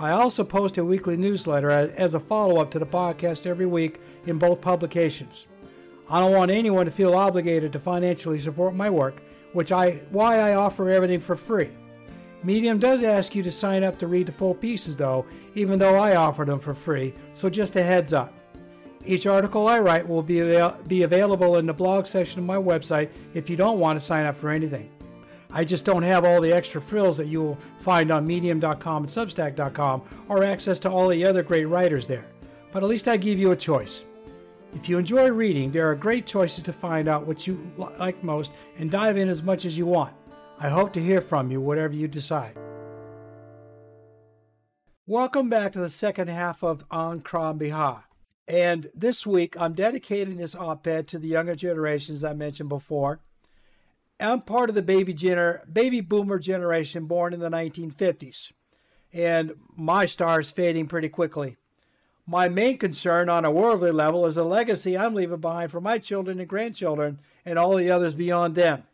I 0.00 0.10
also 0.10 0.42
post 0.42 0.78
a 0.78 0.84
weekly 0.84 1.16
newsletter 1.16 1.70
as 1.70 2.14
a 2.14 2.20
follow 2.20 2.60
up 2.60 2.70
to 2.72 2.78
the 2.78 2.86
podcast 2.86 3.46
every 3.46 3.66
week 3.66 4.00
in 4.26 4.38
both 4.38 4.60
publications. 4.60 5.46
I 6.10 6.20
don't 6.20 6.32
want 6.32 6.50
anyone 6.50 6.84
to 6.86 6.92
feel 6.92 7.14
obligated 7.14 7.72
to 7.72 7.78
financially 7.78 8.40
support 8.40 8.74
my 8.74 8.90
work, 8.90 9.22
which 9.52 9.72
I 9.72 10.02
why 10.10 10.38
I 10.38 10.54
offer 10.54 10.90
everything 10.90 11.20
for 11.20 11.36
free. 11.36 11.70
Medium 12.42 12.78
does 12.78 13.02
ask 13.02 13.34
you 13.34 13.42
to 13.42 13.52
sign 13.52 13.82
up 13.84 13.98
to 13.98 14.06
read 14.06 14.26
the 14.26 14.32
full 14.32 14.54
pieces 14.54 14.96
though, 14.96 15.24
even 15.54 15.78
though 15.78 15.96
I 15.96 16.16
offer 16.16 16.44
them 16.44 16.60
for 16.60 16.74
free, 16.74 17.14
so 17.32 17.48
just 17.48 17.76
a 17.76 17.82
heads 17.82 18.12
up. 18.12 18.32
Each 19.06 19.26
article 19.26 19.68
I 19.68 19.78
write 19.78 20.06
will 20.06 20.22
be, 20.22 20.40
be 20.86 21.02
available 21.02 21.56
in 21.56 21.66
the 21.66 21.72
blog 21.72 22.06
section 22.06 22.40
of 22.40 22.46
my 22.46 22.56
website 22.56 23.10
if 23.32 23.48
you 23.48 23.56
don't 23.56 23.78
want 23.78 23.98
to 23.98 24.04
sign 24.04 24.26
up 24.26 24.36
for 24.36 24.50
anything. 24.50 24.90
I 25.56 25.64
just 25.64 25.84
don't 25.84 26.02
have 26.02 26.24
all 26.24 26.40
the 26.40 26.52
extra 26.52 26.80
frills 26.80 27.16
that 27.16 27.28
you 27.28 27.40
will 27.40 27.58
find 27.78 28.10
on 28.10 28.26
medium.com 28.26 29.04
and 29.04 29.12
substack.com 29.12 30.02
or 30.28 30.42
access 30.42 30.80
to 30.80 30.90
all 30.90 31.08
the 31.08 31.24
other 31.24 31.44
great 31.44 31.66
writers 31.66 32.08
there. 32.08 32.24
But 32.72 32.82
at 32.82 32.88
least 32.88 33.06
I 33.06 33.16
give 33.16 33.38
you 33.38 33.52
a 33.52 33.56
choice. 33.56 34.02
If 34.74 34.88
you 34.88 34.98
enjoy 34.98 35.30
reading, 35.30 35.70
there 35.70 35.88
are 35.88 35.94
great 35.94 36.26
choices 36.26 36.64
to 36.64 36.72
find 36.72 37.06
out 37.06 37.24
what 37.24 37.46
you 37.46 37.70
like 37.98 38.24
most 38.24 38.50
and 38.78 38.90
dive 38.90 39.16
in 39.16 39.28
as 39.28 39.44
much 39.44 39.64
as 39.64 39.78
you 39.78 39.86
want. 39.86 40.12
I 40.58 40.68
hope 40.70 40.92
to 40.94 41.00
hear 41.00 41.20
from 41.20 41.52
you, 41.52 41.60
whatever 41.60 41.94
you 41.94 42.08
decide. 42.08 42.58
Welcome 45.06 45.48
back 45.48 45.74
to 45.74 45.78
the 45.78 45.88
second 45.88 46.28
half 46.30 46.64
of 46.64 46.84
An 46.90 47.20
Crann 47.20 47.60
Bethadh. 47.60 48.02
And 48.48 48.90
this 48.92 49.24
week, 49.24 49.54
I'm 49.56 49.74
dedicating 49.74 50.36
this 50.36 50.56
op 50.56 50.84
ed 50.88 51.06
to 51.08 51.20
the 51.20 51.28
younger 51.28 51.54
generations 51.54 52.24
I 52.24 52.32
mentioned 52.32 52.68
before. 52.68 53.20
I'm 54.20 54.42
part 54.42 54.68
of 54.68 54.74
the 54.74 54.82
baby 54.82 55.12
gener- 55.12 55.60
baby 55.72 56.00
boomer 56.00 56.38
generation 56.38 57.06
born 57.06 57.32
in 57.32 57.40
the 57.40 57.50
1950s, 57.50 58.52
and 59.12 59.54
my 59.76 60.06
star 60.06 60.40
is 60.40 60.50
fading 60.50 60.86
pretty 60.86 61.08
quickly. 61.08 61.56
My 62.26 62.48
main 62.48 62.78
concern 62.78 63.28
on 63.28 63.44
a 63.44 63.50
worldly 63.50 63.90
level 63.90 64.24
is 64.26 64.36
the 64.36 64.44
legacy 64.44 64.96
I'm 64.96 65.14
leaving 65.14 65.40
behind 65.40 65.70
for 65.70 65.80
my 65.80 65.98
children 65.98 66.40
and 66.40 66.48
grandchildren 66.48 67.20
and 67.44 67.58
all 67.58 67.76
the 67.76 67.90
others 67.90 68.14
beyond 68.14 68.54
them. 68.54 68.84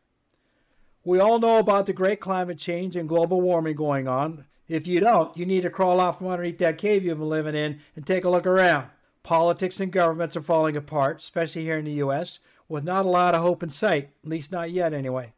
We 1.04 1.20
all 1.20 1.38
know 1.38 1.58
about 1.58 1.86
the 1.86 1.92
great 1.92 2.20
climate 2.20 2.58
change 2.58 2.96
and 2.96 3.08
global 3.08 3.40
warming 3.40 3.76
going 3.76 4.08
on. 4.08 4.46
If 4.68 4.86
you 4.86 5.00
don't, 5.00 5.36
you 5.36 5.46
need 5.46 5.62
to 5.62 5.70
crawl 5.70 6.00
out 6.00 6.18
from 6.18 6.26
underneath 6.26 6.58
that 6.58 6.78
cave 6.78 7.04
you've 7.04 7.18
been 7.18 7.28
living 7.28 7.54
in 7.54 7.80
and 7.94 8.06
take 8.06 8.24
a 8.24 8.30
look 8.30 8.46
around. 8.46 8.88
Politics 9.22 9.80
and 9.80 9.92
governments 9.92 10.36
are 10.36 10.42
falling 10.42 10.76
apart, 10.76 11.18
especially 11.18 11.62
here 11.62 11.78
in 11.78 11.84
the 11.84 11.92
U.S 11.92 12.40
with 12.70 12.84
not 12.84 13.04
a 13.04 13.08
lot 13.08 13.34
of 13.34 13.42
hope 13.42 13.64
in 13.64 13.68
sight, 13.68 14.10
at 14.22 14.30
least 14.30 14.52
not 14.52 14.70
yet 14.70 14.94
anyway. 14.94 15.32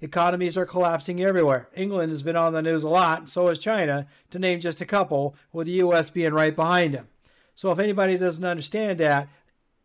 Economies 0.00 0.56
are 0.56 0.64
collapsing 0.64 1.22
everywhere. 1.22 1.68
England 1.76 2.10
has 2.10 2.22
been 2.22 2.34
on 2.34 2.54
the 2.54 2.62
news 2.62 2.82
a 2.82 2.88
lot, 2.88 3.20
and 3.20 3.30
so 3.30 3.48
has 3.48 3.58
China, 3.58 4.06
to 4.30 4.38
name 4.38 4.58
just 4.58 4.80
a 4.80 4.86
couple, 4.86 5.36
with 5.52 5.66
the 5.66 5.74
U.S. 5.74 6.08
being 6.08 6.32
right 6.32 6.56
behind 6.56 6.94
them. 6.94 7.08
So 7.54 7.70
if 7.70 7.78
anybody 7.78 8.16
doesn't 8.16 8.44
understand 8.44 8.98
that, 9.00 9.28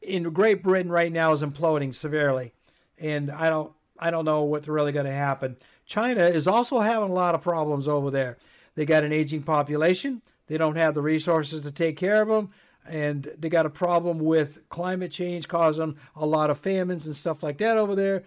in 0.02 0.24
Great 0.32 0.64
Britain 0.64 0.92
right 0.92 1.12
now 1.12 1.34
is 1.34 1.44
imploding 1.44 1.94
severely, 1.94 2.54
and 2.98 3.30
I 3.30 3.50
don't 3.50 3.74
I 4.00 4.10
don't 4.10 4.26
know 4.26 4.44
what's 4.44 4.68
really 4.68 4.92
going 4.94 5.06
to 5.06 5.12
happen. 5.12 5.58
China 5.86 6.26
is 6.26 6.48
also 6.48 6.80
having 6.80 7.10
a 7.10 7.14
lot 7.14 7.36
of 7.36 7.42
problems 7.42 7.88
over 7.88 8.10
there. 8.10 8.38
They 8.76 8.86
got 8.86 9.04
an 9.04 9.14
aging 9.14 9.44
population. 9.44 10.22
They 10.48 10.58
don't 10.58 10.78
have 10.78 10.96
the 10.96 11.02
resources 11.02 11.62
to 11.64 11.72
take 11.72 11.98
care 11.98 12.22
of 12.22 12.30
them 12.30 12.50
and 12.88 13.32
they 13.38 13.50
got 13.50 13.66
a 13.66 13.70
problem 13.70 14.20
with 14.20 14.68
climate 14.70 15.12
change 15.12 15.48
causing 15.48 15.98
a 16.16 16.26
lot 16.26 16.50
of 16.50 16.60
famines 16.60 17.06
and 17.06 17.16
stuff 17.16 17.44
like 17.44 17.58
that 17.60 17.78
over 17.78 17.96
there. 17.96 18.24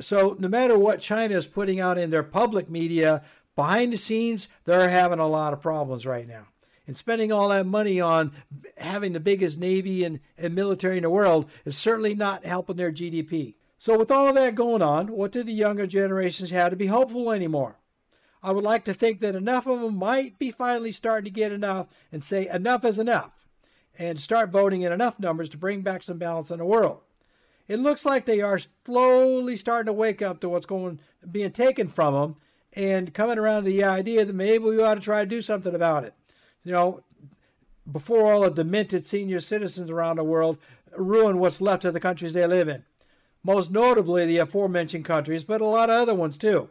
So 0.00 0.36
no 0.38 0.48
matter 0.48 0.78
what 0.78 1.00
China 1.00 1.36
is 1.36 1.46
putting 1.46 1.80
out 1.80 1.98
in 1.98 2.10
their 2.10 2.22
public 2.22 2.70
media, 2.70 3.22
behind 3.56 3.92
the 3.92 3.96
scenes, 3.96 4.48
they're 4.64 4.90
having 4.90 5.18
a 5.18 5.26
lot 5.26 5.52
of 5.52 5.60
problems 5.60 6.06
right 6.06 6.26
now. 6.26 6.46
And 6.86 6.96
spending 6.96 7.30
all 7.30 7.48
that 7.50 7.66
money 7.66 8.00
on 8.00 8.32
having 8.76 9.12
the 9.12 9.20
biggest 9.20 9.58
navy 9.58 10.02
and, 10.02 10.20
and 10.36 10.54
military 10.54 10.96
in 10.96 11.02
the 11.02 11.10
world 11.10 11.48
is 11.64 11.76
certainly 11.76 12.14
not 12.14 12.44
helping 12.44 12.76
their 12.76 12.90
GDP. 12.90 13.54
So 13.78 13.98
with 13.98 14.10
all 14.10 14.28
of 14.28 14.34
that 14.34 14.54
going 14.54 14.82
on, 14.82 15.08
what 15.08 15.32
do 15.32 15.42
the 15.42 15.52
younger 15.52 15.86
generations 15.86 16.50
have 16.50 16.70
to 16.70 16.76
be 16.76 16.86
hopeful 16.86 17.30
anymore? 17.30 17.76
I 18.42 18.52
would 18.52 18.64
like 18.64 18.84
to 18.86 18.94
think 18.94 19.20
that 19.20 19.36
enough 19.36 19.66
of 19.66 19.80
them 19.80 19.96
might 19.96 20.38
be 20.38 20.50
finally 20.50 20.92
starting 20.92 21.26
to 21.26 21.30
get 21.30 21.52
enough 21.52 21.86
and 22.10 22.24
say 22.24 22.48
enough 22.48 22.84
is 22.84 22.98
enough 22.98 23.32
and 24.00 24.18
start 24.18 24.48
voting 24.48 24.80
in 24.80 24.92
enough 24.92 25.20
numbers 25.20 25.50
to 25.50 25.58
bring 25.58 25.82
back 25.82 26.02
some 26.02 26.16
balance 26.16 26.50
in 26.50 26.56
the 26.56 26.64
world. 26.64 27.00
It 27.68 27.78
looks 27.78 28.06
like 28.06 28.24
they 28.24 28.40
are 28.40 28.58
slowly 28.86 29.58
starting 29.58 29.86
to 29.86 29.92
wake 29.92 30.22
up 30.22 30.40
to 30.40 30.48
what's 30.48 30.64
going 30.64 31.00
being 31.30 31.52
taken 31.52 31.86
from 31.86 32.14
them 32.14 32.36
and 32.72 33.12
coming 33.12 33.36
around 33.38 33.64
to 33.64 33.70
the 33.70 33.84
idea 33.84 34.24
that 34.24 34.34
maybe 34.34 34.64
we 34.64 34.82
ought 34.82 34.94
to 34.94 35.00
try 35.00 35.20
to 35.20 35.28
do 35.28 35.42
something 35.42 35.74
about 35.74 36.04
it. 36.04 36.14
You 36.64 36.72
know, 36.72 37.02
before 37.92 38.32
all 38.32 38.40
the 38.40 38.50
demented 38.50 39.04
senior 39.04 39.38
citizens 39.38 39.90
around 39.90 40.16
the 40.16 40.24
world 40.24 40.56
ruin 40.96 41.38
what's 41.38 41.60
left 41.60 41.84
of 41.84 41.92
the 41.92 42.00
countries 42.00 42.32
they 42.32 42.46
live 42.46 42.68
in. 42.68 42.84
Most 43.44 43.70
notably 43.70 44.24
the 44.24 44.38
aforementioned 44.38 45.04
countries, 45.04 45.44
but 45.44 45.60
a 45.60 45.66
lot 45.66 45.90
of 45.90 45.96
other 45.96 46.14
ones 46.14 46.38
too. 46.38 46.70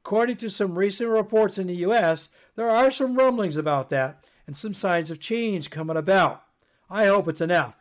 According 0.00 0.38
to 0.38 0.48
some 0.48 0.78
recent 0.78 1.10
reports 1.10 1.58
in 1.58 1.66
the 1.66 1.76
U.S., 1.76 2.30
there 2.54 2.70
are 2.70 2.90
some 2.90 3.14
rumblings 3.14 3.58
about 3.58 3.90
that 3.90 4.24
and 4.46 4.56
some 4.56 4.72
signs 4.72 5.10
of 5.10 5.20
change 5.20 5.70
coming 5.70 5.98
about. 5.98 6.45
I 6.88 7.06
hope 7.06 7.28
it's 7.28 7.40
enough. 7.40 7.74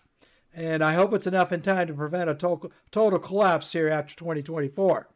And 0.54 0.84
I 0.84 0.94
hope 0.94 1.14
it's 1.14 1.28
enough 1.28 1.52
in 1.52 1.62
time 1.62 1.88
to 1.88 1.94
prevent 1.94 2.30
a 2.30 2.34
total, 2.92 3.20
collapse 3.20 3.74
here 3.74 3.90
after 3.90 4.16
2024. 4.16 5.08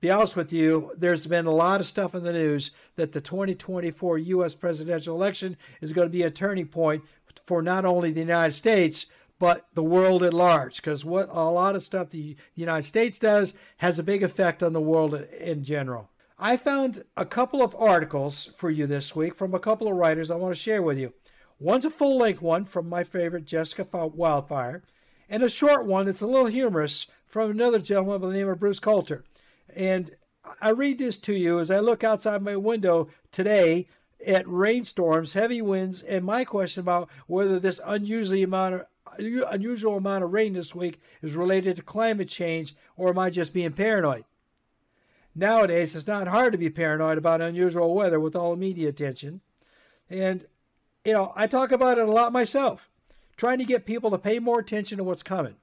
Be 0.00 0.10
honest 0.10 0.36
with 0.36 0.52
you, 0.52 0.92
there's 0.96 1.26
been 1.26 1.46
a 1.46 1.50
lot 1.50 1.80
of 1.80 1.86
stuff 1.86 2.14
in 2.14 2.22
the 2.22 2.32
news 2.32 2.70
that 2.96 3.12
the 3.12 3.20
2024 3.20 4.18
U.S. 4.18 4.54
presidential 4.54 5.14
election 5.14 5.56
is 5.80 5.92
going 5.92 6.06
to 6.06 6.12
be 6.12 6.22
a 6.22 6.30
turning 6.30 6.66
point 6.66 7.02
for 7.44 7.62
not 7.62 7.84
only 7.84 8.12
the 8.12 8.20
United 8.20 8.52
States, 8.52 9.06
but 9.38 9.66
the 9.74 9.82
world 9.82 10.22
at 10.22 10.32
large. 10.32 10.76
Because 10.76 11.04
what 11.04 11.28
a 11.30 11.50
lot 11.50 11.76
of 11.76 11.82
stuff 11.82 12.10
the 12.10 12.36
United 12.54 12.84
States 12.84 13.18
does 13.18 13.52
has 13.78 13.98
a 13.98 14.02
big 14.02 14.22
effect 14.22 14.62
on 14.62 14.72
the 14.72 14.80
world 14.80 15.14
in 15.14 15.64
general. 15.64 16.10
I 16.38 16.56
found 16.56 17.04
a 17.16 17.24
couple 17.26 17.62
of 17.62 17.74
articles 17.76 18.50
for 18.56 18.70
you 18.70 18.86
this 18.86 19.16
week 19.16 19.34
from 19.34 19.54
a 19.54 19.58
couple 19.58 19.88
of 19.88 19.96
writers 19.96 20.30
I 20.30 20.36
want 20.36 20.54
to 20.54 20.60
share 20.60 20.82
with 20.82 20.98
you. 20.98 21.12
One's 21.58 21.84
a 21.84 21.90
full 21.90 22.18
length 22.18 22.42
one 22.42 22.64
from 22.64 22.88
my 22.88 23.02
favorite 23.02 23.46
Jessica 23.46 23.86
Wildfire, 24.06 24.82
and 25.28 25.42
a 25.42 25.48
short 25.48 25.86
one 25.86 26.06
that's 26.06 26.20
a 26.20 26.26
little 26.26 26.46
humorous 26.46 27.06
from 27.26 27.50
another 27.50 27.78
gentleman 27.78 28.20
by 28.20 28.28
the 28.28 28.34
name 28.34 28.48
of 28.48 28.60
Bruce 28.60 28.78
Coulter. 28.78 29.24
And 29.74 30.14
I 30.60 30.68
read 30.70 30.98
this 30.98 31.18
to 31.18 31.34
you 31.34 31.58
as 31.58 31.70
I 31.70 31.80
look 31.80 32.04
outside 32.04 32.42
my 32.42 32.56
window 32.56 33.08
today 33.32 33.88
at 34.26 34.46
rainstorms, 34.46 35.32
heavy 35.32 35.62
winds, 35.62 36.02
and 36.02 36.24
my 36.24 36.44
question 36.44 36.80
about 36.80 37.08
whether 37.26 37.58
this 37.58 37.80
unusually 37.84 38.42
amount 38.42 38.74
of 38.74 38.86
unusual 39.18 39.96
amount 39.96 40.24
of 40.24 40.32
rain 40.32 40.52
this 40.52 40.74
week 40.74 41.00
is 41.22 41.34
related 41.34 41.76
to 41.76 41.82
climate 41.82 42.28
change 42.28 42.76
or 42.96 43.08
am 43.08 43.18
I 43.18 43.30
just 43.30 43.54
being 43.54 43.72
paranoid? 43.72 44.24
Nowadays, 45.34 45.96
it's 45.96 46.06
not 46.06 46.28
hard 46.28 46.52
to 46.52 46.58
be 46.58 46.68
paranoid 46.68 47.16
about 47.16 47.40
unusual 47.40 47.94
weather 47.94 48.20
with 48.20 48.36
all 48.36 48.50
the 48.50 48.56
media 48.56 48.88
attention. 48.88 49.40
And 50.10 50.46
you 51.06 51.12
know, 51.12 51.32
I 51.36 51.46
talk 51.46 51.70
about 51.70 51.98
it 51.98 52.08
a 52.08 52.12
lot 52.12 52.32
myself, 52.32 52.90
trying 53.36 53.58
to 53.58 53.64
get 53.64 53.86
people 53.86 54.10
to 54.10 54.18
pay 54.18 54.40
more 54.40 54.58
attention 54.58 54.98
to 54.98 55.04
what's 55.04 55.22
coming. 55.22 55.54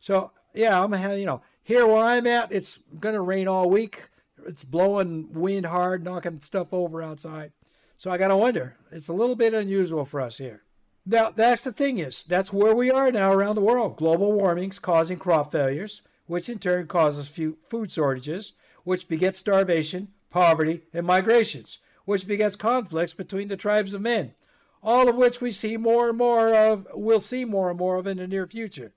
So, 0.00 0.32
yeah, 0.52 0.82
I'm 0.82 0.92
you 1.16 1.24
know, 1.24 1.42
here 1.62 1.86
where 1.86 2.02
I'm 2.02 2.26
at, 2.26 2.50
it's 2.50 2.80
to 3.00 3.20
rain 3.20 3.46
all 3.46 3.70
week. 3.70 4.08
It's 4.46 4.64
blowing 4.64 5.32
wind 5.32 5.66
hard, 5.66 6.02
knocking 6.02 6.40
stuff 6.40 6.72
over 6.72 7.02
outside. 7.02 7.52
So 7.96 8.10
I 8.10 8.18
got 8.18 8.28
to 8.28 8.36
wonder. 8.36 8.76
It's 8.90 9.08
a 9.08 9.12
little 9.12 9.36
bit 9.36 9.54
unusual 9.54 10.04
for 10.04 10.20
us 10.20 10.38
here. 10.38 10.62
Now, 11.06 11.30
that's 11.30 11.62
the 11.62 11.72
thing 11.72 11.98
is, 11.98 12.24
that's 12.24 12.52
where 12.52 12.74
we 12.74 12.90
are 12.90 13.10
now 13.10 13.32
around 13.32 13.54
the 13.54 13.60
world. 13.60 13.96
Global 13.96 14.32
warming's 14.32 14.78
causing 14.78 15.18
crop 15.18 15.52
failures, 15.52 16.02
which 16.26 16.48
in 16.48 16.58
turn 16.58 16.86
causes 16.86 17.28
food 17.28 17.90
shortages, 17.90 18.52
which 18.84 19.08
begets 19.08 19.38
starvation, 19.38 20.08
poverty, 20.30 20.82
and 20.92 21.06
migrations, 21.06 21.78
which 22.04 22.26
begets 22.26 22.56
conflicts 22.56 23.12
between 23.12 23.48
the 23.48 23.56
tribes 23.56 23.94
of 23.94 24.02
men, 24.02 24.34
all 24.82 25.08
of 25.08 25.16
which 25.16 25.40
we 25.40 25.50
see 25.50 25.76
more 25.76 26.08
and 26.08 26.18
more 26.18 26.54
of, 26.54 26.86
we'll 26.94 27.20
see 27.20 27.44
more 27.44 27.70
and 27.70 27.78
more 27.78 27.96
of 27.96 28.06
in 28.06 28.18
the 28.18 28.26
near 28.26 28.46
future. 28.46 28.92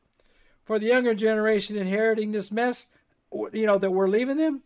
For 0.63 0.79
the 0.79 0.87
younger 0.87 1.13
generation 1.13 1.77
inheriting 1.77 2.31
this 2.31 2.51
mess, 2.51 2.87
you 3.51 3.65
know, 3.65 3.77
that 3.77 3.91
we're 3.91 4.07
leaving 4.07 4.37
them, 4.37 4.61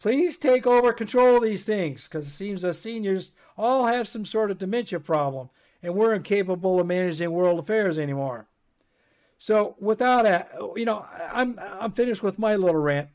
please 0.00 0.36
take 0.36 0.66
over 0.66 0.92
control 0.92 1.36
of 1.36 1.42
these 1.42 1.64
things 1.64 2.08
because 2.08 2.26
it 2.26 2.30
seems 2.30 2.64
us 2.64 2.80
seniors 2.80 3.30
all 3.56 3.86
have 3.86 4.08
some 4.08 4.24
sort 4.24 4.50
of 4.50 4.58
dementia 4.58 5.00
problem 5.00 5.50
and 5.82 5.94
we're 5.94 6.14
incapable 6.14 6.80
of 6.80 6.86
managing 6.86 7.30
world 7.30 7.58
affairs 7.58 7.98
anymore. 7.98 8.46
So 9.38 9.76
without 9.80 10.26
a, 10.26 10.46
you 10.76 10.84
know, 10.84 11.06
I'm 11.32 11.58
I'm 11.58 11.92
finished 11.92 12.22
with 12.22 12.38
my 12.38 12.56
little 12.56 12.80
rant. 12.80 13.08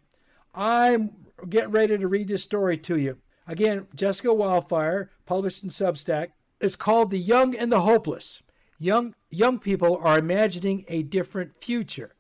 I'm 0.54 1.12
getting 1.48 1.72
ready 1.72 1.98
to 1.98 2.08
read 2.08 2.28
this 2.28 2.42
story 2.42 2.78
to 2.80 2.98
you. 2.98 3.18
Again, 3.48 3.88
Jessica 3.94 4.34
Wildfire, 4.34 5.12
published 5.26 5.64
in 5.64 5.70
Substack. 5.70 6.30
It's 6.60 6.76
called 6.76 7.12
The 7.12 7.20
Young 7.20 7.56
and 7.56 7.72
the 7.72 7.82
Hopeless. 7.82 8.42
Young 8.78 9.16
young 9.30 9.60
people 9.60 9.98
are 10.02 10.18
imagining 10.18 10.86
a 10.88 11.04
different 11.04 11.62
future. 11.62 12.16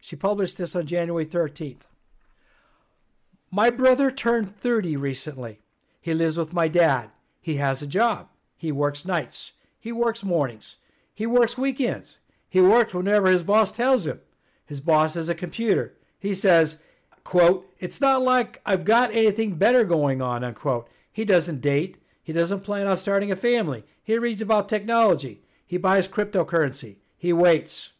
She 0.00 0.16
published 0.16 0.58
this 0.58 0.74
on 0.74 0.86
January 0.86 1.26
13th. 1.26 1.82
My 3.50 3.70
brother 3.70 4.10
turned 4.10 4.56
30 4.56 4.96
recently. 4.96 5.60
He 6.00 6.14
lives 6.14 6.36
with 6.36 6.52
my 6.52 6.68
dad. 6.68 7.10
He 7.40 7.56
has 7.56 7.82
a 7.82 7.86
job. 7.86 8.28
He 8.56 8.72
works 8.72 9.04
nights. 9.04 9.52
He 9.78 9.92
works 9.92 10.24
mornings. 10.24 10.76
He 11.14 11.26
works 11.26 11.58
weekends. 11.58 12.18
He 12.48 12.60
works 12.60 12.94
whenever 12.94 13.30
his 13.30 13.42
boss 13.42 13.70
tells 13.70 14.06
him. 14.06 14.20
His 14.64 14.80
boss 14.80 15.16
is 15.16 15.28
a 15.28 15.34
computer. 15.34 15.94
He 16.18 16.34
says, 16.34 16.78
quote, 17.24 17.68
it's 17.78 18.00
not 18.00 18.22
like 18.22 18.60
I've 18.66 18.84
got 18.84 19.12
anything 19.12 19.54
better 19.54 19.84
going 19.84 20.20
on, 20.20 20.42
unquote. 20.42 20.88
He 21.12 21.24
doesn't 21.24 21.60
date. 21.60 22.01
He 22.22 22.32
doesn't 22.32 22.60
plan 22.60 22.86
on 22.86 22.96
starting 22.96 23.32
a 23.32 23.36
family. 23.36 23.84
He 24.02 24.16
reads 24.18 24.42
about 24.42 24.68
technology. 24.68 25.42
He 25.66 25.76
buys 25.76 26.08
cryptocurrency. 26.08 26.96
He 27.16 27.32
waits. 27.32 27.90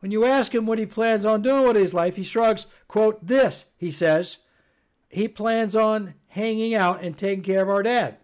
When 0.00 0.10
you 0.10 0.24
ask 0.24 0.54
him 0.54 0.66
what 0.66 0.78
he 0.78 0.86
plans 0.86 1.24
on 1.24 1.42
doing 1.42 1.66
with 1.66 1.76
his 1.76 1.94
life, 1.94 2.16
he 2.16 2.22
shrugs, 2.22 2.66
quote, 2.88 3.26
this, 3.26 3.66
he 3.76 3.90
says. 3.90 4.38
He 5.08 5.28
plans 5.28 5.74
on 5.74 6.14
hanging 6.28 6.74
out 6.74 7.02
and 7.02 7.16
taking 7.16 7.44
care 7.44 7.62
of 7.62 7.68
our 7.68 7.82
dad. 7.82 8.18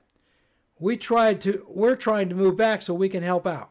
We 0.78 0.96
tried 0.96 1.40
to 1.42 1.64
we're 1.68 1.96
trying 1.96 2.28
to 2.30 2.34
move 2.34 2.56
back 2.56 2.82
so 2.82 2.94
we 2.94 3.08
can 3.08 3.22
help 3.22 3.46
out. 3.46 3.70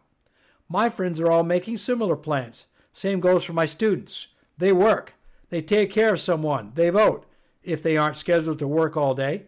My 0.68 0.90
friends 0.90 1.20
are 1.20 1.32
all 1.32 1.44
making 1.44 1.78
similar 1.78 2.16
plans. 2.16 2.66
Same 2.94 3.20
goes 3.20 3.44
for 3.44 3.54
my 3.54 3.66
students. 3.66 4.28
They 4.58 4.72
work. 4.72 5.14
They 5.50 5.62
take 5.62 5.92
care 5.92 6.14
of 6.14 6.20
someone. 6.20 6.72
They 6.76 6.90
vote 6.90 7.26
if 7.64 7.82
they 7.82 7.98
aren't 7.98 8.16
scheduled 8.16 8.60
to 8.60 8.68
work 8.68 8.96
all 8.96 9.16
day. 9.16 9.46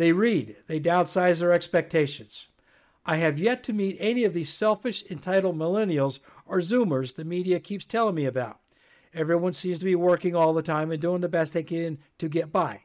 They 0.00 0.12
read. 0.12 0.56
They 0.66 0.80
downsize 0.80 1.40
their 1.40 1.52
expectations. 1.52 2.46
I 3.04 3.16
have 3.16 3.38
yet 3.38 3.62
to 3.64 3.74
meet 3.74 3.98
any 4.00 4.24
of 4.24 4.32
these 4.32 4.48
selfish, 4.48 5.04
entitled 5.10 5.58
millennials 5.58 6.20
or 6.46 6.60
Zoomers 6.60 7.16
the 7.16 7.24
media 7.26 7.60
keeps 7.60 7.84
telling 7.84 8.14
me 8.14 8.24
about. 8.24 8.60
Everyone 9.12 9.52
seems 9.52 9.78
to 9.78 9.84
be 9.84 9.94
working 9.94 10.34
all 10.34 10.54
the 10.54 10.62
time 10.62 10.90
and 10.90 11.02
doing 11.02 11.20
the 11.20 11.28
best 11.28 11.52
they 11.52 11.62
can 11.62 11.98
to 12.16 12.30
get 12.30 12.50
by. 12.50 12.84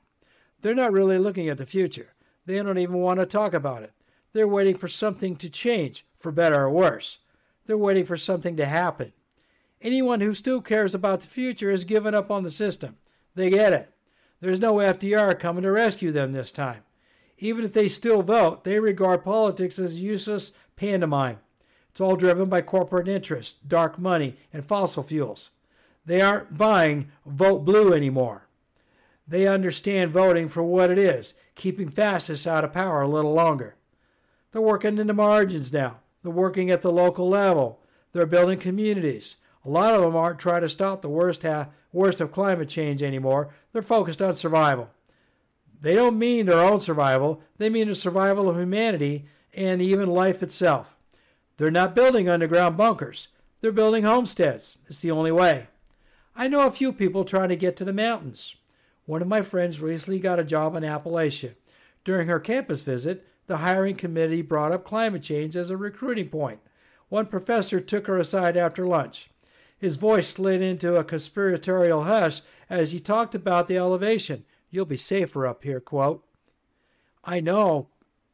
They're 0.62 0.76
not 0.76 0.92
really 0.92 1.18
looking 1.18 1.48
at 1.48 1.58
the 1.58 1.66
future. 1.66 2.16
They 2.46 2.62
don't 2.62 2.78
even 2.78 2.96
want 2.96 3.22
to 3.22 3.26
talk 3.26 3.54
about 3.54 3.84
it. 3.84 3.94
They're 4.34 4.46
waiting 4.46 4.76
for 4.76 4.90
something 4.90 5.38
to 5.38 5.50
change, 5.50 6.06
for 6.20 6.34
better 6.34 6.64
or 6.64 6.70
worse. 6.70 7.20
They're 7.66 7.78
waiting 7.78 8.06
for 8.06 8.18
something 8.18 8.58
to 8.58 8.66
happen. 8.66 9.14
Anyone 9.80 10.20
who 10.20 10.34
still 10.34 10.60
cares 10.60 10.94
about 10.94 11.22
the 11.22 11.28
future 11.28 11.72
has 11.72 11.86
given 11.86 12.14
up 12.14 12.30
on 12.30 12.44
the 12.44 12.52
system. 12.52 12.98
They 13.36 13.50
get 13.52 13.72
it. 13.72 13.94
There's 14.42 14.60
no 14.60 14.76
FDR 14.76 15.40
coming 15.40 15.64
to 15.64 15.72
rescue 15.72 16.12
them 16.12 16.34
this 16.34 16.52
time. 16.52 16.82
Even 17.40 17.66
if 17.66 17.74
they 17.74 17.90
still 17.90 18.22
vote, 18.22 18.64
they 18.64 18.80
regard 18.80 19.24
politics 19.24 19.78
as 19.78 20.00
useless 20.00 20.52
pantomime. 20.76 21.40
It's 21.90 22.02
all 22.02 22.16
driven 22.16 22.50
by 22.50 22.62
corporate 22.62 23.08
interests, 23.08 23.56
dark 23.68 24.00
money, 24.00 24.36
and 24.54 24.66
fossil 24.66 25.04
fuels. 25.04 25.52
They 26.06 26.22
aren't 26.22 26.58
buying 26.58 27.10
vote 27.26 27.60
blue 27.60 27.94
anymore. 27.94 28.48
They 29.28 29.48
understand 29.48 30.12
voting 30.12 30.48
for 30.48 30.64
what 30.64 30.92
it 30.92 30.98
is, 30.98 31.34
keeping 31.56 31.90
fascists 31.90 32.46
out 32.46 32.64
of 32.64 32.74
power 32.74 33.02
a 33.02 33.08
little 33.08 33.34
longer. 33.34 33.76
They're 34.52 34.62
working 34.62 34.98
in 34.98 35.08
the 35.08 35.14
margins 35.14 35.74
now. 35.74 36.00
They're 36.22 36.32
working 36.32 36.70
at 36.70 36.82
the 36.82 36.92
local 36.92 37.28
level. 37.28 37.80
They're 38.14 38.26
building 38.26 38.60
communities. 38.60 39.36
A 39.66 39.70
lot 39.70 39.96
of 39.96 40.02
them 40.02 40.16
aren't 40.16 40.40
trying 40.40 40.62
to 40.62 40.70
stop 40.70 41.02
the 41.02 41.10
worst, 41.10 41.44
ha- 41.44 41.70
worst 41.92 42.22
of 42.22 42.32
climate 42.32 42.70
change 42.70 43.02
anymore. 43.02 43.50
They're 43.74 43.82
focused 43.82 44.22
on 44.22 44.36
survival. 44.36 44.90
They 45.82 45.94
don't 45.96 46.20
mean 46.20 46.46
their 46.46 46.60
own 46.60 46.80
survival, 46.80 47.42
they 47.58 47.70
mean 47.70 47.88
the 47.88 47.96
survival 47.96 48.50
of 48.50 48.58
humanity 48.58 49.26
and 49.54 49.82
even 49.82 50.10
life 50.10 50.42
itself. 50.42 50.96
They're 51.58 51.72
not 51.72 51.96
building 51.96 52.28
underground 52.28 52.78
bunkers, 52.78 53.30
they're 53.62 53.72
building 53.72 54.04
homesteads. 54.04 54.78
It's 54.88 55.02
the 55.02 55.12
only 55.12 55.32
way. 55.32 55.68
I 56.36 56.48
know 56.48 56.68
a 56.68 56.72
few 56.72 56.92
people 56.92 57.24
trying 57.24 57.50
to 57.50 57.56
get 57.56 57.76
to 57.78 57.86
the 57.86 57.94
mountains. 57.94 58.56
One 59.06 59.22
of 59.22 59.28
my 59.28 59.42
friends 59.42 59.80
recently 59.80 60.20
got 60.20 60.40
a 60.40 60.44
job 60.44 60.76
in 60.76 60.84
Appalachia. 60.84 61.56
During 62.04 62.28
her 62.28 62.40
campus 62.40 62.82
visit, 62.82 63.26
the 63.48 63.58
hiring 63.58 63.96
committee 63.96 64.42
brought 64.42 64.72
up 64.72 64.84
climate 64.84 65.24
change 65.24 65.56
as 65.56 65.70
a 65.70 65.78
recruiting 65.78 66.30
point. 66.30 66.60
One 67.10 67.28
professor 67.28 67.80
took 67.80 68.08
her 68.08 68.18
aside 68.18 68.58
after 68.58 68.88
lunch. 68.88 69.30
His 69.78 69.96
voice 69.96 70.30
slid 70.30 70.62
into 70.62 70.96
a 70.96 71.04
conspiratorial 71.04 72.04
hush 72.04 72.42
as 72.70 72.92
he 72.92 73.00
talked 73.00 73.36
about 73.36 73.68
the 73.68 73.78
elevation. 73.78 74.44
You'll 74.70 74.86
be 74.86 74.98
safer 74.98 75.46
up 75.48 75.64
here, 75.64 75.80
quote. 75.80 76.24
I 77.24 77.40
know, 77.40 77.88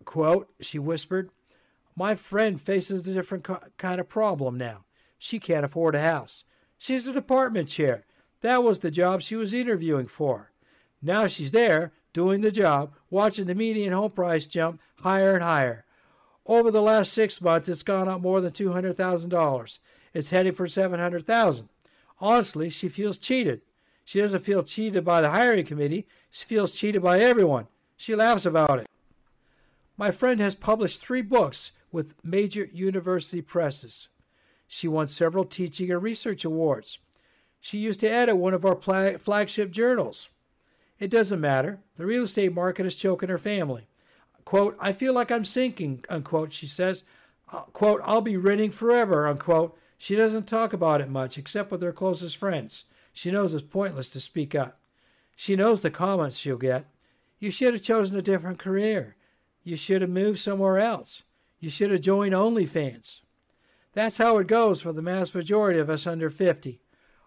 quote, 0.05 0.49
she 0.59 0.79
whispered. 0.79 1.29
My 1.95 2.15
friend 2.15 2.59
faces 2.59 3.01
a 3.07 3.13
different 3.13 3.47
kind 3.77 4.01
of 4.01 4.09
problem 4.09 4.57
now. 4.57 4.85
She 5.17 5.39
can't 5.39 5.65
afford 5.65 5.95
a 5.95 6.01
house. 6.01 6.43
She's 6.77 7.05
a 7.05 7.13
department 7.13 7.69
chair. 7.69 8.05
That 8.41 8.63
was 8.63 8.79
the 8.79 8.91
job 8.91 9.21
she 9.21 9.35
was 9.35 9.53
interviewing 9.53 10.07
for. 10.07 10.51
Now 11.01 11.27
she's 11.27 11.51
there, 11.51 11.91
doing 12.13 12.41
the 12.41 12.51
job, 12.51 12.93
watching 13.09 13.45
the 13.45 13.55
median 13.55 13.93
home 13.93 14.11
price 14.11 14.47
jump 14.47 14.81
higher 14.95 15.35
and 15.35 15.43
higher. 15.43 15.85
Over 16.45 16.71
the 16.71 16.81
last 16.81 17.13
six 17.13 17.39
months, 17.39 17.69
it's 17.69 17.83
gone 17.83 18.07
up 18.07 18.21
more 18.21 18.41
than 18.41 18.51
$200,000. 18.51 19.79
It's 20.13 20.29
heading 20.29 20.53
for 20.53 20.67
700000 20.67 21.69
Honestly, 22.19 22.69
she 22.69 22.89
feels 22.89 23.17
cheated. 23.17 23.61
She 24.11 24.19
doesn't 24.19 24.43
feel 24.43 24.61
cheated 24.61 25.05
by 25.05 25.21
the 25.21 25.29
hiring 25.29 25.65
committee. 25.65 26.05
She 26.29 26.43
feels 26.43 26.73
cheated 26.73 27.01
by 27.01 27.21
everyone. 27.21 27.67
She 27.95 28.13
laughs 28.13 28.45
about 28.45 28.79
it. 28.79 28.87
My 29.95 30.11
friend 30.11 30.41
has 30.41 30.53
published 30.53 30.99
three 30.99 31.21
books 31.21 31.71
with 31.93 32.13
major 32.21 32.67
university 32.73 33.41
presses. 33.41 34.09
She 34.67 34.85
won 34.85 35.07
several 35.07 35.45
teaching 35.45 35.89
and 35.89 36.03
research 36.03 36.43
awards. 36.43 36.97
She 37.61 37.77
used 37.77 38.01
to 38.01 38.09
edit 38.11 38.35
one 38.35 38.53
of 38.53 38.65
our 38.65 38.75
flagship 38.75 39.71
journals. 39.71 40.27
It 40.99 41.09
doesn't 41.09 41.39
matter. 41.39 41.79
The 41.95 42.05
real 42.05 42.23
estate 42.23 42.53
market 42.53 42.85
is 42.85 42.95
choking 42.95 43.29
her 43.29 43.37
family. 43.37 43.87
Quote, 44.43 44.75
I 44.77 44.91
feel 44.91 45.13
like 45.13 45.31
I'm 45.31 45.45
sinking, 45.45 46.03
unquote, 46.09 46.51
she 46.51 46.67
says. 46.67 47.05
Uh, 47.49 47.61
quote, 47.71 48.01
I'll 48.03 48.19
be 48.19 48.35
renting 48.35 48.71
forever, 48.71 49.25
unquote. 49.25 49.77
She 49.97 50.17
doesn't 50.17 50.47
talk 50.47 50.73
about 50.73 50.99
it 50.99 51.09
much, 51.09 51.37
except 51.37 51.71
with 51.71 51.81
her 51.81 51.93
closest 51.93 52.35
friends. 52.35 52.83
She 53.13 53.31
knows 53.31 53.53
it's 53.53 53.63
pointless 53.63 54.09
to 54.09 54.19
speak 54.19 54.55
up. 54.55 54.79
She 55.35 55.55
knows 55.55 55.81
the 55.81 55.89
comments 55.89 56.37
she'll 56.37 56.57
get. 56.57 56.85
You 57.39 57.51
should 57.51 57.73
have 57.73 57.83
chosen 57.83 58.17
a 58.17 58.21
different 58.21 58.59
career. 58.59 59.15
You 59.63 59.75
should 59.75 60.01
have 60.01 60.11
moved 60.11 60.39
somewhere 60.39 60.77
else. 60.77 61.23
You 61.59 61.69
should 61.69 61.91
have 61.91 62.01
joined 62.01 62.33
OnlyFans. 62.33 63.21
That's 63.93 64.17
how 64.17 64.37
it 64.37 64.47
goes 64.47 64.81
for 64.81 64.93
the 64.93 65.01
mass 65.01 65.33
majority 65.33 65.79
of 65.79 65.89
us 65.89 66.07
under 66.07 66.29
50. 66.29 66.81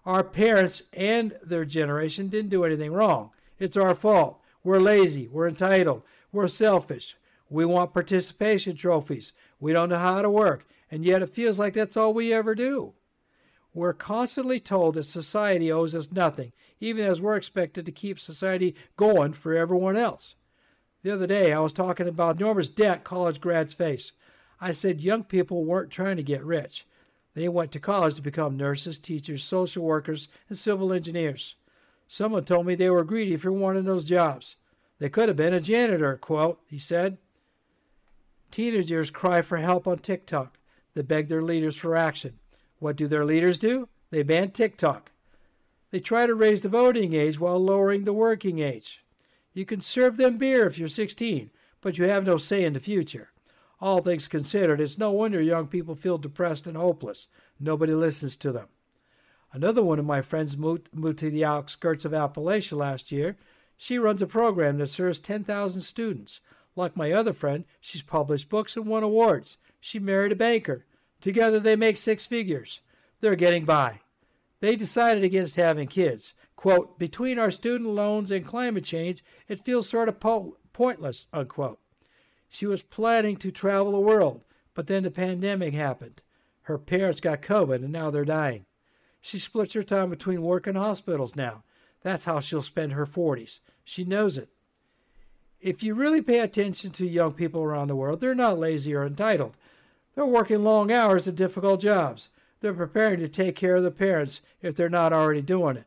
Our 0.07 0.25
parents 0.25 0.83
and 0.93 1.37
their 1.43 1.65
generation 1.65 2.29
didn't 2.29 2.51
do 2.51 2.65
anything 2.65 2.93
wrong. 2.93 3.31
It's 3.59 3.77
our 3.77 3.95
fault. 3.95 4.41
We're 4.63 4.81
lazy. 4.81 5.29
We're 5.29 5.49
entitled. 5.49 6.03
We're 6.33 6.49
selfish. 6.49 7.17
We 7.49 7.65
want 7.65 7.95
participation 7.95 8.77
trophies. 8.77 9.33
We 9.61 9.73
don't 9.73 9.91
know 9.91 9.99
how 9.99 10.23
to 10.23 10.31
work. 10.31 10.67
And 10.91 11.05
yet 11.05 11.23
it 11.23 11.31
feels 11.31 11.59
like 11.59 11.75
that's 11.75 11.97
all 11.97 12.13
we 12.13 12.33
ever 12.33 12.55
do. 12.55 12.95
We're 13.75 13.93
constantly 13.93 14.61
told 14.61 14.95
that 14.95 15.03
society 15.03 15.71
owes 15.71 15.97
us 15.97 16.13
nothing, 16.13 16.53
even 16.79 17.05
as 17.05 17.21
we're 17.21 17.37
expected 17.37 17.85
to 17.85 17.93
keep 17.93 18.21
society 18.21 18.77
going 18.97 19.33
for 19.33 19.53
everyone 19.55 19.97
else. 19.97 20.37
The 21.03 21.11
other 21.11 21.27
day, 21.27 21.53
I 21.53 21.59
was 21.59 21.73
talking 21.73 22.07
about 22.07 22.41
enormous 22.41 22.69
debt 22.69 23.03
college 23.03 23.41
grads 23.41 23.75
face. 23.75 24.13
I 24.61 24.73
said 24.73 25.03
young 25.03 25.25
people 25.25 25.65
weren't 25.65 25.91
trying 25.91 26.17
to 26.17 26.23
get 26.23 26.45
rich. 26.45 26.87
They 27.35 27.49
went 27.49 27.73
to 27.73 27.81
college 27.81 28.15
to 28.15 28.23
become 28.23 28.57
nurses, 28.57 28.99
teachers, 28.99 29.43
social 29.43 29.83
workers, 29.83 30.29
and 30.49 30.57
civil 30.57 30.93
engineers. 30.93 31.57
Someone 32.07 32.45
told 32.45 32.67
me 32.67 32.77
they 32.77 32.91
were 32.91 33.03
greedy 33.03 33.37
for 33.37 33.51
wanting 33.51 33.85
those 33.85 34.05
jobs. 34.05 34.55
They 35.01 35.09
could 35.09 35.29
have 35.29 35.37
been 35.37 35.53
a 35.53 35.61
janitor, 35.61 36.17
quote, 36.17 36.61
he 36.69 36.79
said. 36.79 37.19
Teenagers 38.53 39.11
cry 39.11 39.43
for 39.43 39.57
help 39.57 39.89
on 39.89 39.99
TikTok. 39.99 40.59
They 40.95 41.03
beg 41.03 41.27
their 41.27 41.43
leaders 41.43 41.75
for 41.75 41.97
action. 41.97 42.39
What 42.79 42.97
do 42.97 43.07
their 43.07 43.25
leaders 43.25 43.59
do? 43.59 43.89
They 44.11 44.23
ban 44.23 44.51
TikTok. 44.51 45.11
They 45.91 46.01
try 46.01 46.27
to 46.27 46.35
raise 46.35 46.61
the 46.61 46.69
voting 46.69 47.15
age 47.15 47.39
while 47.39 47.63
lowering 47.63 48.05
the 48.05 48.13
working 48.13 48.59
age. 48.59 49.05
You 49.53 49.65
can 49.65 49.81
serve 49.81 50.17
them 50.17 50.39
beer 50.39 50.67
if 50.67 50.79
you're 50.79 50.89
16, 50.89 51.51
but 51.81 51.99
you 51.99 52.05
have 52.07 52.25
no 52.25 52.37
say 52.37 52.65
in 52.65 52.73
the 52.73 52.81
future. 52.81 53.31
All 53.81 54.01
things 54.01 54.29
considered, 54.29 54.81
it's 54.81 54.99
no 54.99 55.11
wonder 55.11 55.41
young 55.41 55.67
people 55.67 55.95
feel 55.95 56.19
depressed 56.19 56.67
and 56.67 56.77
hopeless. 56.77 57.29
Nobody 57.61 57.95
listens 57.95 58.37
to 58.39 58.51
them. 58.51 58.69
Another 59.53 59.83
one 59.83 60.01
of 60.01 60.05
my 60.05 60.21
friends 60.21 60.57
moved, 60.57 60.89
moved 60.93 61.19
to 61.21 61.31
the 61.31 61.45
outskirts 61.45 62.05
of 62.05 62.13
Appalachia 62.13 62.77
last 62.77 63.13
year. 63.13 63.37
She 63.77 63.99
runs 63.99 64.21
a 64.21 64.27
program 64.27 64.79
that 64.79 64.89
serves 64.89 65.21
10,000 65.21 65.81
students. 65.81 66.41
Like 66.75 66.97
my 66.97 67.13
other 67.13 67.33
friend, 67.33 67.65
she's 67.81 68.03
published 68.03 68.49
books 68.49 68.77
and 68.77 68.87
won 68.87 69.05
awards. 69.05 69.59
She 69.81 70.01
married 70.01 70.33
a 70.33 70.37
banker. 70.37 70.87
Together 71.25 71.59
they 71.59 71.75
make 71.75 71.97
six 71.97 72.27
figures. 72.27 72.83
They're 73.23 73.35
getting 73.35 73.65
by. 73.65 74.01
They 74.61 74.77
decided 74.77 75.25
against 75.25 75.57
having 75.57 75.89
kids. 75.89 76.35
Quote, 76.55 76.99
between 76.99 77.39
our 77.39 77.51
student 77.51 77.89
loans 77.89 78.31
and 78.31 78.45
climate 78.45 78.85
change, 78.85 79.25
it 79.49 79.65
feels 79.65 79.89
sort 79.89 80.11
of 80.11 80.21
po- 80.21 80.59
pointless, 80.75 81.27
unquote. 81.33 81.79
She 82.51 82.67
was 82.67 82.83
planning 82.83 83.37
to 83.37 83.51
travel 83.51 83.93
the 83.93 84.01
world, 84.01 84.43
but 84.75 84.87
then 84.87 85.03
the 85.03 85.11
pandemic 85.11 85.73
happened. 85.73 86.21
Her 86.65 86.77
parents 86.77 87.23
got 87.23 87.41
COVID 87.41 87.77
and 87.77 87.91
now 87.91 88.11
they're 88.11 88.27
dying. 88.27 88.67
She 89.23 89.39
splits 89.39 89.73
her 89.73 89.83
time 89.83 90.11
between 90.11 90.43
work 90.43 90.67
and 90.67 90.77
hospitals 90.77 91.35
now. 91.35 91.65
That's 92.03 92.27
how 92.27 92.41
she'll 92.41 92.61
spend 92.61 92.93
her 92.93 93.07
40s. 93.07 93.61
She 93.83 94.05
knows 94.05 94.37
it. 94.37 94.51
If 95.59 95.83
you 95.83 95.95
really 95.95 96.21
pay 96.21 96.41
attention 96.41 96.91
to 96.91 97.07
young 97.07 97.33
people 97.33 97.63
around 97.63 97.89
the 97.89 97.97
world, 97.97 98.21
they're 98.21 98.35
not 98.35 98.59
lazy 98.59 98.95
or 98.95 99.07
entitled. 99.07 99.57
They're 100.15 100.27
working 100.27 100.63
long 100.63 100.93
hours 100.93 101.27
at 101.27 101.37
difficult 101.37 101.81
jobs. 101.81 102.29
They're 102.61 102.73
preparing 102.73 103.19
to 103.21 103.29
take 103.29 103.57
care 103.57 103.77
of 103.77 103.83
their 103.83 103.91
parents 103.91 104.41
if 104.63 104.75
they're 104.75 104.89
not 104.89 105.13
already 105.13 105.43
doing 105.43 105.77
it. 105.77 105.85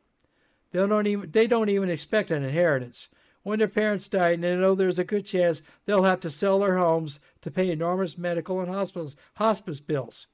They 0.72 0.86
don't 0.86 1.08
even 1.08 1.32
they 1.32 1.48
don't 1.48 1.70
even 1.70 1.90
expect 1.90 2.30
an 2.30 2.44
inheritance. 2.44 3.08
When 3.44 3.60
their 3.60 3.68
parents 3.70 4.10
die, 4.10 4.32
and 4.32 4.44
they 4.44 4.56
know 4.56 4.76
there's 4.76 5.00
a 5.00 5.06
good 5.06 5.26
chance 5.26 5.62
they'll 5.86 6.04
have 6.04 6.20
to 6.20 6.30
sell 6.30 6.60
their 6.60 6.78
homes 6.78 7.22
to 7.42 7.50
pay 7.50 7.72
enormous 7.72 8.18
medical 8.18 8.60
and 8.60 8.70
hospitals, 8.70 9.16
hospice 9.36 9.80
bills. 9.80 10.28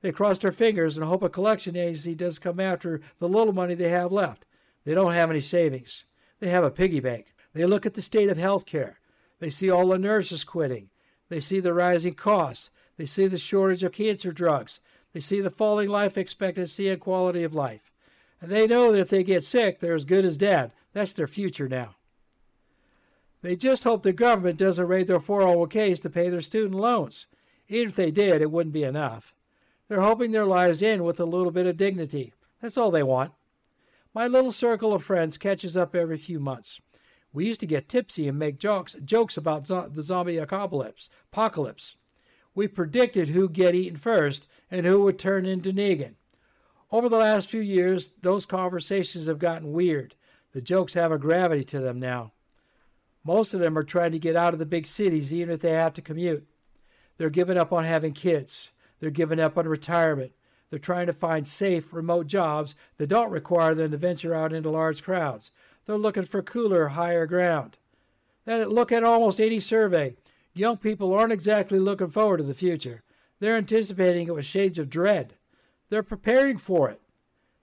They 0.00 0.12
cross 0.12 0.38
their 0.38 0.52
fingers 0.52 0.96
and 0.96 1.06
hope 1.06 1.22
a 1.22 1.28
collection 1.28 1.76
agency 1.76 2.14
does 2.14 2.38
come 2.38 2.58
after 2.58 3.00
the 3.18 3.28
little 3.28 3.52
money 3.52 3.74
they 3.74 3.90
have 3.90 4.12
left. 4.12 4.46
They 4.84 4.94
don't 4.94 5.12
have 5.12 5.30
any 5.30 5.40
savings. 5.40 6.04
They 6.40 6.48
have 6.48 6.64
a 6.64 6.70
piggy 6.70 7.00
bank. 7.00 7.34
They 7.52 7.66
look 7.66 7.86
at 7.86 7.94
the 7.94 8.02
state 8.02 8.28
of 8.28 8.36
health 8.36 8.66
care. 8.66 8.98
They 9.38 9.50
see 9.50 9.70
all 9.70 9.88
the 9.88 9.98
nurses 9.98 10.44
quitting. 10.44 10.90
They 11.28 11.40
see 11.40 11.60
the 11.60 11.72
rising 11.72 12.14
costs. 12.14 12.70
They 12.96 13.06
see 13.06 13.26
the 13.26 13.38
shortage 13.38 13.82
of 13.82 13.92
cancer 13.92 14.32
drugs. 14.32 14.80
They 15.12 15.20
see 15.20 15.40
the 15.40 15.50
falling 15.50 15.88
life 15.88 16.16
expectancy 16.18 16.88
and 16.88 17.00
quality 17.00 17.42
of 17.42 17.54
life. 17.54 17.92
And 18.40 18.50
they 18.50 18.66
know 18.66 18.92
that 18.92 18.98
if 18.98 19.08
they 19.08 19.24
get 19.24 19.44
sick, 19.44 19.80
they're 19.80 19.94
as 19.94 20.04
good 20.04 20.24
as 20.24 20.36
dead. 20.36 20.72
That's 20.92 21.12
their 21.12 21.26
future 21.26 21.68
now. 21.68 21.96
They 23.42 23.56
just 23.56 23.84
hope 23.84 24.02
the 24.02 24.12
government 24.12 24.58
doesn't 24.58 24.86
raid 24.86 25.06
their 25.06 25.20
401ks 25.20 26.00
to 26.00 26.10
pay 26.10 26.28
their 26.28 26.40
student 26.40 26.80
loans. 26.80 27.26
Even 27.68 27.88
if 27.88 27.96
they 27.96 28.10
did, 28.10 28.40
it 28.40 28.50
wouldn't 28.50 28.72
be 28.72 28.84
enough. 28.84 29.34
They're 29.88 30.00
hoping 30.00 30.32
their 30.32 30.46
lives 30.46 30.82
end 30.82 31.04
with 31.04 31.20
a 31.20 31.24
little 31.24 31.50
bit 31.50 31.66
of 31.66 31.76
dignity. 31.76 32.32
That's 32.62 32.78
all 32.78 32.90
they 32.90 33.02
want. 33.02 33.32
My 34.14 34.26
little 34.26 34.52
circle 34.52 34.94
of 34.94 35.04
friends 35.04 35.36
catches 35.36 35.76
up 35.76 35.94
every 35.94 36.16
few 36.16 36.40
months. 36.40 36.80
We 37.32 37.46
used 37.46 37.60
to 37.60 37.66
get 37.66 37.88
tipsy 37.88 38.28
and 38.28 38.38
make 38.38 38.58
jokes, 38.58 38.94
jokes 39.04 39.36
about 39.36 39.66
zo- 39.66 39.90
the 39.92 40.02
zombie 40.02 40.38
apocalypse. 40.38 41.10
Apocalypse. 41.32 41.96
We 42.54 42.68
predicted 42.68 43.30
who'd 43.30 43.52
get 43.52 43.74
eaten 43.74 43.96
first 43.96 44.46
and 44.70 44.86
who 44.86 45.02
would 45.02 45.18
turn 45.18 45.46
into 45.46 45.72
Negan. 45.72 46.14
Over 46.90 47.08
the 47.08 47.16
last 47.16 47.48
few 47.48 47.60
years, 47.60 48.10
those 48.22 48.46
conversations 48.46 49.26
have 49.26 49.38
gotten 49.38 49.72
weird. 49.72 50.14
The 50.52 50.60
jokes 50.60 50.94
have 50.94 51.10
a 51.10 51.18
gravity 51.18 51.64
to 51.64 51.80
them 51.80 51.98
now. 51.98 52.32
Most 53.24 53.54
of 53.54 53.60
them 53.60 53.76
are 53.76 53.82
trying 53.82 54.12
to 54.12 54.18
get 54.18 54.36
out 54.36 54.52
of 54.52 54.58
the 54.58 54.66
big 54.66 54.86
cities, 54.86 55.32
even 55.32 55.54
if 55.54 55.60
they 55.60 55.72
have 55.72 55.94
to 55.94 56.02
commute. 56.02 56.46
They're 57.16 57.30
giving 57.30 57.56
up 57.56 57.72
on 57.72 57.84
having 57.84 58.12
kids. 58.12 58.70
They're 59.00 59.10
giving 59.10 59.40
up 59.40 59.58
on 59.58 59.66
retirement. 59.66 60.32
They're 60.70 60.78
trying 60.78 61.06
to 61.06 61.12
find 61.12 61.46
safe, 61.46 61.92
remote 61.92 62.26
jobs 62.26 62.74
that 62.98 63.06
don't 63.08 63.30
require 63.30 63.74
them 63.74 63.90
to 63.92 63.96
venture 63.96 64.34
out 64.34 64.52
into 64.52 64.70
large 64.70 65.02
crowds. 65.02 65.50
They're 65.86 65.96
looking 65.96 66.24
for 66.24 66.42
cooler, 66.42 66.88
higher 66.88 67.26
ground. 67.26 67.78
Then 68.44 68.68
look 68.68 68.92
at 68.92 69.04
almost 69.04 69.40
any 69.40 69.60
survey. 69.60 70.16
Young 70.54 70.76
people 70.76 71.12
aren't 71.12 71.32
exactly 71.32 71.80
looking 71.80 72.10
forward 72.10 72.36
to 72.36 72.44
the 72.44 72.54
future. 72.54 73.02
They're 73.40 73.56
anticipating 73.56 74.28
it 74.28 74.34
with 74.34 74.46
shades 74.46 74.78
of 74.78 74.88
dread. 74.88 75.34
They're 75.90 76.04
preparing 76.04 76.58
for 76.58 76.88
it. 76.88 77.00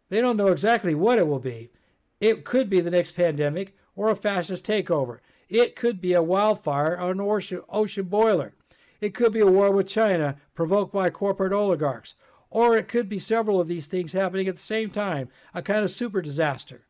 They 0.09 0.19
don't 0.19 0.35
know 0.35 0.47
exactly 0.47 0.93
what 0.93 1.17
it 1.17 1.25
will 1.25 1.39
be. 1.39 1.71
It 2.19 2.43
could 2.43 2.69
be 2.69 2.81
the 2.81 2.91
next 2.91 3.13
pandemic 3.13 3.75
or 3.95 4.09
a 4.09 4.15
fascist 4.15 4.65
takeover. 4.65 5.19
It 5.47 5.75
could 5.75 6.01
be 6.01 6.13
a 6.13 6.21
wildfire 6.21 6.99
or 6.99 7.11
an 7.11 7.21
ocean 7.21 8.05
boiler. 8.05 8.53
It 8.99 9.13
could 9.13 9.33
be 9.33 9.39
a 9.39 9.47
war 9.47 9.71
with 9.71 9.87
China 9.87 10.35
provoked 10.53 10.93
by 10.93 11.09
corporate 11.09 11.53
oligarchs. 11.53 12.13
Or 12.49 12.77
it 12.77 12.89
could 12.89 13.07
be 13.07 13.19
several 13.19 13.61
of 13.61 13.67
these 13.67 13.87
things 13.87 14.11
happening 14.11 14.49
at 14.49 14.55
the 14.55 14.61
same 14.61 14.89
time, 14.89 15.29
a 15.53 15.61
kind 15.61 15.85
of 15.85 15.91
super 15.91 16.21
disaster. 16.21 16.85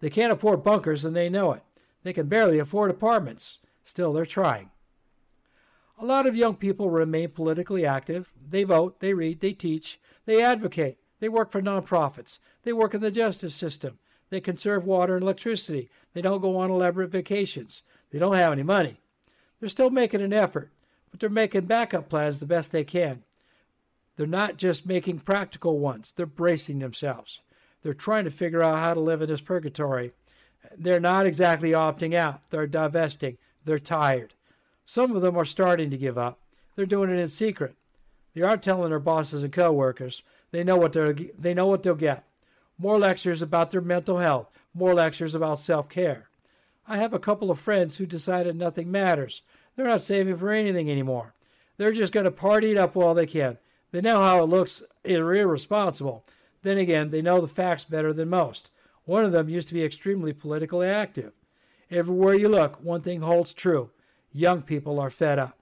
They 0.00 0.10
can't 0.10 0.32
afford 0.32 0.64
bunkers 0.64 1.04
and 1.04 1.14
they 1.14 1.28
know 1.28 1.52
it. 1.52 1.62
They 2.02 2.14
can 2.14 2.26
barely 2.26 2.58
afford 2.58 2.90
apartments. 2.90 3.58
Still, 3.84 4.12
they're 4.12 4.26
trying. 4.26 4.70
A 6.02 6.04
lot 6.04 6.26
of 6.26 6.34
young 6.34 6.56
people 6.56 6.90
remain 6.90 7.28
politically 7.28 7.86
active. 7.86 8.32
They 8.50 8.64
vote, 8.64 8.98
they 8.98 9.14
read, 9.14 9.38
they 9.38 9.52
teach, 9.52 10.00
they 10.26 10.42
advocate, 10.42 10.98
they 11.20 11.28
work 11.28 11.52
for 11.52 11.62
nonprofits, 11.62 12.40
they 12.64 12.72
work 12.72 12.92
in 12.92 13.00
the 13.00 13.12
justice 13.12 13.54
system, 13.54 14.00
they 14.28 14.40
conserve 14.40 14.84
water 14.84 15.14
and 15.14 15.22
electricity, 15.22 15.88
they 16.12 16.20
don't 16.20 16.40
go 16.40 16.56
on 16.56 16.72
elaborate 16.72 17.12
vacations, 17.12 17.82
they 18.10 18.18
don't 18.18 18.34
have 18.34 18.50
any 18.50 18.64
money. 18.64 18.98
They're 19.60 19.68
still 19.68 19.90
making 19.90 20.22
an 20.22 20.32
effort, 20.32 20.72
but 21.12 21.20
they're 21.20 21.30
making 21.30 21.66
backup 21.66 22.08
plans 22.08 22.40
the 22.40 22.46
best 22.46 22.72
they 22.72 22.82
can. 22.82 23.22
They're 24.16 24.26
not 24.26 24.56
just 24.56 24.84
making 24.84 25.20
practical 25.20 25.78
ones, 25.78 26.12
they're 26.16 26.26
bracing 26.26 26.80
themselves. 26.80 27.38
They're 27.84 27.94
trying 27.94 28.24
to 28.24 28.30
figure 28.32 28.64
out 28.64 28.80
how 28.80 28.94
to 28.94 29.00
live 29.00 29.22
in 29.22 29.28
this 29.28 29.40
purgatory. 29.40 30.10
They're 30.76 30.98
not 30.98 31.26
exactly 31.26 31.70
opting 31.70 32.12
out, 32.12 32.50
they're 32.50 32.66
divesting, 32.66 33.38
they're 33.64 33.78
tired. 33.78 34.34
Some 34.92 35.16
of 35.16 35.22
them 35.22 35.38
are 35.38 35.46
starting 35.46 35.88
to 35.88 35.96
give 35.96 36.18
up. 36.18 36.38
They're 36.76 36.84
doing 36.84 37.08
it 37.08 37.18
in 37.18 37.28
secret. 37.28 37.76
They 38.34 38.42
aren't 38.42 38.62
telling 38.62 38.90
their 38.90 38.98
bosses 38.98 39.42
and 39.42 39.50
coworkers. 39.50 40.20
They 40.50 40.62
know 40.62 40.76
what 40.76 40.92
they're 40.92 41.14
they 41.14 41.54
know 41.54 41.66
what 41.66 41.82
they'll 41.82 41.94
get. 41.94 42.26
More 42.76 42.98
lectures 42.98 43.40
about 43.40 43.70
their 43.70 43.80
mental 43.80 44.18
health, 44.18 44.50
more 44.74 44.92
lectures 44.92 45.34
about 45.34 45.60
self-care. 45.60 46.28
I 46.86 46.98
have 46.98 47.14
a 47.14 47.18
couple 47.18 47.50
of 47.50 47.58
friends 47.58 47.96
who 47.96 48.04
decided 48.04 48.54
nothing 48.54 48.90
matters. 48.90 49.40
They're 49.76 49.86
not 49.86 50.02
saving 50.02 50.36
for 50.36 50.50
anything 50.50 50.90
anymore. 50.90 51.32
They're 51.78 51.92
just 51.92 52.12
going 52.12 52.24
to 52.24 52.30
party 52.30 52.72
it 52.72 52.76
up 52.76 52.94
while 52.94 53.14
they 53.14 53.24
can. 53.24 53.56
They 53.92 54.02
know 54.02 54.18
how 54.18 54.42
it 54.42 54.50
looks 54.50 54.82
irresponsible. 55.04 56.26
Then 56.60 56.76
again, 56.76 57.08
they 57.08 57.22
know 57.22 57.40
the 57.40 57.48
facts 57.48 57.84
better 57.84 58.12
than 58.12 58.28
most. 58.28 58.68
One 59.06 59.24
of 59.24 59.32
them 59.32 59.48
used 59.48 59.68
to 59.68 59.74
be 59.74 59.84
extremely 59.84 60.34
politically 60.34 60.88
active. 60.88 61.32
Everywhere 61.90 62.34
you 62.34 62.50
look, 62.50 62.76
one 62.84 63.00
thing 63.00 63.22
holds 63.22 63.54
true 63.54 63.88
young 64.32 64.62
people 64.62 64.98
are 64.98 65.10
fed 65.10 65.38
up. 65.38 65.58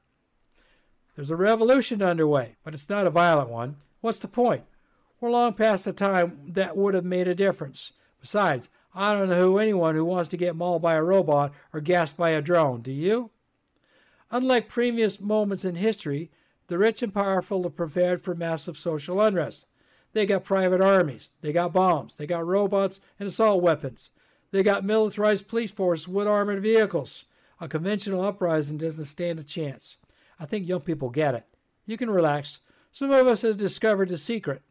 There's 1.16 1.30
a 1.30 1.36
revolution 1.36 2.02
underway, 2.02 2.56
but 2.64 2.74
it's 2.74 2.88
not 2.88 3.06
a 3.06 3.10
violent 3.10 3.50
one. 3.50 3.76
What's 4.00 4.18
the 4.18 4.28
point? 4.28 4.64
We're 5.20 5.30
long 5.30 5.52
past 5.52 5.84
the 5.84 5.92
time 5.92 6.38
that 6.46 6.76
would 6.76 6.94
have 6.94 7.04
made 7.04 7.28
a 7.28 7.34
difference. 7.34 7.92
Besides, 8.20 8.70
I 8.94 9.12
don't 9.12 9.28
know 9.28 9.40
who 9.40 9.58
anyone 9.58 9.94
who 9.94 10.04
wants 10.04 10.28
to 10.30 10.36
get 10.36 10.56
mauled 10.56 10.82
by 10.82 10.94
a 10.94 11.02
robot 11.02 11.52
or 11.72 11.80
gassed 11.80 12.16
by 12.16 12.30
a 12.30 12.40
drone. 12.40 12.80
Do 12.80 12.92
you? 12.92 13.30
Unlike 14.30 14.68
previous 14.68 15.20
moments 15.20 15.64
in 15.64 15.74
history, 15.74 16.30
the 16.68 16.78
rich 16.78 17.02
and 17.02 17.12
powerful 17.12 17.66
are 17.66 17.70
prepared 17.70 18.22
for 18.22 18.34
massive 18.34 18.78
social 18.78 19.20
unrest. 19.20 19.66
They 20.12 20.26
got 20.26 20.44
private 20.44 20.80
armies, 20.80 21.30
they 21.40 21.52
got 21.52 21.72
bombs, 21.72 22.16
they 22.16 22.26
got 22.26 22.46
robots 22.46 23.00
and 23.18 23.28
assault 23.28 23.62
weapons. 23.62 24.10
They 24.50 24.62
got 24.62 24.84
militarized 24.84 25.46
police 25.46 25.70
forces 25.70 26.08
with 26.08 26.26
armored 26.26 26.62
vehicles. 26.62 27.24
A 27.60 27.68
conventional 27.68 28.22
uprising 28.22 28.78
doesn't 28.78 29.04
stand 29.04 29.38
a 29.38 29.44
chance. 29.44 29.98
I 30.38 30.46
think 30.46 30.66
young 30.66 30.80
people 30.80 31.10
get 31.10 31.34
it. 31.34 31.44
You 31.84 31.98
can 31.98 32.10
relax. 32.10 32.58
Some 32.90 33.10
of 33.10 33.26
us 33.26 33.42
have 33.42 33.58
discovered 33.58 34.08
the 34.08 34.16
secret. 34.16 34.62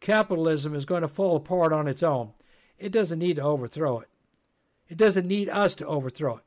Capitalism 0.00 0.74
is 0.74 0.84
going 0.84 1.02
to 1.02 1.08
fall 1.08 1.36
apart 1.36 1.72
on 1.72 1.86
its 1.86 2.02
own. 2.02 2.32
It 2.78 2.90
doesn't 2.90 3.20
need 3.20 3.36
to 3.36 3.42
overthrow 3.42 4.00
it. 4.00 4.08
It 4.88 4.96
doesn't 4.96 5.28
need 5.28 5.48
us 5.48 5.74
to 5.76 5.86
overthrow 5.86 6.38
it. 6.38 6.42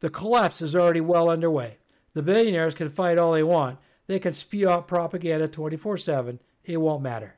The 0.00 0.10
collapse 0.10 0.62
is 0.62 0.74
already 0.74 1.02
well 1.02 1.28
underway. 1.28 1.78
The 2.14 2.22
billionaires 2.22 2.74
can 2.74 2.88
fight 2.88 3.18
all 3.18 3.32
they 3.32 3.42
want. 3.42 3.78
They 4.06 4.18
can 4.18 4.32
spew 4.32 4.68
out 4.68 4.88
propaganda 4.88 5.46
24 5.46 5.98
7. 5.98 6.40
It 6.64 6.78
won't 6.78 7.02
matter. 7.02 7.36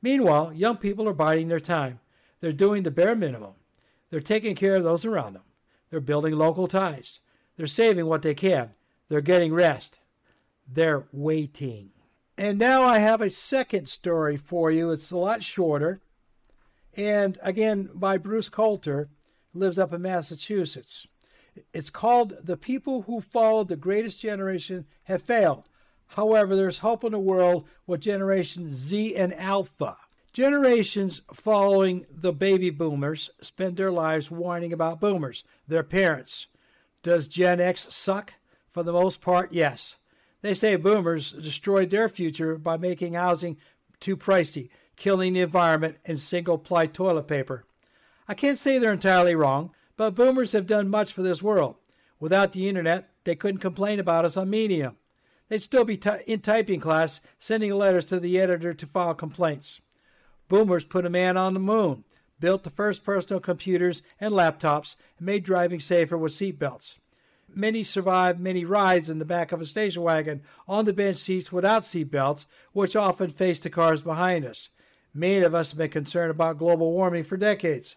Meanwhile, 0.00 0.52
young 0.54 0.76
people 0.76 1.08
are 1.08 1.14
biding 1.14 1.48
their 1.48 1.60
time. 1.60 2.00
They're 2.40 2.52
doing 2.52 2.84
the 2.84 2.90
bare 2.90 3.14
minimum. 3.14 3.54
They're 4.10 4.20
taking 4.20 4.54
care 4.54 4.76
of 4.76 4.84
those 4.84 5.04
around 5.04 5.34
them. 5.34 5.42
They're 5.90 6.00
building 6.00 6.32
local 6.32 6.66
ties. 6.66 7.20
They're 7.56 7.66
saving 7.66 8.06
what 8.06 8.22
they 8.22 8.34
can. 8.34 8.70
They're 9.08 9.20
getting 9.20 9.52
rest. 9.52 9.98
They're 10.66 11.04
waiting. 11.12 11.90
And 12.36 12.58
now 12.58 12.82
I 12.82 12.98
have 12.98 13.20
a 13.20 13.30
second 13.30 13.88
story 13.88 14.36
for 14.36 14.70
you. 14.70 14.90
It's 14.90 15.10
a 15.10 15.16
lot 15.16 15.42
shorter. 15.42 16.00
And 16.96 17.38
again, 17.42 17.90
by 17.94 18.18
Bruce 18.18 18.48
Coulter, 18.48 19.08
lives 19.52 19.78
up 19.78 19.92
in 19.92 20.02
Massachusetts. 20.02 21.06
It's 21.72 21.90
called 21.90 22.34
The 22.42 22.56
People 22.56 23.02
Who 23.02 23.20
Followed 23.20 23.68
the 23.68 23.76
Greatest 23.76 24.20
Generation 24.20 24.86
Have 25.04 25.22
Failed 25.22 25.68
However, 26.14 26.54
there's 26.54 26.78
hope 26.78 27.02
in 27.02 27.12
the 27.12 27.18
world 27.18 27.66
with 27.86 28.00
Generation 28.00 28.70
Z 28.70 29.16
and 29.16 29.34
Alpha. 29.34 29.96
Generations 30.32 31.22
following 31.32 32.06
the 32.10 32.32
baby 32.32 32.70
boomers 32.70 33.30
spend 33.40 33.76
their 33.76 33.90
lives 33.90 34.30
whining 34.30 34.72
about 34.72 35.00
boomers, 35.00 35.44
their 35.66 35.82
parents. 35.82 36.46
Does 37.04 37.28
Gen 37.28 37.60
X 37.60 37.86
suck? 37.94 38.32
For 38.72 38.82
the 38.82 38.92
most 38.92 39.20
part, 39.20 39.52
yes. 39.52 39.98
They 40.40 40.54
say 40.54 40.74
boomers 40.74 41.32
destroyed 41.32 41.90
their 41.90 42.08
future 42.08 42.56
by 42.56 42.78
making 42.78 43.12
housing 43.12 43.58
too 44.00 44.16
pricey, 44.16 44.70
killing 44.96 45.34
the 45.34 45.42
environment, 45.42 45.98
and 46.06 46.18
single 46.18 46.56
ply 46.56 46.86
toilet 46.86 47.28
paper. 47.28 47.66
I 48.26 48.32
can't 48.32 48.58
say 48.58 48.78
they're 48.78 48.92
entirely 48.92 49.34
wrong, 49.34 49.70
but 49.96 50.14
boomers 50.14 50.52
have 50.52 50.66
done 50.66 50.88
much 50.88 51.12
for 51.12 51.22
this 51.22 51.42
world. 51.42 51.76
Without 52.18 52.52
the 52.52 52.70
internet, 52.70 53.10
they 53.24 53.36
couldn't 53.36 53.60
complain 53.60 54.00
about 54.00 54.24
us 54.24 54.38
on 54.38 54.48
Medium. 54.48 54.96
They'd 55.48 55.62
still 55.62 55.84
be 55.84 55.98
t- 55.98 56.10
in 56.26 56.40
typing 56.40 56.80
class, 56.80 57.20
sending 57.38 57.72
letters 57.74 58.06
to 58.06 58.18
the 58.18 58.40
editor 58.40 58.72
to 58.72 58.86
file 58.86 59.14
complaints. 59.14 59.82
Boomers 60.48 60.84
put 60.84 61.04
a 61.04 61.10
man 61.10 61.36
on 61.36 61.52
the 61.52 61.60
moon, 61.60 62.04
built 62.40 62.64
the 62.64 62.70
first 62.70 63.04
personal 63.04 63.40
computers 63.40 64.02
and 64.20 64.32
laptops, 64.32 64.96
and 65.18 65.26
made 65.26 65.44
driving 65.44 65.80
safer 65.80 66.18
with 66.18 66.32
seatbelts. 66.32 66.96
Many 67.54 67.84
survived 67.84 68.40
many 68.40 68.64
rides 68.64 69.08
in 69.08 69.18
the 69.18 69.24
back 69.24 69.52
of 69.52 69.60
a 69.60 69.66
station 69.66 70.02
wagon 70.02 70.42
on 70.66 70.84
the 70.84 70.92
bench 70.92 71.18
seats 71.18 71.52
without 71.52 71.82
seatbelts, 71.82 72.46
which 72.72 72.96
often 72.96 73.30
faced 73.30 73.62
the 73.62 73.70
cars 73.70 74.00
behind 74.00 74.44
us. 74.44 74.70
Many 75.12 75.42
of 75.44 75.54
us 75.54 75.70
have 75.70 75.78
been 75.78 75.90
concerned 75.90 76.32
about 76.32 76.58
global 76.58 76.90
warming 76.92 77.22
for 77.24 77.36
decades. 77.36 77.96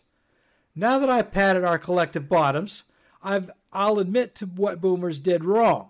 Now 0.75 0.99
that 0.99 1.09
I've 1.09 1.31
patted 1.31 1.63
our 1.63 1.79
collective 1.79 2.29
bottoms, 2.29 2.83
I've, 3.23 3.49
I'll 3.73 3.97
admit 3.97 4.35
to 4.35 4.45
what 4.45 4.79
boomers 4.79 5.19
did 5.19 5.43
wrong. 5.43 5.89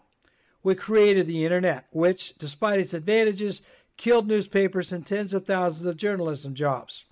We 0.63 0.75
created 0.75 1.27
the 1.27 1.43
internet, 1.43 1.87
which, 1.91 2.33
despite 2.37 2.79
its 2.79 2.93
advantages, 2.93 3.61
killed 3.97 4.27
newspapers 4.27 4.93
and 4.93 5.05
tens 5.05 5.33
of 5.33 5.45
thousands 5.45 5.85
of 5.85 5.97
journalism 5.97 6.53
jobs. 6.53 7.03